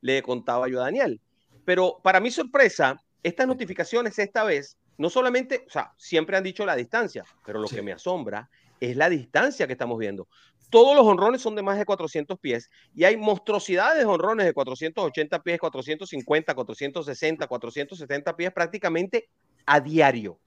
Le 0.00 0.22
contaba 0.22 0.68
yo 0.68 0.80
a 0.80 0.84
Daniel. 0.84 1.20
Pero 1.64 2.00
para 2.02 2.20
mi 2.20 2.30
sorpresa, 2.30 3.00
estas 3.22 3.46
notificaciones 3.46 4.18
esta 4.18 4.44
vez 4.44 4.78
no 4.96 5.08
solamente, 5.08 5.64
o 5.66 5.70
sea, 5.70 5.94
siempre 5.96 6.36
han 6.36 6.44
dicho 6.44 6.66
la 6.66 6.76
distancia, 6.76 7.24
pero 7.44 7.58
lo 7.58 7.68
que 7.68 7.80
me 7.80 7.92
asombra 7.92 8.50
es 8.80 8.96
la 8.96 9.08
distancia 9.08 9.66
que 9.66 9.72
estamos 9.72 9.98
viendo 9.98 10.28
todos 10.70 10.96
los 10.96 11.04
honrones 11.04 11.42
son 11.42 11.56
de 11.56 11.62
más 11.62 11.76
de 11.78 11.84
400 11.84 12.38
pies 12.38 12.70
y 12.94 13.04
hay 13.04 13.16
monstruosidades 13.16 13.98
de 13.98 14.04
honrones 14.04 14.46
de 14.46 14.54
480 14.54 15.42
pies, 15.42 15.58
450, 15.58 16.54
460, 16.54 17.46
470 17.46 18.36
pies 18.36 18.52
prácticamente 18.52 19.28
a 19.66 19.80
diario. 19.80 20.38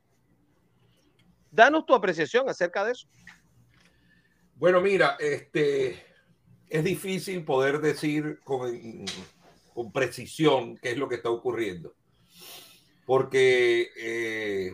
Danos 1.52 1.86
tu 1.86 1.94
apreciación 1.94 2.50
acerca 2.50 2.84
de 2.84 2.94
eso. 2.94 3.08
Bueno, 4.56 4.82
mira, 4.82 5.18
este 5.20 6.04
es 6.70 6.84
difícil 6.84 7.44
poder 7.44 7.80
decir 7.80 8.40
con, 8.44 8.72
precisión 9.94 10.78
qué 10.78 10.92
es 10.92 10.98
lo 10.98 11.10
que 11.10 11.16
está 11.16 11.30
ocurriendo, 11.30 11.94
porque 13.06 13.90
eh, 13.98 14.74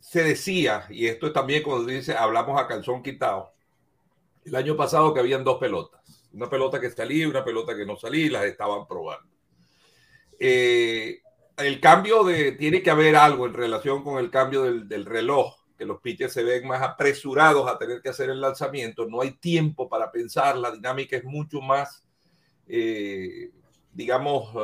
se 0.00 0.22
decía, 0.22 0.86
y 0.90 1.06
esto 1.06 1.28
es 1.28 1.32
también 1.32 1.62
cuando 1.62 1.86
dice, 1.86 2.14
hablamos 2.14 2.60
a 2.60 2.66
calzón 2.66 3.02
quitado, 3.02 3.55
el 4.46 4.54
año 4.54 4.76
pasado 4.76 5.12
que 5.12 5.20
habían 5.20 5.44
dos 5.44 5.58
pelotas. 5.58 6.00
Una 6.32 6.48
pelota 6.48 6.80
que 6.80 6.90
salía 6.90 7.24
y 7.24 7.26
una 7.26 7.44
pelota 7.44 7.76
que 7.76 7.84
no 7.84 7.96
salía 7.96 8.30
las 8.30 8.44
estaban 8.44 8.86
probando. 8.86 9.28
Eh, 10.38 11.20
el 11.56 11.80
cambio 11.80 12.22
de, 12.22 12.52
tiene 12.52 12.82
que 12.82 12.90
haber 12.90 13.16
algo 13.16 13.46
en 13.46 13.54
relación 13.54 14.04
con 14.04 14.18
el 14.18 14.30
cambio 14.30 14.62
del, 14.62 15.04
reloj, 15.04 15.56
que 15.76 15.84
los 15.86 16.00
pitchers 16.00 16.32
se 16.32 16.44
ven 16.44 16.66
más 16.66 16.82
apresurados 16.82 17.68
a 17.68 17.78
tener 17.78 18.00
que 18.02 18.10
hacer 18.10 18.30
el 18.30 18.40
lanzamiento, 18.40 19.06
no 19.06 19.22
hay 19.22 19.32
tiempo 19.32 19.88
para 19.88 20.12
pensar, 20.12 20.56
la 20.56 20.70
dinámica 20.70 21.16
es 21.16 21.24
mucho 21.24 21.60
más, 21.60 22.06
eh, 22.68 23.50
digamos, 23.92 24.54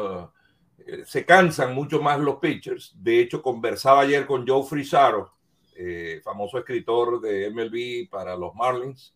eh, 0.87 1.03
se 1.07 1.25
cansan 1.25 1.75
mucho 1.75 2.03
más 2.03 2.21
los 2.21 2.37
pitchers. 2.37 2.95
De 2.97 3.21
hecho, 3.21 3.43
conversaba 3.43 4.03
ayer 4.03 4.27
con 4.27 4.47
Joe 4.47 4.65
Frisaro, 4.65 5.33
famoso 6.23 6.59
escritor 6.59 7.21
de 7.21 7.51
MLB 7.51 8.09
para 8.09 8.37
los 8.37 8.55
Marlins, 8.55 9.15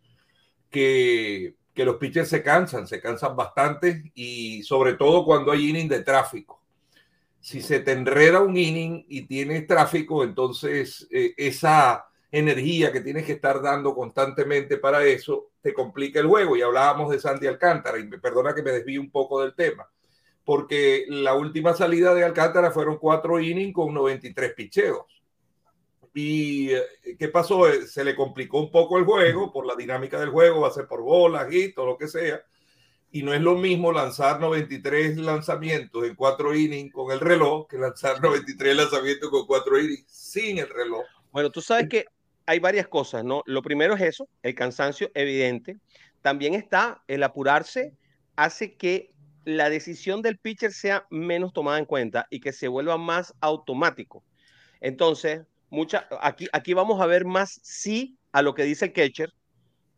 que, 1.74 1.84
los 1.84 1.96
pitchers 1.96 2.28
se 2.28 2.42
cansan, 2.42 2.86
se 2.86 3.00
cansan 3.00 3.36
bastante 3.36 4.10
y 4.14 4.62
sobre 4.62 4.94
todo 4.94 5.24
cuando 5.24 5.52
hay 5.52 5.70
inning 5.70 5.88
de 5.88 6.02
tráfico. 6.02 6.62
Si 7.40 7.60
se 7.62 7.80
te 7.80 7.92
enreda 7.92 8.40
un 8.40 8.56
inning 8.56 9.04
y 9.08 9.22
tienes 9.22 9.66
tráfico, 9.66 10.24
entonces 10.24 11.06
eh, 11.10 11.34
esa 11.36 12.06
energía 12.30 12.92
que 12.92 13.00
tienes 13.00 13.24
que 13.24 13.32
estar 13.32 13.62
dando 13.62 13.94
constantemente 13.94 14.78
para 14.78 15.04
eso 15.04 15.50
te 15.60 15.72
complica 15.72 16.18
el 16.20 16.26
juego. 16.26 16.56
Y 16.56 16.62
hablábamos 16.62 17.10
de 17.10 17.20
Sandy 17.20 17.46
Alcántara, 17.46 17.98
y 17.98 18.06
me 18.06 18.18
perdona 18.18 18.54
que 18.54 18.62
me 18.62 18.72
desvíe 18.72 18.98
un 18.98 19.10
poco 19.10 19.42
del 19.42 19.54
tema, 19.54 19.88
porque 20.44 21.04
la 21.08 21.34
última 21.34 21.74
salida 21.74 22.14
de 22.14 22.24
Alcántara 22.24 22.70
fueron 22.70 22.98
cuatro 22.98 23.38
innings 23.38 23.74
con 23.74 23.94
93 23.94 24.54
picheos 24.54 25.04
¿Y 26.18 26.70
eh, 26.72 26.82
qué 27.18 27.28
pasó? 27.28 27.68
Eh, 27.68 27.86
se 27.86 28.02
le 28.02 28.16
complicó 28.16 28.58
un 28.58 28.70
poco 28.70 28.96
el 28.96 29.04
juego 29.04 29.52
por 29.52 29.66
la 29.66 29.76
dinámica 29.76 30.18
del 30.18 30.30
juego, 30.30 30.62
va 30.62 30.68
a 30.68 30.72
ser 30.72 30.86
por 30.86 31.02
bolas, 31.02 31.52
y 31.52 31.74
todo 31.74 31.84
lo 31.84 31.98
que 31.98 32.08
sea. 32.08 32.42
Y 33.12 33.22
no 33.22 33.34
es 33.34 33.42
lo 33.42 33.54
mismo 33.54 33.92
lanzar 33.92 34.40
93 34.40 35.18
lanzamientos 35.18 36.06
en 36.06 36.14
cuatro 36.14 36.54
innings 36.54 36.90
con 36.90 37.12
el 37.12 37.20
reloj 37.20 37.66
que 37.68 37.76
lanzar 37.76 38.18
93 38.22 38.74
lanzamientos 38.74 39.28
con 39.28 39.46
cuatro 39.46 39.78
innings 39.78 40.06
sin 40.08 40.56
el 40.56 40.70
reloj. 40.70 41.04
Bueno, 41.32 41.50
tú 41.50 41.60
sabes 41.60 41.86
que 41.90 42.06
hay 42.46 42.60
varias 42.60 42.88
cosas, 42.88 43.22
¿no? 43.22 43.42
Lo 43.44 43.60
primero 43.60 43.94
es 43.94 44.00
eso, 44.00 44.26
el 44.42 44.54
cansancio 44.54 45.10
evidente. 45.12 45.76
También 46.22 46.54
está 46.54 47.02
el 47.08 47.24
apurarse, 47.24 47.92
hace 48.36 48.74
que 48.74 49.12
la 49.44 49.68
decisión 49.68 50.22
del 50.22 50.38
pitcher 50.38 50.72
sea 50.72 51.06
menos 51.10 51.52
tomada 51.52 51.78
en 51.78 51.84
cuenta 51.84 52.26
y 52.30 52.40
que 52.40 52.54
se 52.54 52.68
vuelva 52.68 52.96
más 52.96 53.34
automático. 53.42 54.24
Entonces, 54.80 55.42
mucha, 55.70 56.08
aquí, 56.20 56.48
aquí 56.52 56.74
vamos 56.74 57.00
a 57.00 57.06
ver 57.06 57.24
más 57.24 57.60
sí 57.62 58.18
a 58.32 58.42
lo 58.42 58.54
que 58.54 58.64
dice 58.64 58.86
el 58.86 58.92
catcher, 58.92 59.32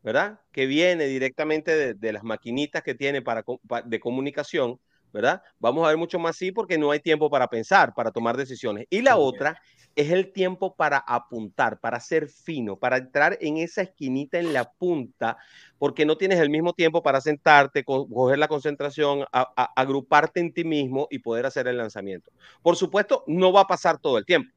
¿verdad? 0.02 0.40
Que 0.52 0.66
viene 0.66 1.06
directamente 1.06 1.94
de, 1.94 2.12
las 2.12 2.22
maquinitas 2.22 2.82
que 2.82 2.94
tiene 2.94 3.22
para, 3.22 3.44
de 3.84 4.00
comunicación, 4.00 4.80
¿verdad? 5.12 5.42
Vamos 5.58 5.84
a 5.84 5.88
ver 5.88 5.96
mucho 5.96 6.18
más 6.18 6.36
sí 6.36 6.52
porque 6.52 6.78
no 6.78 6.90
hay 6.90 7.00
tiempo 7.00 7.30
para 7.30 7.48
pensar, 7.48 7.94
para 7.94 8.10
tomar 8.10 8.36
decisiones. 8.36 8.86
Y 8.90 9.02
la 9.02 9.16
otra 9.16 9.60
es 9.98 10.12
el 10.12 10.32
tiempo 10.32 10.76
para 10.76 10.98
apuntar, 10.98 11.80
para 11.80 11.98
ser 11.98 12.28
fino, 12.28 12.76
para 12.76 12.98
entrar 12.98 13.36
en 13.40 13.56
esa 13.56 13.82
esquinita 13.82 14.38
en 14.38 14.52
la 14.52 14.70
punta, 14.70 15.36
porque 15.76 16.06
no 16.06 16.16
tienes 16.16 16.38
el 16.38 16.50
mismo 16.50 16.72
tiempo 16.72 17.02
para 17.02 17.20
sentarte, 17.20 17.82
coger 17.82 18.38
la 18.38 18.46
concentración, 18.46 19.24
agruparte 19.32 20.38
en 20.38 20.52
ti 20.52 20.62
mismo 20.62 21.08
y 21.10 21.18
poder 21.18 21.46
hacer 21.46 21.66
el 21.66 21.78
lanzamiento. 21.78 22.30
Por 22.62 22.76
supuesto, 22.76 23.24
no 23.26 23.52
va 23.52 23.62
a 23.62 23.66
pasar 23.66 23.98
todo 23.98 24.18
el 24.18 24.24
tiempo, 24.24 24.54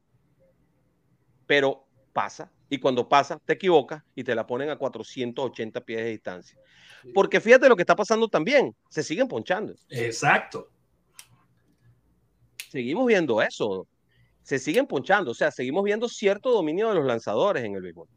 pero 1.52 1.84
pasa. 2.14 2.50
Y 2.70 2.78
cuando 2.78 3.06
pasa, 3.06 3.38
te 3.44 3.52
equivocas 3.52 4.02
y 4.14 4.24
te 4.24 4.34
la 4.34 4.46
ponen 4.46 4.70
a 4.70 4.78
480 4.78 5.82
pies 5.82 6.00
de 6.00 6.08
distancia. 6.08 6.58
Porque 7.12 7.42
fíjate 7.42 7.68
lo 7.68 7.76
que 7.76 7.82
está 7.82 7.94
pasando 7.94 8.26
también, 8.26 8.74
se 8.88 9.02
siguen 9.02 9.28
ponchando. 9.28 9.74
Exacto. 9.90 10.70
Seguimos 12.70 13.04
viendo 13.06 13.42
eso 13.42 13.86
se 14.42 14.58
siguen 14.58 14.86
ponchando. 14.86 15.32
O 15.32 15.34
sea, 15.34 15.50
seguimos 15.50 15.84
viendo 15.84 16.08
cierto 16.08 16.50
dominio 16.50 16.88
de 16.88 16.94
los 16.94 17.04
lanzadores 17.04 17.64
en 17.64 17.74
el 17.74 17.82
béisbol. 17.82 18.08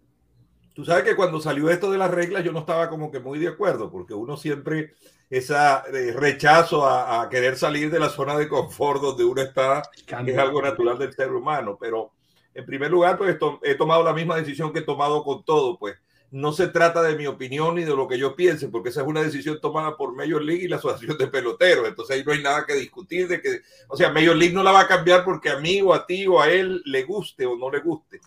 Tú 0.74 0.86
sabes 0.86 1.04
que 1.04 1.16
cuando 1.18 1.42
salió 1.42 1.70
esto 1.70 1.92
de 1.92 1.98
las 1.98 2.10
reglas 2.10 2.46
yo 2.46 2.54
no 2.54 2.60
estaba 2.60 2.90
como 2.90 3.12
que 3.12 3.20
muy 3.20 3.38
de 3.38 3.50
acuerdo, 3.50 3.92
porque 3.92 4.14
uno 4.14 4.38
siempre 4.38 4.94
esa 5.30 5.84
eh, 5.94 6.14
rechazo 6.14 6.88
a, 6.88 7.28
querer 7.30 7.58
salir 7.58 7.92
de 7.92 8.00
la 8.00 8.08
zona 8.08 8.38
de 8.38 8.48
confort 8.48 9.02
donde 9.02 9.26
uno 9.26 9.42
está 9.42 9.82
es 10.26 10.38
algo 10.38 10.62
natural 10.62 10.98
del 10.98 11.14
ser 11.14 11.34
humano. 11.34 11.78
Pero 11.78 12.14
en 12.56 12.66
primer 12.66 12.90
lugar, 12.90 13.18
pues 13.18 13.38
he 13.64 13.76
tomado 13.76 14.04
la 14.04 14.14
misma 14.14 14.38
decisión 14.38 14.72
que 14.72 14.80
he 14.80 14.84
tomado 14.84 15.24
con 15.24 15.44
todo, 15.44 15.78
pues 15.78 15.98
no 16.32 16.54
se 16.54 16.68
trata 16.68 17.02
de 17.04 17.16
mi 17.16 17.28
opinión 17.28 17.76
ni 17.76 17.84
de 17.84 17.96
lo 17.96 18.08
que 18.08 18.18
yo 18.18 18.36
piense, 18.36 18.70
porque 18.70 18.90
esa 18.90 19.02
es 19.02 19.08
una 19.08 19.22
decisión 19.22 19.60
tomada 19.62 19.96
por 19.96 20.16
Major 20.16 20.42
League 20.42 20.64
y 20.64 20.68
la 20.68 20.78
Asociación 20.78 21.18
de 21.18 21.28
Peloteros. 21.28 21.88
Entonces 21.88 22.16
ahí 22.16 22.24
no 22.26 22.32
hay 22.32 22.42
nada 22.42 22.66
que 22.66 22.74
discutir 22.76 23.28
de 23.28 23.42
que, 23.42 23.62
o 23.90 23.98
sea, 23.98 24.12
Major 24.12 24.36
League 24.36 24.54
no 24.54 24.64
la 24.64 24.72
va 24.72 24.82
a 24.82 24.88
cambiar 24.88 25.24
porque 25.24 25.50
a 25.50 25.60
mí 25.60 25.82
o 25.82 25.94
a 25.94 26.06
ti 26.06 26.26
o 26.28 26.42
a 26.42 26.50
él 26.50 26.82
le 26.86 27.04
guste 27.04 27.46
o 27.46 27.58
no 27.58 27.70
le 27.70 27.80
guste, 27.80 28.22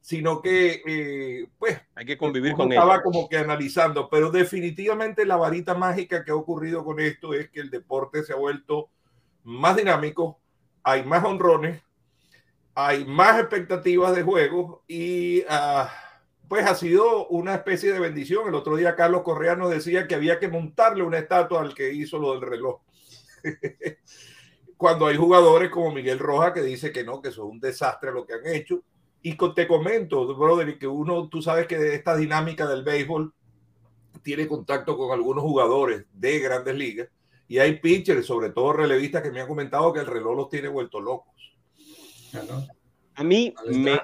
sino 0.00 0.40
que, 0.40 0.82
eh, 0.86 1.48
pues, 1.58 1.80
hay 1.94 2.06
que 2.06 2.18
convivir 2.18 2.54
con 2.54 2.72
Estaba 2.72 3.02
como 3.02 3.28
que 3.28 3.36
analizando, 3.36 4.08
pero 4.08 4.30
definitivamente 4.30 5.26
la 5.26 5.36
varita 5.36 5.74
mágica 5.74 6.24
que 6.24 6.30
ha 6.30 6.36
ocurrido 6.36 6.84
con 6.84 7.00
esto 7.00 7.34
es 7.34 7.50
que 7.50 7.60
el 7.60 7.70
deporte 7.70 8.22
se 8.22 8.32
ha 8.32 8.36
vuelto 8.36 8.90
más 9.44 9.76
dinámico, 9.76 10.40
hay 10.84 11.04
más 11.04 11.24
honrones, 11.24 11.82
hay 12.74 13.04
más 13.04 13.38
expectativas 13.38 14.14
de 14.14 14.22
juego 14.22 14.84
y... 14.86 15.40
Uh, 15.42 15.86
pues 16.52 16.66
ha 16.66 16.74
sido 16.74 17.28
una 17.28 17.54
especie 17.54 17.94
de 17.94 17.98
bendición. 17.98 18.46
El 18.46 18.54
otro 18.54 18.76
día 18.76 18.94
Carlos 18.94 19.22
Correa 19.22 19.56
nos 19.56 19.70
decía 19.70 20.06
que 20.06 20.14
había 20.14 20.38
que 20.38 20.48
montarle 20.48 21.02
una 21.02 21.16
estatua 21.16 21.62
al 21.62 21.74
que 21.74 21.94
hizo 21.94 22.18
lo 22.18 22.32
del 22.32 22.42
reloj. 22.42 22.82
Cuando 24.76 25.06
hay 25.06 25.16
jugadores 25.16 25.70
como 25.70 25.94
Miguel 25.94 26.18
Roja 26.18 26.52
que 26.52 26.60
dice 26.60 26.92
que 26.92 27.04
no, 27.04 27.22
que 27.22 27.30
eso 27.30 27.46
es 27.46 27.52
un 27.52 27.58
desastre 27.58 28.12
lo 28.12 28.26
que 28.26 28.34
han 28.34 28.46
hecho. 28.46 28.82
Y 29.22 29.34
te 29.54 29.66
comento, 29.66 30.26
brother, 30.36 30.78
que 30.78 30.86
uno, 30.86 31.26
tú 31.30 31.40
sabes 31.40 31.66
que 31.66 31.94
esta 31.94 32.14
dinámica 32.16 32.66
del 32.66 32.84
béisbol 32.84 33.32
tiene 34.22 34.46
contacto 34.46 34.98
con 34.98 35.10
algunos 35.10 35.42
jugadores 35.42 36.04
de 36.12 36.38
grandes 36.38 36.74
ligas 36.74 37.08
y 37.48 37.60
hay 37.60 37.78
pitchers, 37.78 38.26
sobre 38.26 38.50
todo 38.50 38.74
relevistas, 38.74 39.22
que 39.22 39.30
me 39.30 39.40
han 39.40 39.48
comentado 39.48 39.90
que 39.94 40.00
el 40.00 40.06
reloj 40.06 40.36
los 40.36 40.48
tiene 40.50 40.68
vueltos 40.68 41.02
locos. 41.02 41.32
A 43.14 43.24
mí 43.24 43.54
me, 43.66 44.00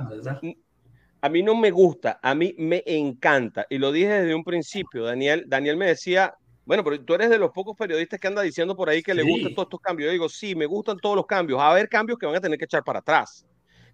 a 1.20 1.28
mí 1.28 1.42
no 1.42 1.54
me 1.54 1.70
gusta, 1.70 2.20
a 2.22 2.34
mí 2.34 2.54
me 2.58 2.82
encanta. 2.86 3.66
Y 3.70 3.78
lo 3.78 3.90
dije 3.90 4.22
desde 4.22 4.34
un 4.34 4.44
principio, 4.44 5.04
Daniel. 5.04 5.44
Daniel 5.46 5.76
me 5.76 5.86
decía, 5.86 6.34
bueno, 6.64 6.84
pero 6.84 7.02
tú 7.02 7.14
eres 7.14 7.30
de 7.30 7.38
los 7.38 7.50
pocos 7.50 7.74
periodistas 7.76 8.20
que 8.20 8.28
anda 8.28 8.42
diciendo 8.42 8.76
por 8.76 8.90
ahí 8.90 9.02
que 9.02 9.14
le 9.14 9.22
gustan 9.22 9.54
todos 9.54 9.66
estos 9.66 9.80
cambios. 9.80 10.08
Yo 10.08 10.12
digo, 10.12 10.28
sí, 10.28 10.54
me 10.54 10.66
gustan 10.66 10.98
todos 10.98 11.16
los 11.16 11.26
cambios. 11.26 11.58
Va 11.58 11.68
a 11.68 11.70
haber 11.70 11.88
cambios 11.88 12.18
que 12.18 12.26
van 12.26 12.36
a 12.36 12.40
tener 12.40 12.58
que 12.58 12.66
echar 12.66 12.84
para 12.84 12.98
atrás. 12.98 13.46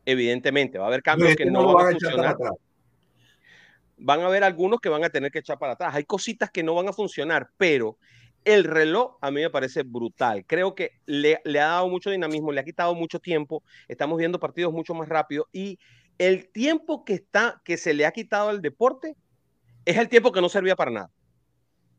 Evidentemente, 0.05 0.77
va 0.79 0.87
a 0.87 0.88
haber 0.88 1.03
cambios 1.03 1.37
que 1.37 1.47
no, 1.47 1.73
van 1.73 1.87
a 1.87 1.90
funcionar. 1.92 2.37
Van 3.97 4.20
a 4.20 4.27
haber 4.27 4.42
algunos 4.42 4.81
que 4.81 4.88
van 4.88 5.05
a 5.05 5.09
tener 5.09 5.31
que 5.31 5.38
echar 5.38 5.57
para 5.57 5.75
atrás. 5.75 5.94
Hay 5.94 6.05
cositas 6.05 6.51
que 6.51 6.62
no 6.62 6.75
van 6.75 6.88
a 6.88 6.92
funcionar, 6.92 7.49
pero 7.57 7.97
el 8.45 8.65
reloj 8.65 9.17
a 9.21 9.31
mí 9.31 9.41
me 9.41 9.51
parece 9.51 9.83
brutal. 9.83 10.45
Creo 10.47 10.75
que 10.75 10.93
le, 11.07 11.41
le 11.45 11.61
ha 11.61 11.67
dado 11.67 11.89
mucho 11.89 12.11
dinamismo, 12.11 12.53
le 12.53 12.61
ha 12.61 12.65
quitado 12.65 12.95
mucho 12.95 13.19
tiempo. 13.19 13.63
Estamos 13.89 14.19
viendo 14.19 14.39
partidos 14.39 14.73
mucho 14.73 14.95
más 14.95 15.09
rápido 15.09 15.49
y 15.53 15.79
el 16.19 16.49
tiempo 16.51 17.05
que, 17.05 17.15
está, 17.15 17.61
que 17.65 17.77
se 17.77 17.95
le 17.95 18.07
ha 18.07 18.13
quitado 18.13 18.49
al 18.49 18.63
deporte 18.63 19.17
es 19.85 19.97
el 19.97 20.09
tiempo 20.09 20.33
que 20.33 20.41
no 20.41 20.49
servía 20.49 20.77
para 20.77 20.91
nada. 20.91 21.11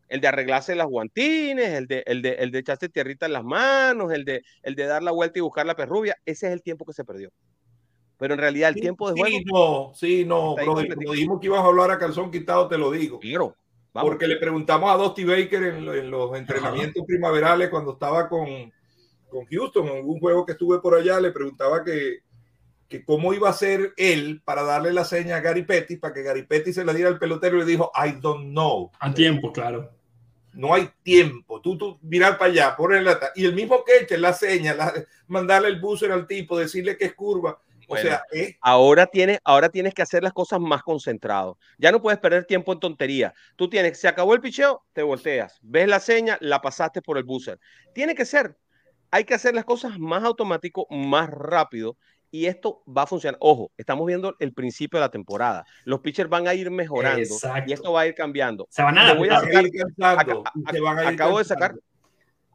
El 0.08 0.22
de 0.22 0.28
arreglarse 0.28 0.76
las 0.76 0.88
guantines, 0.88 1.70
el 1.70 1.88
de, 1.88 2.04
el 2.06 2.22
de, 2.22 2.34
el 2.34 2.52
de 2.52 2.60
echarse 2.60 2.90
tierrita 2.90 3.26
en 3.26 3.34
las 3.34 3.44
manos, 3.44 4.12
el 4.14 4.24
de, 4.24 4.44
el 4.62 4.76
de 4.76 4.86
dar 4.86 5.02
la 5.02 5.12
vuelta 5.12 5.40
y 5.40 5.42
buscar 5.42 5.66
la 5.66 5.76
perrubia, 5.76 6.16
ese 6.26 6.48
es 6.48 6.54
el 6.54 6.62
tiempo 6.62 6.86
que 6.86 6.94
se 6.94 7.04
perdió. 7.04 7.32
Pero 8.18 8.36
en 8.36 8.40
realidad 8.40 8.70
el 8.70 8.76
tiempo 8.76 9.12
de 9.12 9.20
juego. 9.20 9.38
Sí, 9.38 9.44
no, 9.46 9.92
sí, 9.94 10.26
no, 10.26 10.56
Como 10.64 10.82
dijimos 11.12 11.40
que 11.40 11.48
ibas 11.48 11.62
a 11.62 11.66
hablar 11.66 11.92
a 11.92 11.98
calzón 11.98 12.32
quitado, 12.32 12.68
te 12.68 12.78
lo 12.78 12.92
digo. 12.92 13.20
Porque 14.02 14.28
le 14.28 14.38
preguntamos 14.38 14.92
a 14.92 14.98
Dusty 14.98 15.24
Baker 15.24 15.64
en, 15.64 16.12
los 16.12 16.36
entrenamientos 16.38 17.04
primaverales 17.06 17.70
cuando 17.70 17.94
estaba 17.94 18.28
con, 18.28 18.48
con 19.30 19.46
Houston, 19.46 19.88
en 19.88 19.98
algún 19.98 20.20
juego 20.20 20.46
que 20.46 20.54
estuve 20.54 20.80
por 20.80 20.96
allá, 20.96 21.20
le 21.20 21.32
preguntaba 21.32 21.84
que, 21.84 22.20
que 22.90 23.06
cómo 23.06 23.34
iba 23.34 23.50
a 23.50 23.54
ser 23.54 23.94
él 23.96 24.42
para 24.44 24.64
darle 24.64 24.92
la 24.92 25.06
seña 25.06 25.38
a 25.38 25.42
Gary 25.42 25.64
Petty, 25.64 25.98
para 25.98 26.14
que 26.14 26.24
Gary 26.24 26.44
Petty 26.44 26.74
se 26.74 26.84
la 26.84 26.94
diera 26.94 27.10
al 27.10 27.20
pelotero 27.20 27.56
y 27.56 27.60
le 27.60 27.66
dijo, 27.66 27.92
I 27.96 28.20
don't 28.20 28.52
know. 28.52 28.92
A 29.00 29.14
tiempo, 29.14 29.54
claro. 29.54 29.92
No 30.54 30.74
hay 30.74 30.90
tiempo. 31.04 31.62
Tú, 31.62 31.78
tú 31.78 31.98
mirar 32.02 32.38
para 32.38 32.52
allá, 32.52 32.76
ponerle 32.76 33.12
la... 33.12 33.20
Y 33.36 33.46
el 33.46 33.54
mismo 33.54 33.84
que 33.86 33.98
eche 34.04 34.18
la 34.18 34.34
seña, 34.34 34.76
mandarle 35.28 35.70
el 35.70 35.80
buzzer 35.80 36.12
al 36.12 36.28
tipo, 36.28 36.58
decirle 36.58 36.98
que 36.98 37.06
es 37.06 37.14
curva. 37.14 37.60
O 37.88 37.98
sea, 37.98 38.24
ahora, 38.62 39.08
tienes, 39.08 39.40
ahora 39.44 39.70
tienes 39.70 39.94
que 39.94 40.02
hacer 40.02 40.24
las 40.24 40.34
cosas 40.34 40.60
más 40.60 40.84
concentrado. 40.84 41.58
Ya 41.78 41.92
no 41.92 42.02
puedes 42.02 42.20
perder 42.20 42.46
tiempo 42.46 42.74
en 42.74 42.80
tontería. 42.80 43.34
Tú 43.56 43.70
tienes, 43.70 44.00
se 44.00 44.08
acabó 44.08 44.34
el 44.34 44.42
picheo, 44.42 44.84
te 44.94 45.04
volteas. 45.04 45.60
Ves 45.62 45.88
la 45.88 46.00
seña, 46.00 46.38
la 46.42 46.62
pasaste 46.62 47.02
por 47.02 47.18
el 47.18 47.24
buzzer. 47.24 47.60
Tiene 47.94 48.16
que 48.16 48.26
ser. 48.26 48.58
Hay 49.12 49.24
que 49.24 49.34
hacer 49.34 49.56
las 49.56 49.66
cosas 49.66 49.98
más 50.00 50.24
automático, 50.24 50.88
más 50.90 51.30
rápido 51.30 51.98
y 52.32 52.48
esto 52.48 52.84
va 52.86 53.04
a 53.04 53.08
funcionar. 53.08 53.38
Ojo, 53.40 53.72
estamos 53.78 54.06
viendo 54.06 54.36
el 54.40 54.54
principio 54.54 55.00
de 55.00 55.06
la 55.06 55.12
temporada. 55.12 55.66
Los 55.86 56.02
pitchers 56.02 56.30
van 56.30 56.48
a 56.48 56.54
ir 56.54 56.70
mejorando 56.70 57.22
y 57.66 57.72
esto 57.72 57.94
va 57.94 58.02
a 58.02 58.08
ir 58.08 58.14
cambiando. 58.14 58.68
Se 58.70 58.84
van 58.84 58.98
a, 58.98 59.14
voy 59.14 59.30
a 59.30 59.40
sacar, 59.40 59.64
acabo 61.06 61.40
de 61.40 61.46
sacar 61.46 61.76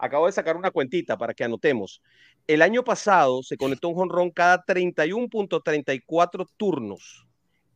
acabo 0.00 0.26
de 0.26 0.32
sacar 0.32 0.56
una 0.56 0.70
cuentita 0.70 1.16
para 1.16 1.34
que 1.34 1.44
anotemos. 1.44 2.02
El 2.50 2.62
año 2.62 2.82
pasado 2.82 3.44
se 3.44 3.56
conectó 3.56 3.90
un 3.90 3.94
jonrón 3.94 4.32
cada 4.32 4.64
31.34 4.64 6.48
turnos. 6.56 7.24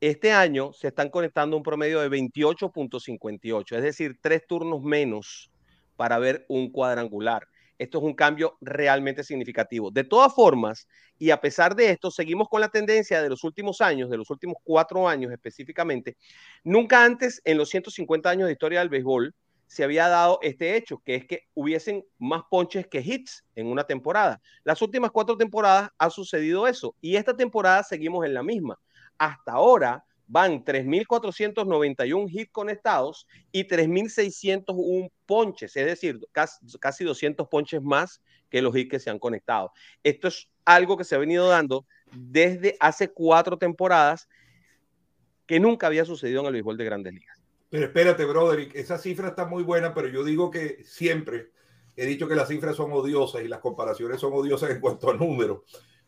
Este 0.00 0.32
año 0.32 0.72
se 0.72 0.88
están 0.88 1.10
conectando 1.10 1.56
un 1.56 1.62
promedio 1.62 2.00
de 2.00 2.10
28.58, 2.10 3.76
es 3.76 3.82
decir, 3.84 4.18
tres 4.20 4.44
turnos 4.48 4.82
menos 4.82 5.48
para 5.94 6.18
ver 6.18 6.44
un 6.48 6.72
cuadrangular. 6.72 7.46
Esto 7.78 7.98
es 7.98 8.04
un 8.04 8.14
cambio 8.14 8.58
realmente 8.60 9.22
significativo. 9.22 9.92
De 9.92 10.02
todas 10.02 10.34
formas, 10.34 10.88
y 11.20 11.30
a 11.30 11.40
pesar 11.40 11.76
de 11.76 11.90
esto, 11.90 12.10
seguimos 12.10 12.48
con 12.48 12.60
la 12.60 12.68
tendencia 12.68 13.22
de 13.22 13.28
los 13.28 13.44
últimos 13.44 13.80
años, 13.80 14.10
de 14.10 14.16
los 14.16 14.28
últimos 14.30 14.56
cuatro 14.64 15.08
años 15.08 15.30
específicamente. 15.30 16.16
Nunca 16.64 17.04
antes, 17.04 17.40
en 17.44 17.58
los 17.58 17.68
150 17.68 18.28
años 18.28 18.48
de 18.48 18.54
historia 18.54 18.80
del 18.80 18.88
béisbol, 18.88 19.36
se 19.74 19.82
había 19.82 20.06
dado 20.06 20.38
este 20.40 20.76
hecho, 20.76 21.02
que 21.04 21.16
es 21.16 21.26
que 21.26 21.48
hubiesen 21.52 22.04
más 22.16 22.42
ponches 22.48 22.86
que 22.86 23.00
hits 23.00 23.44
en 23.56 23.66
una 23.66 23.82
temporada. 23.82 24.40
Las 24.62 24.80
últimas 24.82 25.10
cuatro 25.10 25.36
temporadas 25.36 25.90
ha 25.98 26.10
sucedido 26.10 26.68
eso 26.68 26.94
y 27.00 27.16
esta 27.16 27.36
temporada 27.36 27.82
seguimos 27.82 28.24
en 28.24 28.34
la 28.34 28.44
misma. 28.44 28.78
Hasta 29.18 29.50
ahora, 29.50 30.04
van 30.28 30.64
3.491 30.64 32.28
hits 32.30 32.52
conectados 32.52 33.26
y 33.50 33.64
3.601 33.64 35.10
ponches, 35.26 35.74
es 35.74 35.86
decir, 35.86 36.20
casi, 36.30 37.04
200 37.04 37.48
ponches 37.48 37.82
más 37.82 38.22
que 38.50 38.62
los 38.62 38.76
hits 38.76 38.92
que 38.92 39.00
se 39.00 39.10
han 39.10 39.18
conectado. 39.18 39.72
Esto 40.04 40.28
es 40.28 40.48
algo 40.64 40.96
que 40.96 41.02
se 41.02 41.16
ha 41.16 41.18
venido 41.18 41.48
dando 41.48 41.84
desde 42.12 42.76
hace 42.78 43.08
cuatro 43.08 43.58
temporadas 43.58 44.28
que 45.46 45.58
nunca 45.58 45.88
había 45.88 46.04
sucedido 46.04 46.42
en 46.42 46.46
el 46.46 46.52
béisbol 46.52 46.76
de 46.76 46.84
grandes 46.84 47.12
ligas. 47.12 47.33
Pero 47.74 47.86
espérate, 47.86 48.24
Broderick, 48.24 48.76
esa 48.76 48.98
cifra 48.98 49.30
está 49.30 49.46
muy 49.46 49.64
buena, 49.64 49.92
pero 49.92 50.06
yo 50.06 50.22
digo 50.22 50.48
que 50.48 50.84
siempre 50.84 51.50
he 51.96 52.06
dicho 52.06 52.28
que 52.28 52.36
las 52.36 52.46
cifras 52.46 52.76
son 52.76 52.92
odiosas 52.92 53.42
y 53.42 53.48
las 53.48 53.58
comparaciones 53.58 54.20
son 54.20 54.32
odiosas 54.32 54.70
en 54.70 54.78
cuanto 54.78 55.10
a 55.10 55.14
números. 55.16 55.62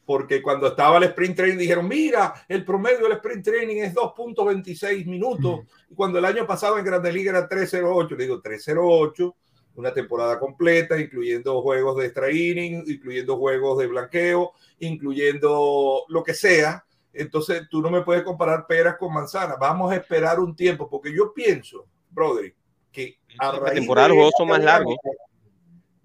Porque 0.05 0.41
cuando 0.41 0.69
estaba 0.69 0.99
el 0.99 1.03
sprint 1.03 1.35
training 1.35 1.59
dijeron, 1.59 1.89
mira, 1.89 2.35
el 2.47 2.65
promedio 2.65 3.09
del 3.09 3.15
sprint 3.15 3.45
training 3.45 3.77
es 3.79 3.95
2.26 3.97 5.07
minutos. 5.07 5.63
Y 5.91 5.97
cuando 5.97 6.21
el 6.21 6.25
año 6.27 6.47
pasado 6.47 6.79
en 6.79 6.85
Grandes 6.85 7.13
Ligas 7.13 7.35
era 7.35 7.49
3.08, 7.49 8.11
le 8.11 8.23
digo 8.23 8.41
3.08, 8.41 9.35
una 9.75 9.93
temporada 9.93 10.39
completa, 10.39 11.01
incluyendo 11.01 11.63
juegos 11.63 11.97
de 11.97 12.11
training, 12.11 12.85
incluyendo 12.87 13.39
juegos 13.39 13.81
de 13.81 13.89
blanqueo, 13.89 14.53
incluyendo 14.79 16.05
lo 16.07 16.23
que 16.23 16.33
sea. 16.33 16.86
Entonces 17.17 17.69
tú 17.71 17.81
no 17.81 17.91
me 17.91 18.03
puedes 18.03 18.23
comparar 18.23 18.67
peras 18.67 18.97
con 18.99 19.13
manzanas. 19.13 19.57
Vamos 19.59 19.93
a 19.93 19.97
esperar 19.97 20.39
un 20.41 20.55
tiempo, 20.55 20.89
porque 20.89 21.15
yo 21.15 21.33
pienso, 21.33 21.87
Broderick, 22.11 22.57
que 22.93 23.19
a 23.39 23.53
la 23.53 23.73
temporada 23.73 24.09
los 24.09 24.17
juegos 24.17 24.35
son 24.37 24.49
más 24.49 24.63
largos 24.63 24.97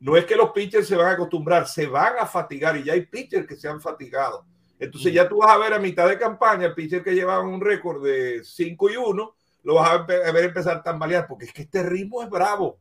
no 0.01 0.17
es 0.17 0.25
que 0.25 0.35
los 0.35 0.51
pitchers 0.51 0.87
se 0.87 0.95
van 0.95 1.07
a 1.07 1.11
acostumbrar, 1.11 1.67
se 1.67 1.85
van 1.85 2.15
a 2.19 2.25
fatigar 2.25 2.75
y 2.75 2.83
ya 2.83 2.93
hay 2.93 3.05
pitchers 3.05 3.45
que 3.45 3.55
se 3.55 3.69
han 3.69 3.79
fatigado. 3.79 4.43
Entonces 4.79 5.13
ya 5.13 5.29
tú 5.29 5.37
vas 5.37 5.51
a 5.51 5.59
ver 5.59 5.73
a 5.73 5.79
mitad 5.79 6.09
de 6.09 6.17
campaña 6.17 6.65
el 6.65 6.73
pitcher 6.73 7.03
que 7.03 7.13
llevaba 7.13 7.43
un 7.43 7.61
récord 7.61 8.03
de 8.03 8.43
5 8.43 8.89
y 8.89 8.95
1, 8.97 9.35
lo 9.63 9.75
vas 9.75 9.91
a 9.91 9.97
ver 9.99 10.43
empezar 10.43 10.77
a 10.77 10.83
tambalear 10.83 11.27
porque 11.27 11.45
es 11.45 11.53
que 11.53 11.61
este 11.61 11.83
ritmo 11.83 12.23
es 12.23 12.29
bravo. 12.31 12.79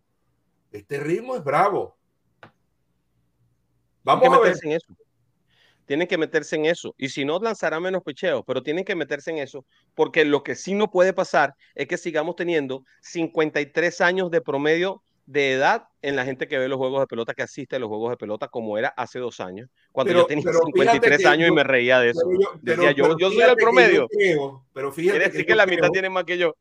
Este 0.72 0.98
ritmo 0.98 1.36
es 1.36 1.44
bravo. 1.44 1.94
Vamos 4.02 4.32
a 4.32 4.40
ver. 4.40 4.56
En 4.62 4.72
eso. 4.72 4.96
Tienen 5.90 6.06
que 6.06 6.18
meterse 6.18 6.54
en 6.54 6.66
eso. 6.66 6.94
Y 6.96 7.08
si 7.08 7.24
no, 7.24 7.40
lanzará 7.40 7.80
menos 7.80 8.04
picheos, 8.04 8.44
pero 8.46 8.62
tienen 8.62 8.84
que 8.84 8.94
meterse 8.94 9.32
en 9.32 9.38
eso, 9.38 9.64
porque 9.96 10.24
lo 10.24 10.44
que 10.44 10.54
sí 10.54 10.72
no 10.72 10.88
puede 10.88 11.12
pasar 11.12 11.56
es 11.74 11.88
que 11.88 11.96
sigamos 11.96 12.36
teniendo 12.36 12.84
53 13.00 14.00
años 14.00 14.30
de 14.30 14.40
promedio 14.40 15.02
de 15.26 15.54
edad 15.54 15.88
en 16.00 16.14
la 16.14 16.24
gente 16.24 16.46
que 16.46 16.58
ve 16.58 16.68
los 16.68 16.78
juegos 16.78 17.00
de 17.00 17.08
pelota, 17.08 17.34
que 17.34 17.42
asiste 17.42 17.74
a 17.74 17.80
los 17.80 17.88
juegos 17.88 18.10
de 18.10 18.16
pelota, 18.18 18.46
como 18.46 18.78
era 18.78 18.90
hace 18.90 19.18
dos 19.18 19.40
años, 19.40 19.68
cuando 19.90 20.12
yo 20.12 20.26
tenía 20.26 20.44
53 20.52 21.26
años 21.26 21.48
y 21.48 21.52
me 21.52 21.64
reía 21.64 21.98
de 21.98 22.10
eso. 22.10 22.20
Yo, 22.40 22.52
Decía, 22.62 22.92
yo, 22.92 23.18
yo 23.18 23.32
soy 23.32 23.42
el 23.42 23.56
promedio. 23.56 24.06
pero 24.72 24.92
fíjate 24.92 25.18
Quiere 25.18 25.32
decir 25.32 25.44
que, 25.44 25.56
la 25.56 25.66
mitad 25.66 25.90
tiene 25.90 26.08
más 26.08 26.22
que 26.22 26.38
yo. 26.38 26.54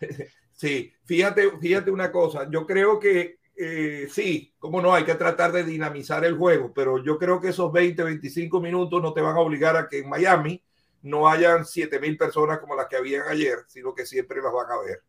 Sí, 0.54 0.94
fíjate, 1.04 1.58
fíjate 1.60 1.90
una 1.90 2.10
cosa, 2.10 2.48
yo 2.50 2.64
creo 2.64 2.98
que 2.98 3.36
eh, 3.56 4.06
sí, 4.10 4.54
como 4.58 4.82
no, 4.82 4.94
hay 4.94 5.04
que 5.04 5.14
tratar 5.14 5.52
de 5.52 5.64
dinamizar 5.64 6.24
el 6.24 6.36
juego, 6.36 6.72
pero 6.74 7.02
yo 7.02 7.18
creo 7.18 7.40
que 7.40 7.48
esos 7.48 7.72
20, 7.72 8.02
25 8.02 8.60
minutos 8.60 9.02
no 9.02 9.12
te 9.12 9.20
van 9.20 9.36
a 9.36 9.40
obligar 9.40 9.76
a 9.76 9.88
que 9.88 10.00
en 10.00 10.08
Miami 10.08 10.62
no 11.02 11.28
hayan 11.28 11.64
7 11.64 11.98
mil 12.00 12.16
personas 12.16 12.58
como 12.58 12.74
las 12.74 12.86
que 12.86 12.96
habían 12.96 13.26
ayer, 13.28 13.58
sino 13.66 13.94
que 13.94 14.04
siempre 14.04 14.42
las 14.42 14.52
van 14.52 14.70
a 14.70 14.82
ver. 14.84 15.02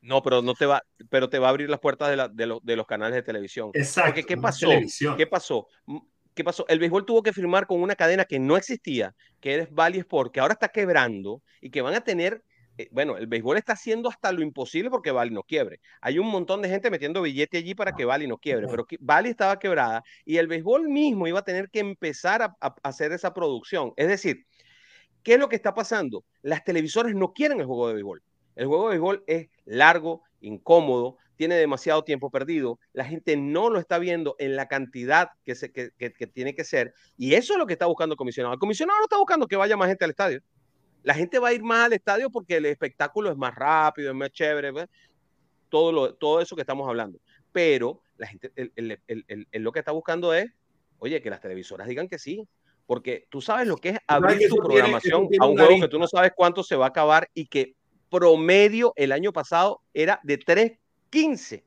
No, 0.00 0.22
pero 0.22 0.42
no 0.42 0.52
te 0.54 0.66
va, 0.66 0.82
pero 1.08 1.30
te 1.30 1.38
va 1.38 1.46
a 1.46 1.50
abrir 1.50 1.70
las 1.70 1.80
puertas 1.80 2.10
de, 2.34 2.58
de, 2.62 2.76
los 2.76 2.86
canales 2.86 3.14
de 3.14 3.22
televisión. 3.22 3.70
Exacto. 3.72 4.20
¿qué 4.26 4.36
pasó? 4.36 4.68
¿Qué 5.16 5.26
pasó? 5.26 5.68
¿Qué 6.34 6.44
pasó? 6.44 6.66
El 6.68 6.78
béisbol 6.78 7.06
tuvo 7.06 7.22
que 7.22 7.32
firmar 7.32 7.66
con 7.66 7.80
una 7.80 7.94
cadena 7.94 8.26
que 8.26 8.38
no 8.38 8.56
existía, 8.58 9.14
que 9.40 9.60
es 9.60 9.72
Valley 9.72 10.00
Sport, 10.00 10.32
que 10.32 10.40
ahora 10.40 10.54
está 10.54 10.68
quebrando 10.68 11.42
y 11.60 11.70
que 11.70 11.80
van 11.80 11.94
a 11.94 12.02
tener, 12.02 12.42
bueno, 12.90 13.16
el 13.16 13.26
béisbol 13.26 13.56
está 13.56 13.74
haciendo 13.74 14.08
hasta 14.08 14.32
lo 14.32 14.42
imposible 14.42 14.90
porque 14.90 15.10
Valley 15.10 15.32
no 15.32 15.42
quiebre. 15.42 15.80
Hay 16.00 16.18
un 16.18 16.26
montón 16.28 16.62
de 16.62 16.68
gente 16.68 16.90
metiendo 16.90 17.22
billete 17.22 17.58
allí 17.58 17.74
para 17.74 17.92
que 17.92 18.04
Valley 18.04 18.26
no 18.26 18.38
quiebre, 18.38 18.66
pero 18.68 18.86
Valley 19.00 19.30
estaba 19.30 19.58
quebrada 19.58 20.02
y 20.24 20.38
el 20.38 20.46
béisbol 20.46 20.88
mismo 20.88 21.26
iba 21.26 21.38
a 21.38 21.44
tener 21.44 21.70
que 21.70 21.80
empezar 21.80 22.42
a, 22.42 22.56
a 22.60 22.74
hacer 22.82 23.12
esa 23.12 23.32
producción. 23.32 23.92
Es 23.96 24.08
decir, 24.08 24.46
¿qué 25.22 25.34
es 25.34 25.40
lo 25.40 25.48
que 25.48 25.56
está 25.56 25.74
pasando? 25.74 26.24
Las 26.42 26.64
televisores 26.64 27.14
no 27.14 27.32
quieren 27.32 27.60
el 27.60 27.66
juego 27.66 27.88
de 27.88 27.94
béisbol 27.94 28.22
el 28.56 28.66
juego 28.66 28.84
de 28.84 28.90
béisbol 28.90 29.24
es 29.26 29.48
largo, 29.64 30.22
incómodo, 30.40 31.16
tiene 31.36 31.56
demasiado 31.56 32.04
tiempo 32.04 32.30
perdido, 32.30 32.78
la 32.92 33.04
gente 33.04 33.36
no 33.36 33.70
lo 33.70 33.80
está 33.80 33.98
viendo 33.98 34.36
en 34.38 34.54
la 34.54 34.68
cantidad 34.68 35.30
que, 35.44 35.54
se, 35.56 35.72
que, 35.72 35.90
tiene 36.32 36.54
que 36.54 36.62
ser, 36.62 36.94
y 37.16 37.34
eso 37.34 37.54
es 37.54 37.58
lo 37.58 37.66
que 37.66 37.72
está 37.72 37.86
buscando 37.86 38.12
el 38.12 38.16
comisionado. 38.16 38.54
El 38.54 38.60
comisionado 38.60 38.98
no 39.00 39.04
está 39.04 39.18
buscando 39.18 39.48
que 39.48 39.56
vaya 39.56 39.76
más 39.76 39.88
gente 39.88 40.04
al 40.04 40.10
estadio. 40.10 40.40
La 41.04 41.14
gente 41.14 41.38
va 41.38 41.48
a 41.48 41.52
ir 41.52 41.62
más 41.62 41.86
al 41.86 41.92
estadio 41.92 42.30
porque 42.30 42.56
el 42.56 42.66
espectáculo 42.66 43.30
es 43.30 43.36
más 43.36 43.54
rápido, 43.54 44.10
es 44.10 44.16
más 44.16 44.32
chévere, 44.32 44.72
todo, 45.68 45.92
lo, 45.92 46.14
todo 46.14 46.40
eso 46.40 46.56
que 46.56 46.62
estamos 46.62 46.88
hablando. 46.88 47.20
Pero 47.52 48.00
la 48.16 48.26
gente, 48.26 48.50
lo 49.52 49.72
que 49.72 49.78
está 49.78 49.92
buscando 49.92 50.34
es, 50.34 50.50
oye, 50.98 51.20
que 51.20 51.30
las 51.30 51.40
televisoras 51.40 51.86
digan 51.86 52.08
que 52.08 52.18
sí, 52.18 52.48
porque 52.86 53.26
tú 53.30 53.40
sabes 53.40 53.68
lo 53.68 53.76
que 53.76 53.90
es 53.90 53.98
abrir 54.06 54.48
tu 54.48 54.56
programación 54.56 55.28
a 55.38 55.46
un 55.46 55.56
juego 55.56 55.80
que 55.80 55.88
tú 55.88 55.98
no 55.98 56.08
sabes 56.08 56.32
cuánto 56.34 56.62
se 56.62 56.76
va 56.76 56.86
a 56.86 56.88
acabar 56.88 57.30
y 57.34 57.46
que 57.46 57.74
promedio 58.10 58.92
el 58.96 59.12
año 59.12 59.32
pasado 59.32 59.82
era 59.92 60.20
de 60.22 60.38
3.15. 60.38 61.64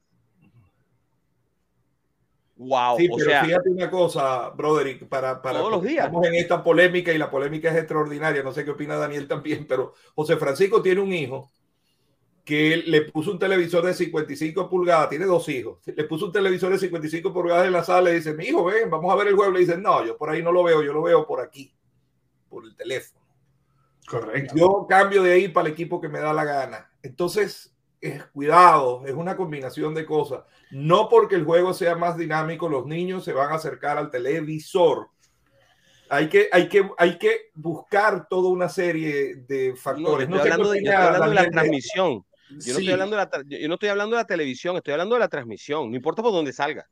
Wow, 2.59 2.97
sí, 2.97 3.07
pero 3.15 3.45
fíjate 3.45 3.69
una 3.69 3.89
cosa, 3.89 4.49
Broderick, 4.49 5.07
para, 5.07 5.41
para 5.41 5.59
todos 5.59 5.71
los 5.71 5.83
días. 5.83 6.05
Estamos 6.05 6.25
en 6.25 6.35
esta 6.35 6.63
polémica 6.63 7.13
y 7.13 7.17
la 7.17 7.29
polémica 7.29 7.69
es 7.69 7.77
extraordinaria. 7.77 8.41
No 8.41 8.51
sé 8.51 8.65
qué 8.65 8.71
opina 8.71 8.95
Daniel 8.95 9.27
también, 9.27 9.67
pero 9.67 9.93
José 10.15 10.37
Francisco 10.37 10.81
tiene 10.81 11.01
un 11.01 11.13
hijo 11.13 11.51
que 12.43 12.77
le 12.77 13.01
puso 13.03 13.31
un 13.31 13.39
televisor 13.39 13.85
de 13.85 13.93
55 13.93 14.69
pulgadas, 14.69 15.09
tiene 15.09 15.25
dos 15.25 15.49
hijos, 15.49 15.79
le 15.85 16.03
puso 16.05 16.27
un 16.27 16.31
televisor 16.31 16.71
de 16.71 16.79
55 16.79 17.33
pulgadas 17.33 17.67
en 17.67 17.73
la 17.73 17.83
sala 17.83 18.09
y 18.09 18.15
dice, 18.15 18.33
mi 18.33 18.45
hijo, 18.45 18.63
ven, 18.63 18.89
vamos 18.89 19.11
a 19.11 19.17
ver 19.17 19.27
el 19.27 19.35
juego. 19.35 19.51
Le 19.51 19.59
dice, 19.59 19.77
no, 19.77 20.05
yo 20.05 20.17
por 20.17 20.29
ahí 20.29 20.41
no 20.41 20.51
lo 20.51 20.63
veo, 20.63 20.81
yo 20.81 20.93
lo 20.93 21.03
veo 21.03 21.27
por 21.27 21.41
aquí, 21.41 21.75
por 22.49 22.65
el 22.65 22.75
teléfono. 22.75 23.23
Correcto. 24.07 24.55
Yo 24.55 24.87
cambio 24.89 25.21
de 25.21 25.33
ahí 25.33 25.47
para 25.49 25.67
el 25.67 25.73
equipo 25.73 25.99
que 25.99 26.07
me 26.07 26.19
da 26.19 26.33
la 26.33 26.45
gana. 26.45 26.89
Entonces, 27.03 27.76
es, 28.01 28.23
cuidado, 28.25 29.03
es 29.05 29.13
una 29.13 29.35
combinación 29.35 29.93
de 29.93 30.05
cosas. 30.05 30.41
No 30.71 31.09
porque 31.09 31.35
el 31.35 31.45
juego 31.45 31.73
sea 31.73 31.95
más 31.95 32.17
dinámico, 32.17 32.69
los 32.69 32.85
niños 32.85 33.23
se 33.23 33.33
van 33.33 33.51
a 33.51 33.55
acercar 33.55 33.97
al 33.97 34.09
televisor. 34.09 35.09
Hay 36.09 36.29
que, 36.29 36.47
hay 36.51 36.69
que, 36.69 36.89
hay 36.97 37.17
que 37.17 37.49
buscar 37.53 38.27
toda 38.29 38.49
una 38.49 38.69
serie 38.69 39.35
de 39.47 39.75
factores. 39.75 40.29
No, 40.29 40.37
estoy, 40.37 40.51
hablando, 40.51 40.71
de, 40.71 40.81
la 40.81 41.49
transmisión. 41.49 42.25
Yo 42.49 42.73
no, 42.73 42.79
estoy 42.79 42.91
hablando 42.91 43.17
de 43.17 43.21
la, 43.21 43.43
yo 43.45 43.67
no 43.67 43.73
estoy 43.73 43.89
hablando 43.89 44.15
de 44.15 44.21
la 44.21 44.27
televisión, 44.27 44.77
estoy 44.77 44.93
hablando 44.93 45.15
de 45.15 45.19
la 45.19 45.27
transmisión. 45.27 45.89
No 45.89 45.95
importa 45.95 46.21
por 46.21 46.31
dónde 46.31 46.53
salga. 46.53 46.87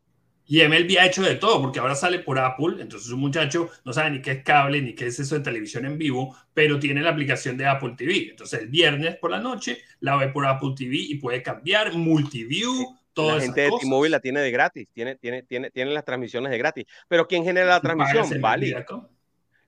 Y 0.47 0.61
MLB 0.63 0.99
ha 0.99 1.07
hecho 1.07 1.23
de 1.23 1.35
todo, 1.35 1.59
porque 1.61 1.79
ahora 1.79 1.95
sale 1.95 2.19
por 2.19 2.37
Apple, 2.37 2.75
entonces 2.79 3.09
un 3.09 3.19
muchacho 3.19 3.69
no 3.83 3.93
sabe 3.93 4.11
ni 4.11 4.21
qué 4.21 4.31
es 4.31 4.43
cable, 4.43 4.79
ni 4.81 4.93
qué 4.93 5.07
es 5.07 5.19
eso 5.19 5.35
de 5.35 5.41
televisión 5.41 5.85
en 5.85 5.97
vivo, 5.97 6.35
pero 6.53 6.79
tiene 6.79 7.01
la 7.01 7.09
aplicación 7.09 7.57
de 7.57 7.65
Apple 7.65 7.95
TV. 7.97 8.29
Entonces 8.29 8.61
el 8.61 8.67
viernes 8.67 9.15
por 9.17 9.31
la 9.31 9.39
noche 9.39 9.79
la 10.01 10.15
ve 10.17 10.27
por 10.27 10.45
Apple 10.45 10.73
TV 10.75 10.97
y 10.97 11.15
puede 11.15 11.41
cambiar, 11.41 11.93
multiview, 11.93 12.95
todo 13.13 13.35
La 13.35 13.41
gente 13.41 13.61
de 13.61 13.69
T-Mobile 13.79 14.11
la 14.11 14.19
tiene 14.19 14.41
de 14.41 14.51
gratis, 14.51 14.87
tiene, 14.93 15.15
tiene, 15.15 15.41
tiene, 15.41 15.71
tiene 15.71 15.91
las 15.91 16.05
transmisiones 16.05 16.51
de 16.51 16.57
gratis. 16.59 16.85
Pero 17.07 17.27
¿quién 17.27 17.43
genera 17.43 17.67
la 17.67 17.81
transmisión? 17.81 18.39
Vali. 18.39 18.75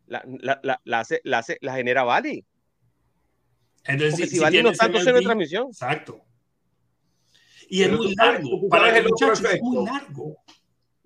La, 0.06 0.24
la, 0.26 0.60
la, 0.64 0.82
la, 0.84 1.00
hace, 1.00 1.22
la, 1.24 1.40
hace, 1.40 1.58
la 1.62 1.76
genera 1.76 2.04
Vali. 2.04 2.46
Entonces, 3.84 4.12
Porque 4.12 4.28
si, 4.28 4.58
si 4.58 4.64
no 4.64 4.74
tanto 4.74 5.00
se 5.00 5.12
transmisión. 5.12 5.68
Exacto. 5.70 6.22
Y 7.70 7.82
es 7.82 7.92
muy 7.92 8.14
largo. 8.16 8.70
Para 8.70 8.98
el 8.98 9.06
muchacho 9.06 9.50
es 9.50 9.62
muy 9.62 9.86
largo 9.86 10.38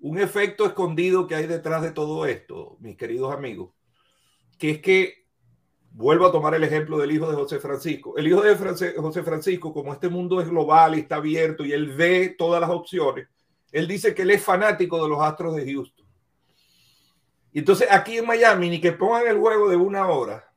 un 0.02 0.18
efecto 0.18 0.66
escondido 0.66 1.28
que 1.28 1.36
hay 1.36 1.46
detrás 1.46 1.80
de 1.80 1.92
todo 1.92 2.26
esto, 2.26 2.76
mis 2.80 2.96
queridos 2.96 3.32
amigos, 3.32 3.70
que 4.58 4.72
es 4.72 4.78
que, 4.80 5.22
vuelvo 5.92 6.26
a 6.26 6.32
tomar 6.32 6.54
el 6.54 6.64
ejemplo 6.64 6.98
del 6.98 7.12
hijo 7.12 7.30
de 7.30 7.36
José 7.36 7.60
Francisco, 7.60 8.16
el 8.16 8.26
hijo 8.26 8.42
de 8.42 8.56
José 8.96 9.22
Francisco, 9.22 9.72
como 9.72 9.92
este 9.92 10.08
mundo 10.08 10.40
es 10.40 10.48
global 10.48 10.96
y 10.96 11.00
está 11.00 11.16
abierto 11.16 11.64
y 11.64 11.72
él 11.72 11.94
ve 11.94 12.34
todas 12.36 12.60
las 12.60 12.70
opciones, 12.70 13.28
él 13.70 13.86
dice 13.86 14.12
que 14.12 14.22
él 14.22 14.32
es 14.32 14.42
fanático 14.42 15.00
de 15.00 15.08
los 15.08 15.20
Astros 15.20 15.54
de 15.54 15.72
Houston. 15.72 16.06
Y 17.52 17.60
entonces 17.60 17.86
aquí 17.88 18.18
en 18.18 18.26
Miami, 18.26 18.70
ni 18.70 18.80
que 18.80 18.92
pongan 18.92 19.28
el 19.28 19.38
juego 19.38 19.68
de 19.68 19.76
una 19.76 20.08
hora, 20.08 20.52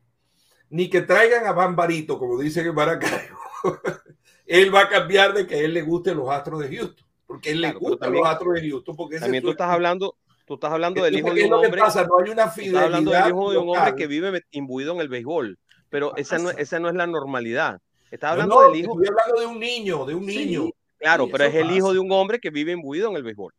ni 0.69 0.89
que 0.89 1.01
traigan 1.01 1.45
a 1.45 1.51
Bambarito, 1.51 2.17
como 2.17 2.39
dice 2.39 2.67
Baracayo, 2.71 3.37
él 4.47 4.73
va 4.73 4.81
a 4.81 4.89
cambiar 4.89 5.33
de 5.33 5.45
que 5.45 5.55
a 5.55 5.59
él 5.59 5.73
le 5.75 5.83
guste 5.83 6.15
los 6.15 6.29
Astros 6.29 6.61
de 6.61 6.75
Houston 6.75 7.04
porque 7.25 7.51
él 7.51 7.61
le 7.61 7.73
gusta 7.73 8.09
los 8.09 8.25
Astros 8.25 8.55
de 8.55 8.69
Houston. 8.69 8.95
Porque 8.95 9.19
también 9.19 9.43
tú 9.43 9.51
estás 9.51 9.69
hablando, 9.69 10.15
tú 10.45 10.55
estás 10.55 10.71
hablando 10.71 11.03
del 11.03 11.17
hijo 11.17 11.33
de 11.33 11.45
un 11.45 11.53
hombre. 11.53 11.81
Pasa? 11.81 12.05
No 12.05 12.19
hay 12.23 12.31
una 12.31 12.49
fidelidad. 12.49 12.83
Estás 12.83 12.95
hablando 12.95 13.11
del 13.11 13.27
hijo 13.27 13.51
de 13.51 13.57
un 13.57 13.69
hombre 13.69 13.95
que 13.95 14.07
vive 14.07 14.43
imbuido 14.51 14.93
en 14.93 14.99
el 15.01 15.09
béisbol, 15.09 15.57
pero 15.89 16.15
esa 16.15 16.37
no, 16.37 16.51
esa 16.51 16.79
no 16.79 16.89
es 16.89 16.95
la 16.95 17.07
normalidad. 17.07 17.79
Estás 18.11 18.31
hablando 18.31 18.61
del 18.61 18.75
hijo. 18.79 19.01
Estoy 19.01 19.07
hablando 19.07 19.41
de 19.41 19.47
un 19.47 19.59
niño, 19.59 20.05
de 20.05 20.15
un 20.15 20.25
niño. 20.25 20.69
claro, 20.97 21.27
pero 21.31 21.45
es 21.45 21.55
el 21.55 21.71
hijo 21.71 21.93
de 21.93 21.99
un 21.99 22.11
hombre 22.11 22.39
que 22.39 22.49
vive 22.49 22.71
imbuido 22.71 23.09
en 23.09 23.17
el 23.17 23.23
béisbol. 23.23 23.53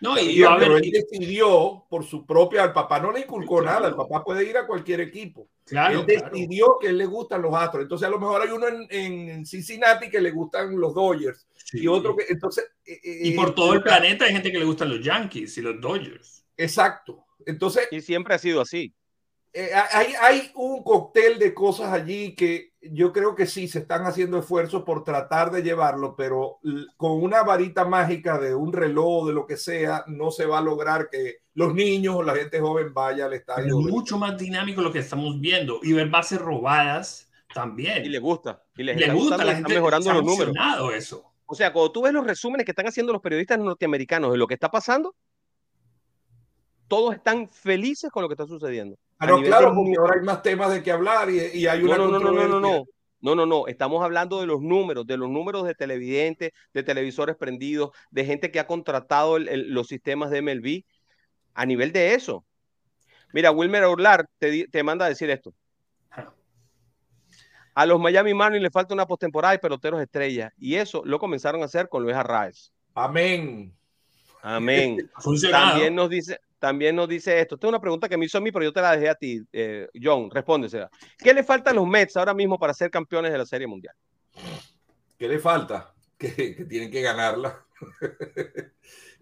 No, 0.00 0.18
y, 0.18 0.42
pero 0.58 0.78
él 0.78 0.90
decidió 0.90 1.84
por 1.88 2.04
su 2.04 2.24
propia, 2.24 2.62
al 2.62 2.72
papá 2.72 3.00
no 3.00 3.12
le 3.12 3.20
inculcó 3.20 3.60
nada, 3.60 3.88
el 3.88 3.94
papá 3.94 4.24
puede 4.24 4.48
ir 4.48 4.56
a 4.56 4.66
cualquier 4.66 5.00
equipo. 5.00 5.46
Claro, 5.66 6.00
él 6.00 6.06
decidió 6.06 6.78
que 6.80 6.88
él 6.88 6.98
le 6.98 7.04
gustan 7.04 7.42
los 7.42 7.54
Astros. 7.54 7.82
Entonces 7.82 8.08
a 8.08 8.10
lo 8.10 8.18
mejor 8.18 8.40
hay 8.40 8.50
uno 8.50 8.66
en, 8.66 8.86
en 8.88 9.46
Cincinnati 9.46 10.08
que 10.08 10.20
le 10.20 10.30
gustan 10.30 10.78
los 10.80 10.94
Dodgers 10.94 11.46
y 11.72 11.86
otro 11.86 12.16
que 12.16 12.24
entonces 12.28 12.64
eh, 12.84 12.98
eh, 13.04 13.18
y 13.24 13.32
por 13.32 13.54
todo 13.54 13.74
el 13.74 13.82
planeta 13.82 14.24
hay 14.24 14.32
gente 14.32 14.50
que 14.50 14.58
le 14.58 14.64
gustan 14.64 14.88
los 14.88 15.04
Yankees 15.04 15.58
y 15.58 15.60
los 15.60 15.80
Dodgers. 15.80 16.44
Exacto. 16.56 17.26
Entonces 17.44 17.86
y 17.90 18.00
siempre 18.00 18.34
ha 18.34 18.38
sido 18.38 18.62
así. 18.62 18.94
Eh, 19.52 19.70
hay, 19.92 20.14
hay 20.20 20.50
un 20.54 20.82
cóctel 20.82 21.38
de 21.38 21.52
cosas 21.52 21.92
allí 21.92 22.34
que 22.34 22.69
yo 22.82 23.12
creo 23.12 23.34
que 23.34 23.46
sí, 23.46 23.68
se 23.68 23.80
están 23.80 24.06
haciendo 24.06 24.38
esfuerzos 24.38 24.84
por 24.84 25.04
tratar 25.04 25.50
de 25.50 25.62
llevarlo, 25.62 26.16
pero 26.16 26.60
con 26.96 27.22
una 27.22 27.42
varita 27.42 27.84
mágica 27.84 28.38
de 28.38 28.54
un 28.54 28.72
reloj, 28.72 29.28
de 29.28 29.34
lo 29.34 29.46
que 29.46 29.56
sea, 29.56 30.04
no 30.06 30.30
se 30.30 30.46
va 30.46 30.58
a 30.58 30.62
lograr 30.62 31.08
que 31.10 31.38
los 31.54 31.74
niños 31.74 32.16
o 32.16 32.22
la 32.22 32.34
gente 32.34 32.60
joven 32.60 32.94
vaya 32.94 33.26
al 33.26 33.34
estadio. 33.34 33.66
Es 33.66 33.86
mucho 33.86 34.18
más 34.18 34.38
dinámico 34.38 34.80
lo 34.80 34.92
que 34.92 35.00
estamos 35.00 35.38
viendo 35.40 35.80
y 35.82 35.92
ver 35.92 36.08
bases 36.08 36.40
robadas 36.40 37.30
también. 37.52 38.04
Y 38.04 38.08
le 38.08 38.18
gusta. 38.18 38.62
Y 38.76 38.82
les 38.82 38.96
le 38.96 39.12
gusta, 39.12 39.44
la 39.44 39.56
gente 39.56 39.74
mejorando 39.74 40.12
los 40.14 40.24
números. 40.24 40.54
Eso. 40.94 41.30
O 41.44 41.54
sea, 41.54 41.72
cuando 41.72 41.92
tú 41.92 42.02
ves 42.02 42.12
los 42.12 42.26
resúmenes 42.26 42.64
que 42.64 42.72
están 42.72 42.86
haciendo 42.86 43.12
los 43.12 43.20
periodistas 43.20 43.58
norteamericanos 43.58 44.32
de 44.32 44.38
lo 44.38 44.46
que 44.46 44.54
está 44.54 44.70
pasando, 44.70 45.14
todos 46.88 47.14
están 47.14 47.48
felices 47.48 48.10
con 48.10 48.22
lo 48.22 48.28
que 48.28 48.34
está 48.34 48.46
sucediendo. 48.46 48.96
Pero 49.20 49.42
claro, 49.42 49.74
porque 49.74 49.94
ahora 49.98 50.14
hay 50.18 50.24
más 50.24 50.42
temas 50.42 50.72
de 50.72 50.82
que 50.82 50.90
hablar 50.90 51.28
y, 51.30 51.66
hay 51.66 51.82
una 51.82 51.98
no, 51.98 52.08
no, 52.08 52.18
no, 52.18 52.32
no, 52.32 52.48
no, 52.48 52.60
no. 52.60 52.84
No, 53.22 53.34
no, 53.34 53.44
no, 53.44 53.66
estamos 53.66 54.02
hablando 54.02 54.40
de 54.40 54.46
los 54.46 54.62
números, 54.62 55.06
de 55.06 55.18
los 55.18 55.28
números 55.28 55.66
de 55.66 55.74
televidentes, 55.74 56.52
de 56.72 56.82
televisores 56.82 57.36
prendidos, 57.36 57.90
de 58.10 58.24
gente 58.24 58.50
que 58.50 58.58
ha 58.60 58.66
contratado 58.66 59.38
los 59.38 59.88
sistemas 59.88 60.30
de 60.30 60.40
MLB. 60.40 60.84
A 61.52 61.66
nivel 61.66 61.92
de 61.92 62.14
eso. 62.14 62.46
Mira, 63.34 63.50
Wilmer 63.50 63.84
Orlar 63.84 64.26
te, 64.38 64.66
te 64.68 64.82
manda 64.82 65.04
a 65.04 65.10
decir 65.10 65.28
esto. 65.28 65.52
A 67.74 67.86
los 67.86 68.00
Miami 68.00 68.32
Marlins 68.32 68.62
le 68.62 68.70
falta 68.70 68.94
una 68.94 69.06
postemporada 69.06 69.54
y 69.54 69.58
peloteros 69.58 70.00
estrellas. 70.00 70.52
Y 70.58 70.76
eso 70.76 71.02
lo 71.04 71.18
comenzaron 71.18 71.60
a 71.60 71.66
hacer 71.66 71.88
con 71.90 72.02
Luis 72.02 72.16
Arraez. 72.16 72.72
Amén. 72.94 73.74
Amén. 74.42 75.10
También 75.50 75.94
nos 75.94 76.08
dice, 76.08 76.40
también 76.60 76.94
nos 76.94 77.08
dice 77.08 77.40
esto. 77.40 77.56
Esta 77.56 77.66
es 77.66 77.70
una 77.70 77.80
pregunta 77.80 78.08
que 78.08 78.16
me 78.16 78.26
hizo 78.26 78.38
a 78.38 78.40
mí, 78.40 78.52
pero 78.52 78.64
yo 78.64 78.72
te 78.72 78.82
la 78.82 78.92
dejé 78.92 79.08
a 79.08 79.14
ti, 79.14 79.42
eh, 79.52 79.88
John. 80.00 80.30
Respóndese. 80.30 80.86
¿Qué 81.18 81.34
le 81.34 81.42
falta 81.42 81.70
a 81.70 81.74
los 81.74 81.88
Mets 81.88 82.16
ahora 82.16 82.34
mismo 82.34 82.58
para 82.58 82.74
ser 82.74 82.90
campeones 82.90 83.32
de 83.32 83.38
la 83.38 83.46
Serie 83.46 83.66
Mundial? 83.66 83.94
¿Qué 85.18 85.26
le 85.26 85.38
falta? 85.40 85.92
Que, 86.20 86.66
tienen 86.68 86.90
que 86.90 87.00
ganarla. 87.00 87.64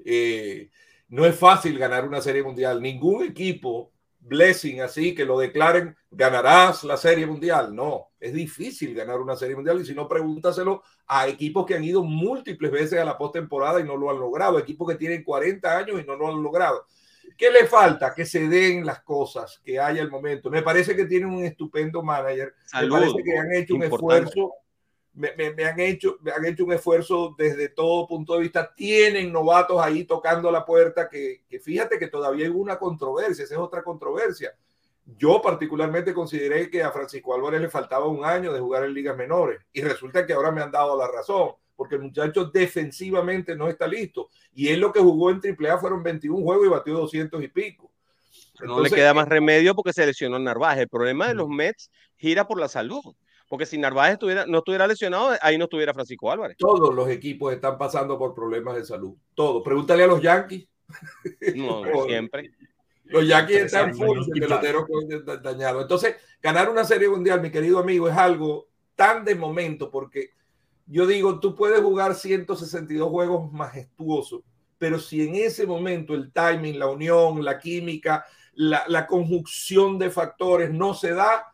Eh, 0.04 0.70
no 1.08 1.26
es 1.26 1.36
fácil 1.36 1.76
ganar 1.76 2.06
una 2.06 2.20
Serie 2.20 2.42
Mundial. 2.42 2.80
Ningún 2.80 3.24
equipo, 3.24 3.92
blessing 4.20 4.80
así, 4.80 5.12
que 5.14 5.24
lo 5.24 5.38
declaren, 5.38 5.96
ganarás 6.10 6.84
la 6.84 6.96
Serie 6.96 7.26
Mundial. 7.26 7.74
No, 7.74 8.10
es 8.20 8.32
difícil 8.32 8.94
ganar 8.94 9.20
una 9.20 9.36
Serie 9.36 9.56
Mundial 9.56 9.80
y 9.80 9.84
si 9.84 9.94
no, 9.94 10.06
pregúntaselo 10.06 10.82
a 11.08 11.26
equipos 11.26 11.66
que 11.66 11.74
han 11.74 11.84
ido 11.84 12.04
múltiples 12.04 12.70
veces 12.70 13.00
a 13.00 13.04
la 13.04 13.18
postemporada 13.18 13.80
y 13.80 13.84
no 13.84 13.96
lo 13.96 14.10
han 14.10 14.20
logrado, 14.20 14.58
equipos 14.58 14.88
que 14.88 14.96
tienen 14.96 15.24
40 15.24 15.76
años 15.76 16.00
y 16.00 16.06
no 16.06 16.16
lo 16.16 16.28
han 16.28 16.42
logrado. 16.42 16.86
¿Qué 17.36 17.50
le 17.50 17.66
falta? 17.66 18.14
Que 18.14 18.24
se 18.24 18.48
den 18.48 18.84
las 18.84 19.02
cosas, 19.02 19.60
que 19.64 19.78
haya 19.78 20.02
el 20.02 20.10
momento. 20.10 20.50
Me 20.50 20.62
parece 20.62 20.94
que 20.96 21.04
tienen 21.04 21.30
un 21.30 21.44
estupendo 21.44 22.02
manager. 22.02 22.54
me 22.80 22.88
parece 22.88 23.22
que 23.22 23.38
han 23.38 23.52
hecho 23.52 23.74
un 23.74 23.82
esfuerzo. 23.82 24.52
Me, 25.14 25.32
han 25.64 25.80
hecho, 25.80 26.16
me 26.20 26.30
han 26.30 26.44
hecho 26.44 26.64
un 26.64 26.72
esfuerzo 26.72 27.34
desde 27.36 27.70
todo 27.70 28.06
punto 28.06 28.34
de 28.34 28.40
vista. 28.40 28.72
Tienen 28.74 29.32
novatos 29.32 29.80
ahí 29.82 30.04
tocando 30.04 30.50
la 30.50 30.64
puerta 30.64 31.08
que, 31.08 31.42
que 31.48 31.58
fíjate 31.58 31.98
que 31.98 32.06
todavía 32.06 32.46
hay 32.46 32.52
una 32.52 32.78
controversia, 32.78 33.44
esa 33.44 33.54
es 33.54 33.60
otra 33.60 33.82
controversia. 33.82 34.54
Yo 35.16 35.40
particularmente 35.42 36.14
consideré 36.14 36.70
que 36.70 36.82
a 36.82 36.92
Francisco 36.92 37.34
Álvarez 37.34 37.60
le 37.60 37.68
faltaba 37.68 38.06
un 38.06 38.24
año 38.24 38.52
de 38.52 38.60
jugar 38.60 38.84
en 38.84 38.94
ligas 38.94 39.16
menores 39.16 39.60
y 39.72 39.80
resulta 39.80 40.24
que 40.26 40.34
ahora 40.34 40.52
me 40.52 40.62
han 40.62 40.70
dado 40.70 40.96
la 40.96 41.08
razón 41.08 41.52
porque 41.78 41.94
el 41.94 42.02
muchacho 42.02 42.46
defensivamente 42.46 43.54
no 43.54 43.68
está 43.68 43.86
listo. 43.86 44.30
Y 44.52 44.66
él 44.66 44.80
lo 44.80 44.92
que 44.92 44.98
jugó 44.98 45.30
en 45.30 45.40
AAA 45.40 45.78
fueron 45.78 46.02
21 46.02 46.42
juegos 46.42 46.66
y 46.66 46.70
batió 46.70 46.94
200 46.94 47.40
y 47.40 47.46
pico. 47.46 47.92
no 48.60 48.80
le 48.80 48.90
queda 48.90 49.14
más 49.14 49.28
remedio 49.28 49.76
porque 49.76 49.92
se 49.92 50.04
lesionó 50.04 50.40
Narváez. 50.40 50.80
El 50.80 50.88
problema 50.88 51.28
de 51.28 51.34
los 51.34 51.48
Mets 51.48 51.88
gira 52.16 52.48
por 52.48 52.58
la 52.58 52.66
salud. 52.66 53.00
Porque 53.48 53.64
si 53.64 53.78
Narváez 53.78 54.14
estuviera, 54.14 54.44
no 54.44 54.58
estuviera 54.58 54.88
lesionado, 54.88 55.36
ahí 55.40 55.56
no 55.56 55.64
estuviera 55.64 55.94
Francisco 55.94 56.32
Álvarez. 56.32 56.56
Todos 56.58 56.92
los 56.92 57.08
equipos 57.10 57.52
están 57.54 57.78
pasando 57.78 58.18
por 58.18 58.34
problemas 58.34 58.74
de 58.74 58.84
salud. 58.84 59.14
Todos. 59.36 59.62
Pregúntale 59.62 60.02
a 60.02 60.08
los 60.08 60.20
Yankees. 60.20 60.66
No, 61.54 61.84
siempre. 62.08 62.50
Los 63.04 63.24
Yankees 63.24 63.66
están 63.66 63.94
full 63.94 64.18
de 64.26 64.40
pelotero 64.40 64.84
dañado. 65.40 65.80
Entonces, 65.80 66.16
ganar 66.42 66.68
una 66.68 66.82
serie 66.82 67.08
mundial, 67.08 67.40
mi 67.40 67.52
querido 67.52 67.78
amigo, 67.78 68.08
es 68.08 68.16
algo 68.16 68.66
tan 68.96 69.24
de 69.24 69.36
momento 69.36 69.92
porque 69.92 70.32
yo 70.88 71.06
digo, 71.06 71.38
tú 71.38 71.54
puedes 71.54 71.80
jugar 71.80 72.14
162 72.14 73.08
juegos 73.08 73.52
majestuosos, 73.52 74.40
pero 74.78 74.98
si 74.98 75.26
en 75.26 75.34
ese 75.34 75.66
momento 75.66 76.14
el 76.14 76.32
timing, 76.32 76.78
la 76.78 76.86
unión, 76.86 77.44
la 77.44 77.58
química, 77.58 78.24
la, 78.54 79.06
conjunción 79.06 79.98
de 79.98 80.10
factores 80.10 80.70
no 80.72 80.94
se 80.94 81.12
da, 81.12 81.52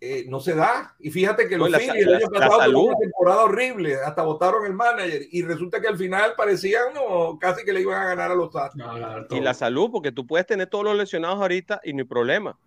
eh, 0.00 0.24
no 0.28 0.40
se 0.40 0.54
da. 0.54 0.96
Y 0.98 1.10
fíjate 1.10 1.46
que 1.46 1.58
los 1.58 1.68
Phillies 1.68 2.06
el 2.06 2.14
año 2.14 2.28
pasado 2.28 2.80
una 2.80 2.96
temporada 2.96 3.44
horrible, 3.44 3.96
hasta 3.96 4.22
votaron 4.22 4.64
el 4.64 4.72
manager 4.72 5.22
y 5.30 5.42
resulta 5.42 5.80
que 5.80 5.88
al 5.88 5.98
final 5.98 6.32
parecían 6.36 6.94
no, 6.94 7.38
casi 7.38 7.64
que 7.64 7.72
le 7.72 7.82
iban 7.82 8.00
a 8.00 8.06
ganar 8.06 8.30
a 8.30 8.34
los 8.34 8.54
Astros. 8.56 9.26
y 9.30 9.40
la 9.40 9.52
salud, 9.52 9.90
porque 9.92 10.10
tú 10.10 10.26
puedes 10.26 10.46
tener 10.46 10.68
todos 10.68 10.84
los 10.84 10.96
lesionados 10.96 11.38
ahorita 11.38 11.80
y 11.84 11.92
no 11.92 12.00
hay 12.00 12.08
problema. 12.08 12.58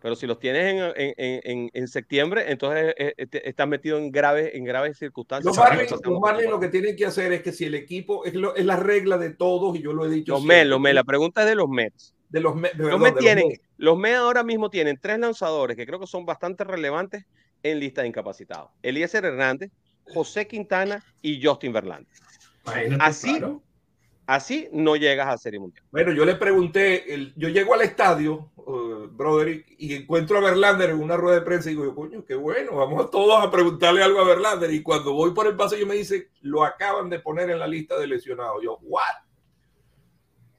Pero 0.00 0.14
si 0.14 0.26
los 0.26 0.38
tienes 0.38 0.94
en, 0.96 1.14
en, 1.16 1.70
en, 1.72 1.88
septiembre, 1.88 2.44
entonces 2.48 2.94
eh, 2.96 3.14
eh, 3.16 3.28
estás 3.44 3.66
metido 3.66 3.98
en 3.98 4.12
graves, 4.12 4.52
en 4.54 4.64
graves 4.64 4.96
circunstancias. 4.96 5.56
Los 5.56 6.20
Marlins, 6.20 6.48
lo 6.48 6.60
que 6.60 6.68
tienen 6.68 6.94
que 6.94 7.04
hacer 7.04 7.32
es 7.32 7.42
que 7.42 7.50
si 7.50 7.64
el 7.64 7.74
equipo, 7.74 8.24
es, 8.24 8.32
es 8.56 8.64
la 8.64 8.76
regla 8.76 9.18
de 9.18 9.30
todos, 9.30 9.76
y 9.76 9.82
yo 9.82 9.92
lo 9.92 10.06
he 10.06 10.10
dicho. 10.10 10.32
Los 10.32 10.44
Mets, 10.44 10.68
los 10.68 10.80
Mets, 10.80 10.94
la 10.94 11.04
pregunta 11.04 11.42
es 11.42 11.48
de 11.48 11.56
los 11.56 11.68
Mets. 11.68 12.14
De 12.28 12.40
los, 12.40 12.54
Mets, 12.54 12.76
los, 12.76 13.00
Mets 13.00 13.18
tienen, 13.18 13.60
los, 13.76 13.98
Mets. 13.98 14.18
ahora 14.18 14.44
mismo 14.44 14.70
tienen 14.70 14.98
tres 15.00 15.18
lanzadores 15.18 15.76
que 15.76 15.84
creo 15.84 15.98
que 15.98 16.06
son 16.06 16.24
bastante 16.24 16.62
relevantes 16.62 17.24
en 17.64 17.80
lista 17.80 18.02
de 18.02 18.08
incapacitados. 18.08 18.70
Eliezer 18.82 19.24
Hernández, 19.24 19.72
José 20.04 20.46
Quintana 20.46 21.04
y 21.22 21.44
Justin 21.44 21.72
Verlander. 21.72 22.06
Así, 23.00 23.40
Así 24.28 24.68
no 24.72 24.94
llegas 24.94 25.26
a 25.26 25.38
Serie 25.38 25.58
Mundial. 25.58 25.82
Bueno, 25.90 26.12
yo 26.12 26.26
le 26.26 26.34
pregunté, 26.34 27.32
yo 27.34 27.48
llego 27.48 27.72
al 27.72 27.80
estadio, 27.80 28.50
uh, 28.56 29.06
brother, 29.10 29.64
y 29.78 29.94
encuentro 29.94 30.36
a 30.36 30.42
Verlander 30.42 30.90
en 30.90 31.00
una 31.00 31.16
rueda 31.16 31.38
de 31.38 31.46
prensa 31.46 31.70
y 31.70 31.74
digo, 31.74 31.94
coño, 31.94 32.22
qué 32.26 32.34
bueno, 32.34 32.76
vamos 32.76 33.10
todos 33.10 33.42
a 33.42 33.50
preguntarle 33.50 34.02
algo 34.02 34.20
a 34.20 34.26
Verlander. 34.26 34.70
Y 34.70 34.82
cuando 34.82 35.14
voy 35.14 35.30
por 35.30 35.46
el 35.46 35.56
pasillo 35.56 35.86
me 35.86 35.94
dice, 35.94 36.28
lo 36.42 36.62
acaban 36.62 37.08
de 37.08 37.20
poner 37.20 37.48
en 37.48 37.58
la 37.58 37.66
lista 37.66 37.98
de 37.98 38.06
lesionados. 38.06 38.62
Yo, 38.62 38.76
¿what? 38.82 39.00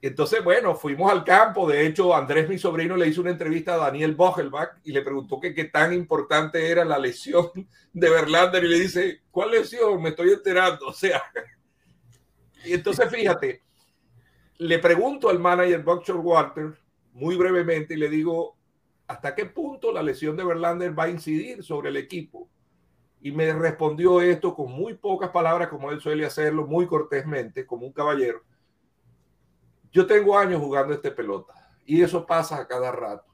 Entonces, 0.01 0.43
bueno, 0.43 0.74
fuimos 0.74 1.11
al 1.11 1.24
campo. 1.24 1.70
De 1.70 1.86
hecho, 1.86 2.15
Andrés, 2.15 2.49
mi 2.49 2.57
sobrino, 2.57 2.97
le 2.97 3.07
hizo 3.07 3.22
una 3.22 3.30
entrevista 3.30 3.76
a 3.76 3.78
Daniel 3.78 4.15
Bochelbach 4.15 4.80
y 4.84 4.93
le 4.93 5.03
preguntó 5.03 5.39
qué 5.39 5.65
tan 5.65 5.93
importante 5.93 6.72
era 6.72 6.84
la 6.84 6.97
lesión 6.97 7.51
de 7.93 8.09
Verlander. 8.09 8.63
Y 8.63 8.67
le 8.67 8.80
dice, 8.80 9.22
¿cuál 9.30 9.51
lesión? 9.51 10.01
Me 10.01 10.09
estoy 10.09 10.32
enterando. 10.32 10.88
O 10.88 10.93
sea, 10.93 11.22
y 12.66 12.74
entonces, 12.74 13.10
fíjate, 13.10 13.64
le 14.57 14.80
pregunto 14.80 15.30
al 15.30 15.39
manager 15.39 15.84
Buckshot 15.84 16.20
Walter 16.22 16.78
muy 17.14 17.38
brevemente 17.38 17.93
y 17.93 17.97
le 17.97 18.10
digo, 18.10 18.57
¿hasta 19.07 19.34
qué 19.34 19.45
punto 19.45 19.91
la 19.91 20.03
lesión 20.03 20.36
de 20.36 20.43
Verlander 20.43 20.97
va 20.97 21.03
a 21.03 21.10
incidir 21.10 21.64
sobre 21.64 21.89
el 21.89 21.97
equipo? 21.97 22.49
Y 23.22 23.32
me 23.32 23.51
respondió 23.53 24.22
esto 24.22 24.55
con 24.55 24.72
muy 24.72 24.93
pocas 24.93 25.30
palabras, 25.30 25.70
como 25.70 25.91
él 25.91 25.99
suele 25.99 26.26
hacerlo, 26.26 26.66
muy 26.66 26.88
cortésmente, 26.88 27.66
como 27.66 27.86
un 27.86 27.93
caballero. 27.93 28.43
Yo 29.91 30.05
tengo 30.05 30.38
años 30.38 30.62
jugando 30.62 30.93
este 30.93 31.12
pelota 31.12 31.53
y 31.86 32.01
eso 32.01 32.26
pasa 32.26 32.57
a 32.57 32.68
cada 32.68 32.91
rato. 32.91 33.26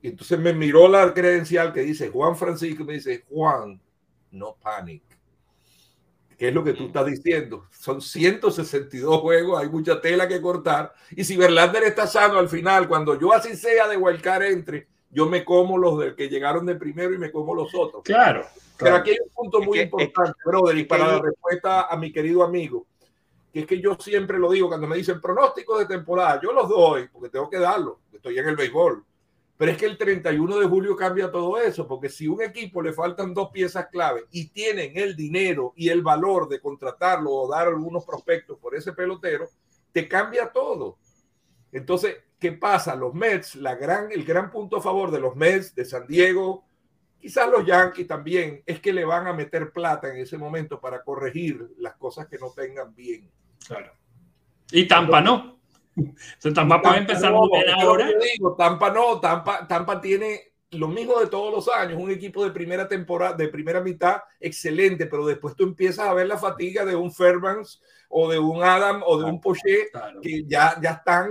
Y 0.00 0.08
entonces 0.08 0.38
me 0.38 0.52
miró 0.52 0.88
la 0.88 1.14
credencial 1.14 1.72
que 1.72 1.80
dice 1.80 2.10
Juan 2.10 2.36
Francisco 2.36 2.84
me 2.84 2.94
dice, 2.94 3.24
Juan, 3.28 3.80
no 4.30 4.56
panic 4.60 5.11
que 6.36 6.48
es 6.48 6.54
lo 6.54 6.64
que 6.64 6.72
tú 6.72 6.86
estás 6.86 7.06
diciendo. 7.06 7.66
Son 7.70 8.00
162 8.00 9.20
juegos, 9.20 9.60
hay 9.60 9.68
mucha 9.68 10.00
tela 10.00 10.28
que 10.28 10.40
cortar. 10.40 10.92
Y 11.10 11.24
si 11.24 11.36
Verlander 11.36 11.84
está 11.84 12.06
sano 12.06 12.38
al 12.38 12.48
final, 12.48 12.88
cuando 12.88 13.18
yo 13.18 13.32
así 13.32 13.56
sea 13.56 13.88
de 13.88 13.96
Wildcard 13.96 14.42
entre, 14.44 14.88
yo 15.10 15.26
me 15.26 15.44
como 15.44 15.78
los 15.78 15.98
del 15.98 16.14
que 16.14 16.28
llegaron 16.28 16.66
de 16.66 16.74
primero 16.74 17.12
y 17.14 17.18
me 17.18 17.30
como 17.30 17.54
los 17.54 17.74
otros. 17.74 18.02
Claro. 18.02 18.46
Pero 18.78 18.96
aquí 18.96 19.10
hay 19.10 19.18
un 19.24 19.30
punto 19.30 19.60
muy 19.60 19.80
importante, 19.80 20.38
brother, 20.44 20.76
y 20.76 20.84
para 20.84 21.06
la 21.06 21.20
respuesta 21.20 21.82
a 21.82 21.96
mi 21.96 22.12
querido 22.12 22.42
amigo, 22.42 22.86
que 23.52 23.60
es 23.60 23.66
que 23.66 23.80
yo 23.80 23.96
siempre 24.00 24.38
lo 24.38 24.50
digo 24.50 24.68
cuando 24.68 24.86
me 24.86 24.96
dicen 24.96 25.20
pronósticos 25.20 25.78
de 25.78 25.86
temporada, 25.86 26.40
yo 26.42 26.52
los 26.52 26.68
doy 26.68 27.08
porque 27.12 27.28
tengo 27.28 27.48
que 27.48 27.58
darlo, 27.58 28.00
estoy 28.12 28.38
en 28.38 28.48
el 28.48 28.56
béisbol. 28.56 29.04
Pero 29.56 29.72
es 29.72 29.78
que 29.78 29.86
el 29.86 29.98
31 29.98 30.58
de 30.58 30.66
julio 30.66 30.96
cambia 30.96 31.30
todo 31.30 31.60
eso, 31.60 31.86
porque 31.86 32.08
si 32.08 32.26
un 32.26 32.42
equipo 32.42 32.82
le 32.82 32.92
faltan 32.92 33.34
dos 33.34 33.50
piezas 33.50 33.86
clave 33.88 34.24
y 34.30 34.48
tienen 34.48 34.92
el 34.96 35.14
dinero 35.14 35.72
y 35.76 35.88
el 35.88 36.02
valor 36.02 36.48
de 36.48 36.60
contratarlo 36.60 37.30
o 37.30 37.48
dar 37.48 37.68
algunos 37.68 38.04
prospectos 38.04 38.58
por 38.58 38.74
ese 38.74 38.92
pelotero, 38.92 39.48
te 39.92 40.08
cambia 40.08 40.50
todo. 40.50 40.98
Entonces, 41.70 42.16
¿qué 42.38 42.52
pasa? 42.52 42.96
Los 42.96 43.14
Mets, 43.14 43.54
la 43.56 43.74
gran, 43.76 44.10
el 44.10 44.24
gran 44.24 44.50
punto 44.50 44.78
a 44.78 44.82
favor 44.82 45.10
de 45.10 45.20
los 45.20 45.36
Mets, 45.36 45.74
de 45.74 45.84
San 45.84 46.06
Diego, 46.06 46.64
quizás 47.22 47.48
los 47.48 47.64
Yankees 47.64 48.08
también, 48.08 48.62
es 48.66 48.80
que 48.80 48.92
le 48.92 49.04
van 49.04 49.28
a 49.28 49.32
meter 49.32 49.70
plata 49.70 50.08
en 50.08 50.16
ese 50.16 50.36
momento 50.36 50.80
para 50.80 51.04
corregir 51.04 51.72
las 51.78 51.94
cosas 51.94 52.26
que 52.26 52.36
no 52.36 52.50
tengan 52.50 52.92
bien. 52.94 53.30
Claro. 53.64 53.92
Y 54.72 54.88
Tampa 54.88 55.20
no. 55.20 55.61
Tampa 56.54 56.80
puede 56.80 56.98
empezar 56.98 57.32
muy 57.32 57.48
bien 57.50 57.68
ahora. 57.70 58.08
digo, 58.34 58.54
Tampa 58.56 58.90
no, 58.90 59.20
Tampa, 59.20 59.66
Tampa 59.66 60.00
tiene, 60.00 60.52
lo 60.72 60.88
mismo 60.88 61.18
de 61.20 61.26
todos 61.26 61.52
los 61.52 61.68
años, 61.68 62.00
un 62.00 62.10
equipo 62.10 62.44
de 62.44 62.50
primera 62.50 62.88
temporada, 62.88 63.34
de 63.36 63.48
primera 63.48 63.80
mitad, 63.80 64.22
excelente, 64.40 65.06
pero 65.06 65.26
después 65.26 65.54
tú 65.54 65.64
empiezas 65.64 66.08
a 66.08 66.14
ver 66.14 66.26
la 66.26 66.38
fatiga 66.38 66.84
de 66.84 66.96
un 66.96 67.12
Fairbanks 67.12 67.80
o 68.08 68.30
de 68.30 68.38
un 68.38 68.62
Adam 68.62 69.02
o 69.06 69.18
de 69.18 69.24
un 69.24 69.40
Poche 69.40 69.88
que 70.22 70.44
ya, 70.44 70.78
ya 70.80 70.90
están. 70.92 71.30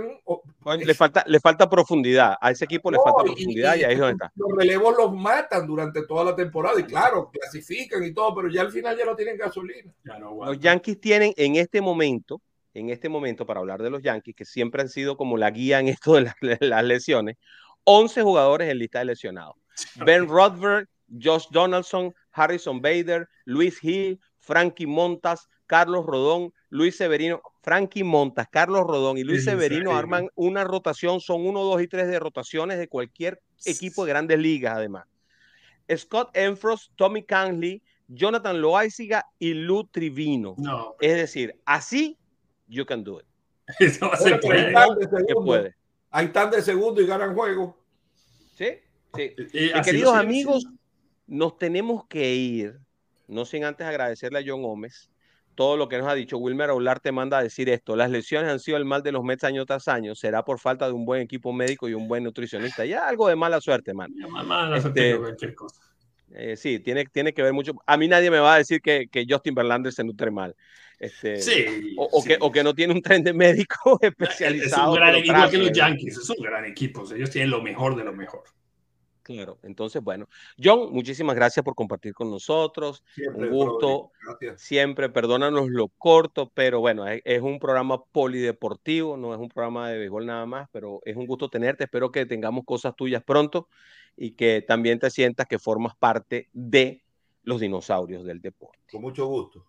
le, 0.84 0.94
falta, 0.94 1.24
le 1.26 1.38
falta 1.38 1.68
profundidad. 1.68 2.36
A 2.40 2.50
ese 2.50 2.64
equipo 2.64 2.90
le 2.90 2.98
falta 2.98 3.22
profundidad 3.22 3.76
y, 3.76 3.84
ahí 3.84 3.94
es 3.94 3.98
donde 3.98 4.14
está. 4.14 4.32
Los 4.34 4.52
relevos 4.56 4.94
los 4.96 5.12
matan 5.12 5.66
durante 5.66 6.04
toda 6.06 6.24
la 6.24 6.36
temporada 6.36 6.78
y 6.80 6.84
claro, 6.84 7.30
clasifican 7.30 8.02
y 8.04 8.12
todo, 8.12 8.34
pero 8.34 8.48
ya 8.48 8.62
al 8.62 8.72
final 8.72 8.96
ya 8.96 9.04
no 9.04 9.14
tienen 9.14 9.36
gasolina. 9.36 9.92
los 10.44 10.58
Yankees 10.58 11.00
tienen 11.00 11.32
en 11.36 11.56
este 11.56 11.80
momento, 11.80 12.40
en 12.74 12.90
este 12.90 13.08
momento, 13.08 13.46
para 13.46 13.60
hablar 13.60 13.82
de 13.82 13.90
los 13.90 14.02
Yankees, 14.02 14.34
que 14.34 14.44
siempre 14.44 14.82
han 14.82 14.88
sido 14.88 15.16
como 15.16 15.36
la 15.36 15.50
guía 15.50 15.80
en 15.80 15.88
esto 16.00 16.14
de 16.14 16.22
las, 16.22 16.34
las 16.60 16.84
lesiones, 16.84 17.36
11 17.84 18.22
jugadores 18.22 18.70
en 18.70 18.78
lista 18.78 19.00
de 19.00 19.06
lesionados. 19.06 19.56
Ben 20.04 20.28
Rothberg, 20.28 20.88
Josh 21.20 21.46
Donaldson, 21.50 22.14
Harrison 22.32 22.80
Bader, 22.80 23.28
Luis 23.44 23.82
Hill, 23.82 24.20
Frankie 24.38 24.86
Montas, 24.86 25.48
Carlos 25.66 26.04
Rodón, 26.06 26.52
Luis 26.68 26.96
Severino, 26.96 27.40
Frankie 27.62 28.04
Montas, 28.04 28.48
Carlos 28.50 28.82
Rodón 28.86 29.18
y 29.18 29.24
Luis 29.24 29.44
Severino 29.44 29.96
arman 29.96 30.28
una 30.34 30.64
rotación, 30.64 31.20
son 31.20 31.46
uno, 31.46 31.62
dos 31.62 31.80
y 31.80 31.88
tres 31.88 32.08
de 32.08 32.18
rotaciones 32.18 32.78
de 32.78 32.88
cualquier 32.88 33.40
equipo 33.64 34.04
de 34.04 34.10
grandes 34.10 34.38
ligas, 34.38 34.76
además. 34.76 35.06
Scott 35.96 36.36
Enfrost, 36.36 36.92
Tommy 36.96 37.22
Canley, 37.24 37.82
Jonathan 38.08 38.60
Loaiziga 38.60 39.26
y 39.38 39.54
Lou 39.54 39.84
Trivino. 39.84 40.56
Es 41.00 41.14
decir, 41.14 41.58
así 41.64 42.18
you 42.72 42.84
can 42.84 43.04
do 43.04 43.20
it. 43.20 43.26
Eso 43.78 44.08
va 44.08 44.14
a 44.14 44.16
ser 44.16 44.40
puede. 44.40 45.74
Ahí 46.10 46.26
están 46.26 46.50
de 46.50 46.62
segundo 46.62 47.00
y 47.00 47.06
ganan 47.06 47.34
juego. 47.34 47.78
Sí, 48.56 48.78
sí. 49.14 49.34
Y, 49.52 49.80
queridos 49.82 50.14
amigos, 50.14 50.66
nos 51.26 51.56
tenemos 51.56 52.06
que 52.06 52.34
ir, 52.34 52.78
no 53.28 53.44
sin 53.44 53.64
antes 53.64 53.86
agradecerle 53.86 54.40
a 54.40 54.42
John 54.44 54.62
Gómez 54.62 55.10
todo 55.54 55.76
lo 55.76 55.88
que 55.88 55.98
nos 55.98 56.08
ha 56.08 56.14
dicho. 56.14 56.38
Wilmer 56.38 56.70
Aular 56.70 57.00
te 57.00 57.12
manda 57.12 57.38
a 57.38 57.42
decir 57.42 57.68
esto. 57.68 57.94
Las 57.96 58.10
lesiones 58.10 58.50
han 58.50 58.60
sido 58.60 58.76
el 58.76 58.84
mal 58.84 59.02
de 59.02 59.12
los 59.12 59.22
Mets 59.22 59.44
año 59.44 59.64
tras 59.66 59.88
año. 59.88 60.14
Será 60.14 60.44
por 60.44 60.58
falta 60.58 60.86
de 60.86 60.92
un 60.92 61.04
buen 61.04 61.22
equipo 61.22 61.52
médico 61.52 61.88
y 61.88 61.94
un 61.94 62.08
buen 62.08 62.24
nutricionista. 62.24 62.84
Ya 62.84 63.06
algo 63.06 63.28
de 63.28 63.36
mala 63.36 63.60
suerte, 63.60 63.92
man. 63.92 64.10
Mala 64.30 64.78
este, 64.78 65.18
cualquier 65.18 65.54
cosa. 65.54 65.91
Eh, 66.34 66.56
sí, 66.56 66.78
tiene, 66.78 67.04
tiene 67.06 67.32
que 67.32 67.42
ver 67.42 67.52
mucho. 67.52 67.72
A 67.86 67.96
mí 67.96 68.08
nadie 68.08 68.30
me 68.30 68.38
va 68.38 68.54
a 68.54 68.58
decir 68.58 68.80
que, 68.80 69.08
que 69.08 69.26
Justin 69.28 69.54
Verlander 69.54 69.92
se 69.92 70.04
nutre 70.04 70.30
mal. 70.30 70.56
Este, 70.98 71.40
sí, 71.42 71.94
o, 71.96 72.22
Que, 72.22 72.38
o, 72.40 72.52
Que, 72.52 72.62
no 72.62 72.74
tiene 72.74 72.94
un 72.94 73.02
tren 73.02 73.24
de 73.24 73.32
médico 73.32 73.98
especializado. 74.00 74.94
Es 74.94 74.98
un 74.98 75.04
gran 75.04 75.14
equipo 75.16 75.50
que 75.50 75.58
los 75.58 75.72
Yankees, 75.72 76.16
es 76.16 76.30
un 76.30 76.44
gran 76.44 76.64
equipo. 76.64 77.04
Ellos 77.14 77.30
tienen 77.30 77.50
lo 77.50 77.60
mejor 77.60 77.96
de 77.96 78.04
lo 78.04 78.12
mejor. 78.12 78.44
Claro, 79.22 79.58
entonces, 79.62 80.02
bueno, 80.02 80.28
John, 80.62 80.92
muchísimas 80.92 81.36
gracias 81.36 81.64
por 81.64 81.74
compartir 81.74 82.12
con 82.12 82.30
nosotros. 82.30 83.04
un 83.34 83.50
gusto. 83.50 84.10
Siempre, 84.56 85.08
perdónanos 85.10 85.68
lo 85.68 85.88
corto, 85.88 86.50
pero 86.52 86.80
bueno, 86.80 87.06
es, 87.06 87.22
es, 87.24 87.40
un 87.40 87.58
programa 87.58 88.02
polideportivo, 88.02 89.16
no 89.16 89.32
es 89.32 89.40
un 89.40 89.48
programa 89.48 89.90
de 89.90 89.98
béisbol 89.98 90.26
nada 90.26 90.46
más, 90.46 90.68
pero 90.72 91.00
es 91.04 91.16
un 91.16 91.26
gusto 91.26 91.48
tenerte. 91.48 91.84
Espero 91.84 92.10
que 92.10 92.26
tengamos 92.26 92.64
cosas 92.64 92.96
tuyas 92.96 93.22
pronto 93.22 93.68
y 94.16 94.32
que 94.32 94.62
también 94.62 94.98
te 94.98 95.10
sientas 95.10 95.46
que 95.46 95.58
formas 95.58 95.94
parte 95.96 96.48
de 96.52 97.02
los 97.44 97.60
dinosaurios 97.60 98.24
del 98.24 98.40
deporte. 98.40 98.78
Con 98.90 99.02
mucho 99.02 99.26
gusto. 99.26 99.66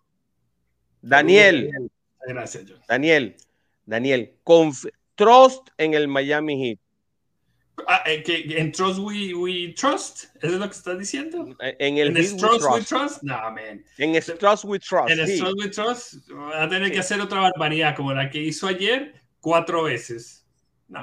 Daniel. 1.00 1.70
Gracias, 2.26 2.64
John. 2.66 2.80
Daniel, 2.88 3.36
Daniel, 3.84 4.38
trust 5.14 5.68
en 5.76 5.94
el 5.94 6.08
Miami 6.08 6.60
Heat. 6.60 6.78
Ah, 7.86 8.02
eh, 8.06 8.22
en 8.56 8.72
Trust 8.72 8.98
we, 9.00 9.74
Trust, 9.76 10.24
¿eso 10.36 10.46
es 10.46 10.52
lo 10.52 10.66
que 10.66 10.76
estás 10.76 10.98
diciendo? 10.98 11.56
En 11.60 11.98
el 11.98 12.16
¿En 12.16 12.36
Trust 12.36 12.64
we 12.70 12.82
Trust? 12.82 13.22
No, 13.22 13.34
man. 13.50 13.84
En 13.98 14.20
Trust 14.38 14.64
we 14.64 14.78
Trust. 14.78 15.10
En 15.10 15.38
Trust 15.38 15.58
we 15.58 15.68
Trust, 15.68 16.14
va 16.30 16.62
a 16.62 16.68
tener 16.68 16.92
que 16.92 17.00
hacer 17.00 17.20
otra 17.20 17.40
barbaridad 17.40 17.96
como 17.96 18.12
la 18.12 18.30
que 18.30 18.40
hizo 18.40 18.66
ayer 18.66 19.14
cuatro 19.40 19.82
veces. 19.84 20.46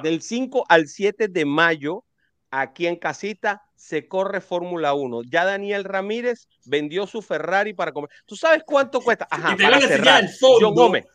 Del 0.02 0.22
5 0.22 0.66
al 0.70 0.88
7 0.88 1.28
de 1.28 1.46
mayo, 1.46 2.06
aquí 2.50 2.88
en 2.88 2.96
casita, 2.96 3.64
se 3.76 4.08
corre 4.08 4.42
Fórmula 4.42 4.94
1. 4.94 5.24
Ya 5.24 5.44
Daniel 5.44 5.84
Ramírez 5.84 6.48
vendió 6.66 7.08
su 7.08 7.22
Ferrari 7.22 7.74
para 7.74 7.92
comer. 7.92 8.10
¿Tú 8.26 8.36
sabes 8.36 8.64
cuánto 8.66 9.02
cuesta? 9.02 9.28
Ajá, 9.30 9.58
para 9.58 9.82
cerrar. 9.82 10.26
John 10.40 10.74
Gómez. 10.74 11.06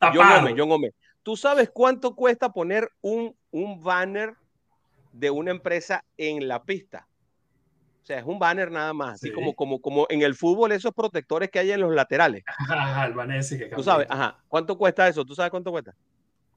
John 0.00 0.16
Gómez, 0.16 0.54
John 0.56 0.68
Gómez. 0.68 0.94
¿Tú 1.22 1.36
sabes 1.36 1.70
cuánto 1.72 2.14
cuesta 2.14 2.52
poner 2.52 2.88
un, 3.00 3.36
un 3.50 3.82
banner 3.82 4.34
de 5.12 5.30
una 5.30 5.50
empresa 5.50 6.04
en 6.16 6.48
la 6.48 6.64
pista. 6.64 7.06
O 8.02 8.04
sea, 8.04 8.18
es 8.18 8.24
un 8.24 8.38
banner 8.38 8.70
nada 8.70 8.92
más, 8.92 9.14
así 9.14 9.30
como, 9.32 9.54
como, 9.54 9.80
como 9.80 10.06
en 10.08 10.22
el 10.22 10.34
fútbol, 10.34 10.72
esos 10.72 10.92
protectores 10.92 11.50
que 11.50 11.60
hay 11.60 11.70
en 11.70 11.80
los 11.80 11.94
laterales. 11.94 12.42
Ajá, 12.46 13.06
el 13.06 13.12
banner 13.12 13.38
ese 13.38 13.56
que 13.56 13.66
Tú 13.66 13.82
sabes, 13.82 14.08
ajá, 14.10 14.42
¿cuánto 14.48 14.76
cuesta 14.76 15.06
eso? 15.06 15.24
¿Tú 15.24 15.36
sabes 15.36 15.50
cuánto 15.50 15.70
cuesta? 15.70 15.94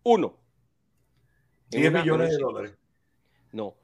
Uno. 0.01 0.39
10 1.69 1.91
millones 1.91 2.31
de 2.31 2.37
dólares. 2.37 2.77
No. 3.51 3.75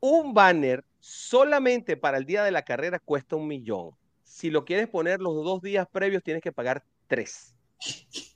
Un 0.00 0.32
banner 0.32 0.84
solamente 1.00 1.98
para 1.98 2.16
el 2.16 2.24
día 2.24 2.42
de 2.44 2.50
la 2.50 2.62
carrera 2.62 2.98
cuesta 2.98 3.36
un 3.36 3.46
millón. 3.46 3.90
Si 4.22 4.50
lo 4.50 4.64
quieres 4.64 4.88
poner 4.88 5.20
los 5.20 5.34
dos 5.44 5.60
días 5.60 5.86
previos, 5.90 6.22
tienes 6.22 6.42
que 6.42 6.52
pagar 6.52 6.82
tres. 7.06 7.54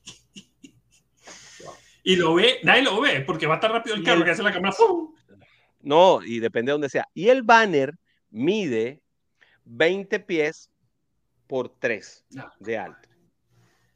Y 2.09 2.17
lo 2.17 2.37
ve, 2.37 2.59
nadie 2.63 2.83
lo 2.83 2.99
ve, 3.03 3.21
porque 3.21 3.47
va 3.47 3.61
tan 3.61 3.71
rápido 3.71 3.95
el 3.95 4.03
carro 4.03 4.25
que 4.25 4.31
hace 4.31 4.43
la 4.43 4.51
cámara. 4.51 4.75
No, 5.81 6.23
y 6.23 6.41
depende 6.41 6.71
de 6.71 6.75
donde 6.75 6.89
sea. 6.89 7.07
Y 7.15 7.29
el 7.29 7.43
banner 7.43 7.95
mide 8.31 9.01
20 9.65 10.21
pies 10.21 10.71
por 11.47 11.69
3 11.79 12.25
ah. 12.39 12.53
de 12.59 12.79
alto. 12.79 13.09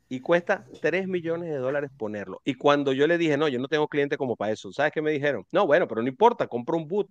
Y 0.09 0.21
cuesta 0.21 0.67
3 0.83 1.09
millones 1.09 1.49
de 1.49 1.57
dólares 1.57 1.91
ponerlo. 1.97 2.41
Y 2.45 2.55
cuando 2.55 2.93
yo 2.93 3.07
le 3.07 3.17
dije, 3.17 3.39
no, 3.39 3.49
yo 3.49 3.59
no 3.59 3.69
tengo 3.69 3.89
cliente 3.89 4.19
como 4.19 4.37
para 4.37 4.53
eso, 4.53 4.71
¿sabes 4.73 4.93
qué 4.93 5.01
me 5.01 5.11
dijeron? 5.11 5.47
No, 5.53 5.67
bueno, 5.67 5.89
pero 5.89 6.03
no 6.03 6.09
importa, 6.09 6.47
compro 6.47 6.77
un 6.77 6.87
boot. 6.87 7.09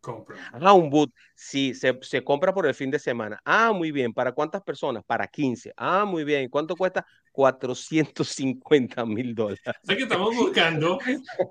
Compra. 0.00 0.36
Ah, 0.52 0.72
un 0.72 0.88
boot. 0.88 1.12
Sí, 1.34 1.74
se, 1.74 1.98
se, 2.02 2.24
compra 2.24 2.54
por 2.54 2.66
el 2.66 2.74
fin 2.74 2.90
de 2.90 2.98
semana. 2.98 3.38
Ah, 3.44 3.72
muy 3.72 3.92
bien. 3.92 4.14
¿Para 4.14 4.32
cuántas 4.32 4.62
personas? 4.62 5.04
Para 5.04 5.26
15. 5.26 5.72
Ah, 5.76 6.06
muy 6.06 6.24
bien. 6.24 6.48
¿Cuánto 6.48 6.74
cuesta? 6.74 7.04
450 7.32 9.04
mil 9.06 9.34
dólares. 9.34 9.60
O 9.66 9.86
sea 9.86 9.96
que 9.96 10.02
estamos 10.02 10.34
buscando 10.34 10.98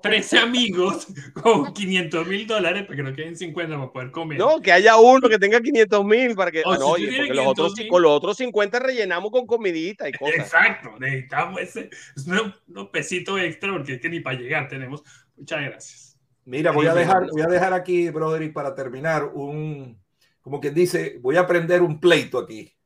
13 0.02 0.38
amigos 0.38 1.06
con 1.34 1.72
500 1.72 2.26
mil 2.26 2.46
dólares 2.46 2.84
para 2.84 2.96
que 2.96 3.02
nos 3.02 3.14
queden 3.14 3.36
50 3.36 3.76
para 3.76 3.92
poder 3.92 4.10
comer. 4.10 4.38
No, 4.38 4.60
que 4.60 4.72
haya 4.72 4.96
uno 4.96 5.28
que 5.28 5.38
tenga 5.38 5.60
500 5.60 6.04
mil 6.04 6.34
para 6.34 6.50
que. 6.50 6.62
Ah, 6.66 6.76
no, 6.78 6.88
oye, 6.88 7.16
porque 7.16 7.34
los 7.34 7.46
otros, 7.46 7.74
con 7.88 8.02
los 8.02 8.12
otros 8.12 8.36
50 8.36 8.78
rellenamos 8.80 9.30
con 9.30 9.46
comidita 9.46 10.08
y 10.08 10.12
cosas. 10.12 10.36
Exacto, 10.36 10.90
necesitamos 10.98 11.60
ese, 11.60 11.88
unos, 12.26 12.54
unos 12.68 12.88
pesitos 12.88 13.40
extra 13.40 13.72
porque 13.72 13.94
es 13.94 14.00
que 14.00 14.08
ni 14.08 14.20
para 14.20 14.38
llegar 14.38 14.68
tenemos. 14.68 15.02
Muchas 15.36 15.62
gracias. 15.62 16.09
Mira, 16.50 16.72
voy 16.72 16.88
a 16.88 16.94
dejar, 16.94 17.30
voy 17.30 17.42
a 17.42 17.46
dejar 17.46 17.72
aquí, 17.72 18.10
brother, 18.10 18.42
y 18.42 18.48
para 18.48 18.74
terminar, 18.74 19.24
un, 19.34 20.02
como 20.40 20.60
quien 20.60 20.74
dice, 20.74 21.16
voy 21.20 21.36
a 21.36 21.46
prender 21.46 21.80
un 21.80 22.00
pleito 22.00 22.40
aquí. 22.40 22.76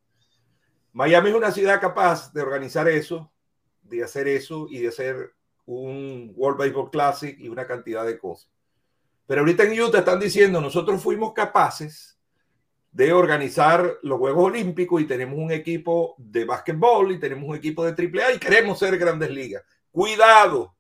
Miami 0.93 1.31
es 1.31 1.35
una 1.35 1.51
ciudad 1.51 1.81
capaz 1.81 2.31
de 2.35 2.43
organizar 2.43 2.87
eso, 2.89 3.33
de 3.81 4.05
hacer 4.05 4.29
eso 4.29 4.67
y 4.69 4.81
de 4.81 4.89
hacer 4.89 5.33
un 5.65 6.31
World 6.37 6.59
Baseball 6.59 6.91
Classic 6.91 7.39
y 7.41 7.49
una 7.49 7.67
cantidad 7.67 8.05
de 8.05 8.19
cosas. 8.19 8.51
Pero 9.27 9.41
ahorita 9.41 9.63
en 9.63 9.81
Utah 9.81 10.01
están 10.01 10.21
diciendo, 10.21 10.61
nosotros 10.61 11.03
fuimos 11.03 11.33
capaces 11.33 12.19
de 12.93 13.15
organizar 13.15 13.95
los 14.03 14.19
Juegos 14.19 14.45
Olímpicos 14.45 15.01
y 15.01 15.07
tenemos 15.07 15.39
un 15.39 15.51
equipo 15.51 16.17
de 16.19 16.45
básquetbol 16.45 17.13
y 17.13 17.19
tenemos 17.19 17.49
un 17.49 17.57
equipo 17.57 17.83
de 17.83 17.93
AAA 17.93 18.35
y 18.35 18.39
queremos 18.39 18.79
ser 18.79 18.99
grandes 18.99 19.31
ligas. 19.31 19.65
Cuidado. 19.91 20.77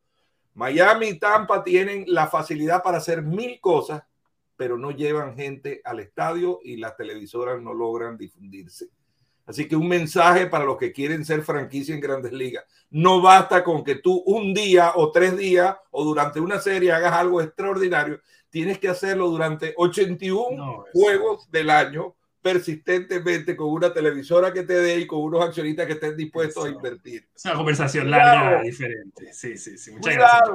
Miami 0.54 1.08
y 1.08 1.18
Tampa 1.18 1.62
tienen 1.62 2.04
la 2.06 2.28
facilidad 2.28 2.82
para 2.82 2.98
hacer 2.98 3.22
mil 3.22 3.60
cosas, 3.60 4.02
pero 4.56 4.78
no 4.78 4.92
llevan 4.92 5.36
gente 5.36 5.80
al 5.84 6.00
estadio 6.00 6.60
y 6.62 6.76
las 6.76 6.96
televisoras 6.96 7.60
no 7.60 7.74
logran 7.74 8.16
difundirse. 8.16 8.88
Así 9.46 9.68
que 9.68 9.76
un 9.76 9.88
mensaje 9.88 10.46
para 10.46 10.64
los 10.64 10.78
que 10.78 10.92
quieren 10.92 11.24
ser 11.24 11.42
franquicia 11.42 11.94
en 11.94 12.00
grandes 12.00 12.32
ligas. 12.32 12.64
No 12.90 13.20
basta 13.20 13.62
con 13.62 13.84
que 13.84 13.96
tú 13.96 14.22
un 14.24 14.54
día 14.54 14.92
o 14.94 15.10
tres 15.10 15.36
días 15.36 15.76
o 15.90 16.04
durante 16.04 16.40
una 16.40 16.60
serie 16.60 16.92
hagas 16.92 17.12
algo 17.12 17.42
extraordinario. 17.42 18.20
Tienes 18.48 18.78
que 18.78 18.88
hacerlo 18.88 19.28
durante 19.28 19.74
81 19.76 20.84
juegos 20.92 21.50
del 21.50 21.68
año 21.68 22.14
persistentemente 22.44 23.56
con 23.56 23.68
una 23.68 23.90
televisora 23.90 24.52
que 24.52 24.64
te 24.64 24.74
dé 24.74 24.98
y 24.98 25.06
con 25.06 25.20
unos 25.20 25.42
accionistas 25.42 25.86
que 25.86 25.94
estén 25.94 26.14
dispuestos 26.14 26.66
a 26.66 26.68
invertir. 26.68 27.26
Es 27.34 27.42
una 27.46 27.54
conversación 27.54 28.10
larga, 28.10 28.60
diferente. 28.60 29.32
Sí, 29.32 29.56
sí, 29.56 29.78
sí. 29.78 29.92
Muchas 29.92 30.14
gracias. 30.14 30.50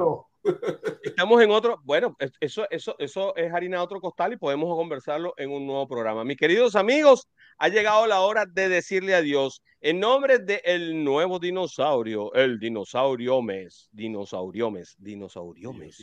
Estamos 1.02 1.42
en 1.42 1.50
otro, 1.50 1.80
bueno, 1.82 2.16
eso, 2.38 2.64
eso, 2.70 2.94
eso 3.00 3.34
es 3.34 3.52
harina 3.52 3.78
de 3.78 3.82
otro 3.82 4.00
costal 4.00 4.32
y 4.32 4.36
podemos 4.36 4.72
conversarlo 4.76 5.34
en 5.36 5.50
un 5.50 5.66
nuevo 5.66 5.88
programa. 5.88 6.22
Mis 6.22 6.36
queridos 6.36 6.76
amigos, 6.76 7.28
ha 7.58 7.68
llegado 7.68 8.06
la 8.06 8.20
hora 8.20 8.46
de 8.46 8.68
decirle 8.68 9.16
adiós. 9.16 9.60
En 9.80 9.98
nombre 9.98 10.38
del 10.38 11.02
nuevo 11.02 11.40
dinosaurio, 11.40 12.32
el 12.34 12.60
dinosaurio 12.60 13.42
mes, 13.42 13.88
dinosaurio 13.90 14.70
mes, 14.70 14.94
dinosaurio 14.96 15.72
mes, 15.72 15.98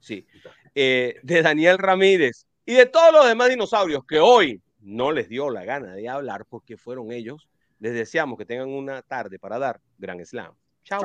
Sí. 0.00 0.26
Eh, 0.74 1.16
de 1.22 1.42
Daniel 1.42 1.76
Ramírez 1.76 2.46
y 2.66 2.74
de 2.74 2.86
todos 2.86 3.12
los 3.12 3.26
demás 3.26 3.48
dinosaurios 3.48 4.04
que 4.04 4.18
hoy 4.18 4.60
no 4.80 5.12
les 5.12 5.28
dio 5.28 5.50
la 5.50 5.64
gana 5.64 5.94
de 5.94 6.08
hablar 6.08 6.44
porque 6.44 6.76
fueron 6.76 7.12
ellos. 7.12 7.48
Les 7.78 7.94
deseamos 7.94 8.36
que 8.38 8.44
tengan 8.44 8.68
una 8.68 9.02
tarde 9.02 9.38
para 9.38 9.58
dar 9.58 9.80
Gran 9.98 10.24
Slam. 10.24 10.52
Chao. 10.82 11.02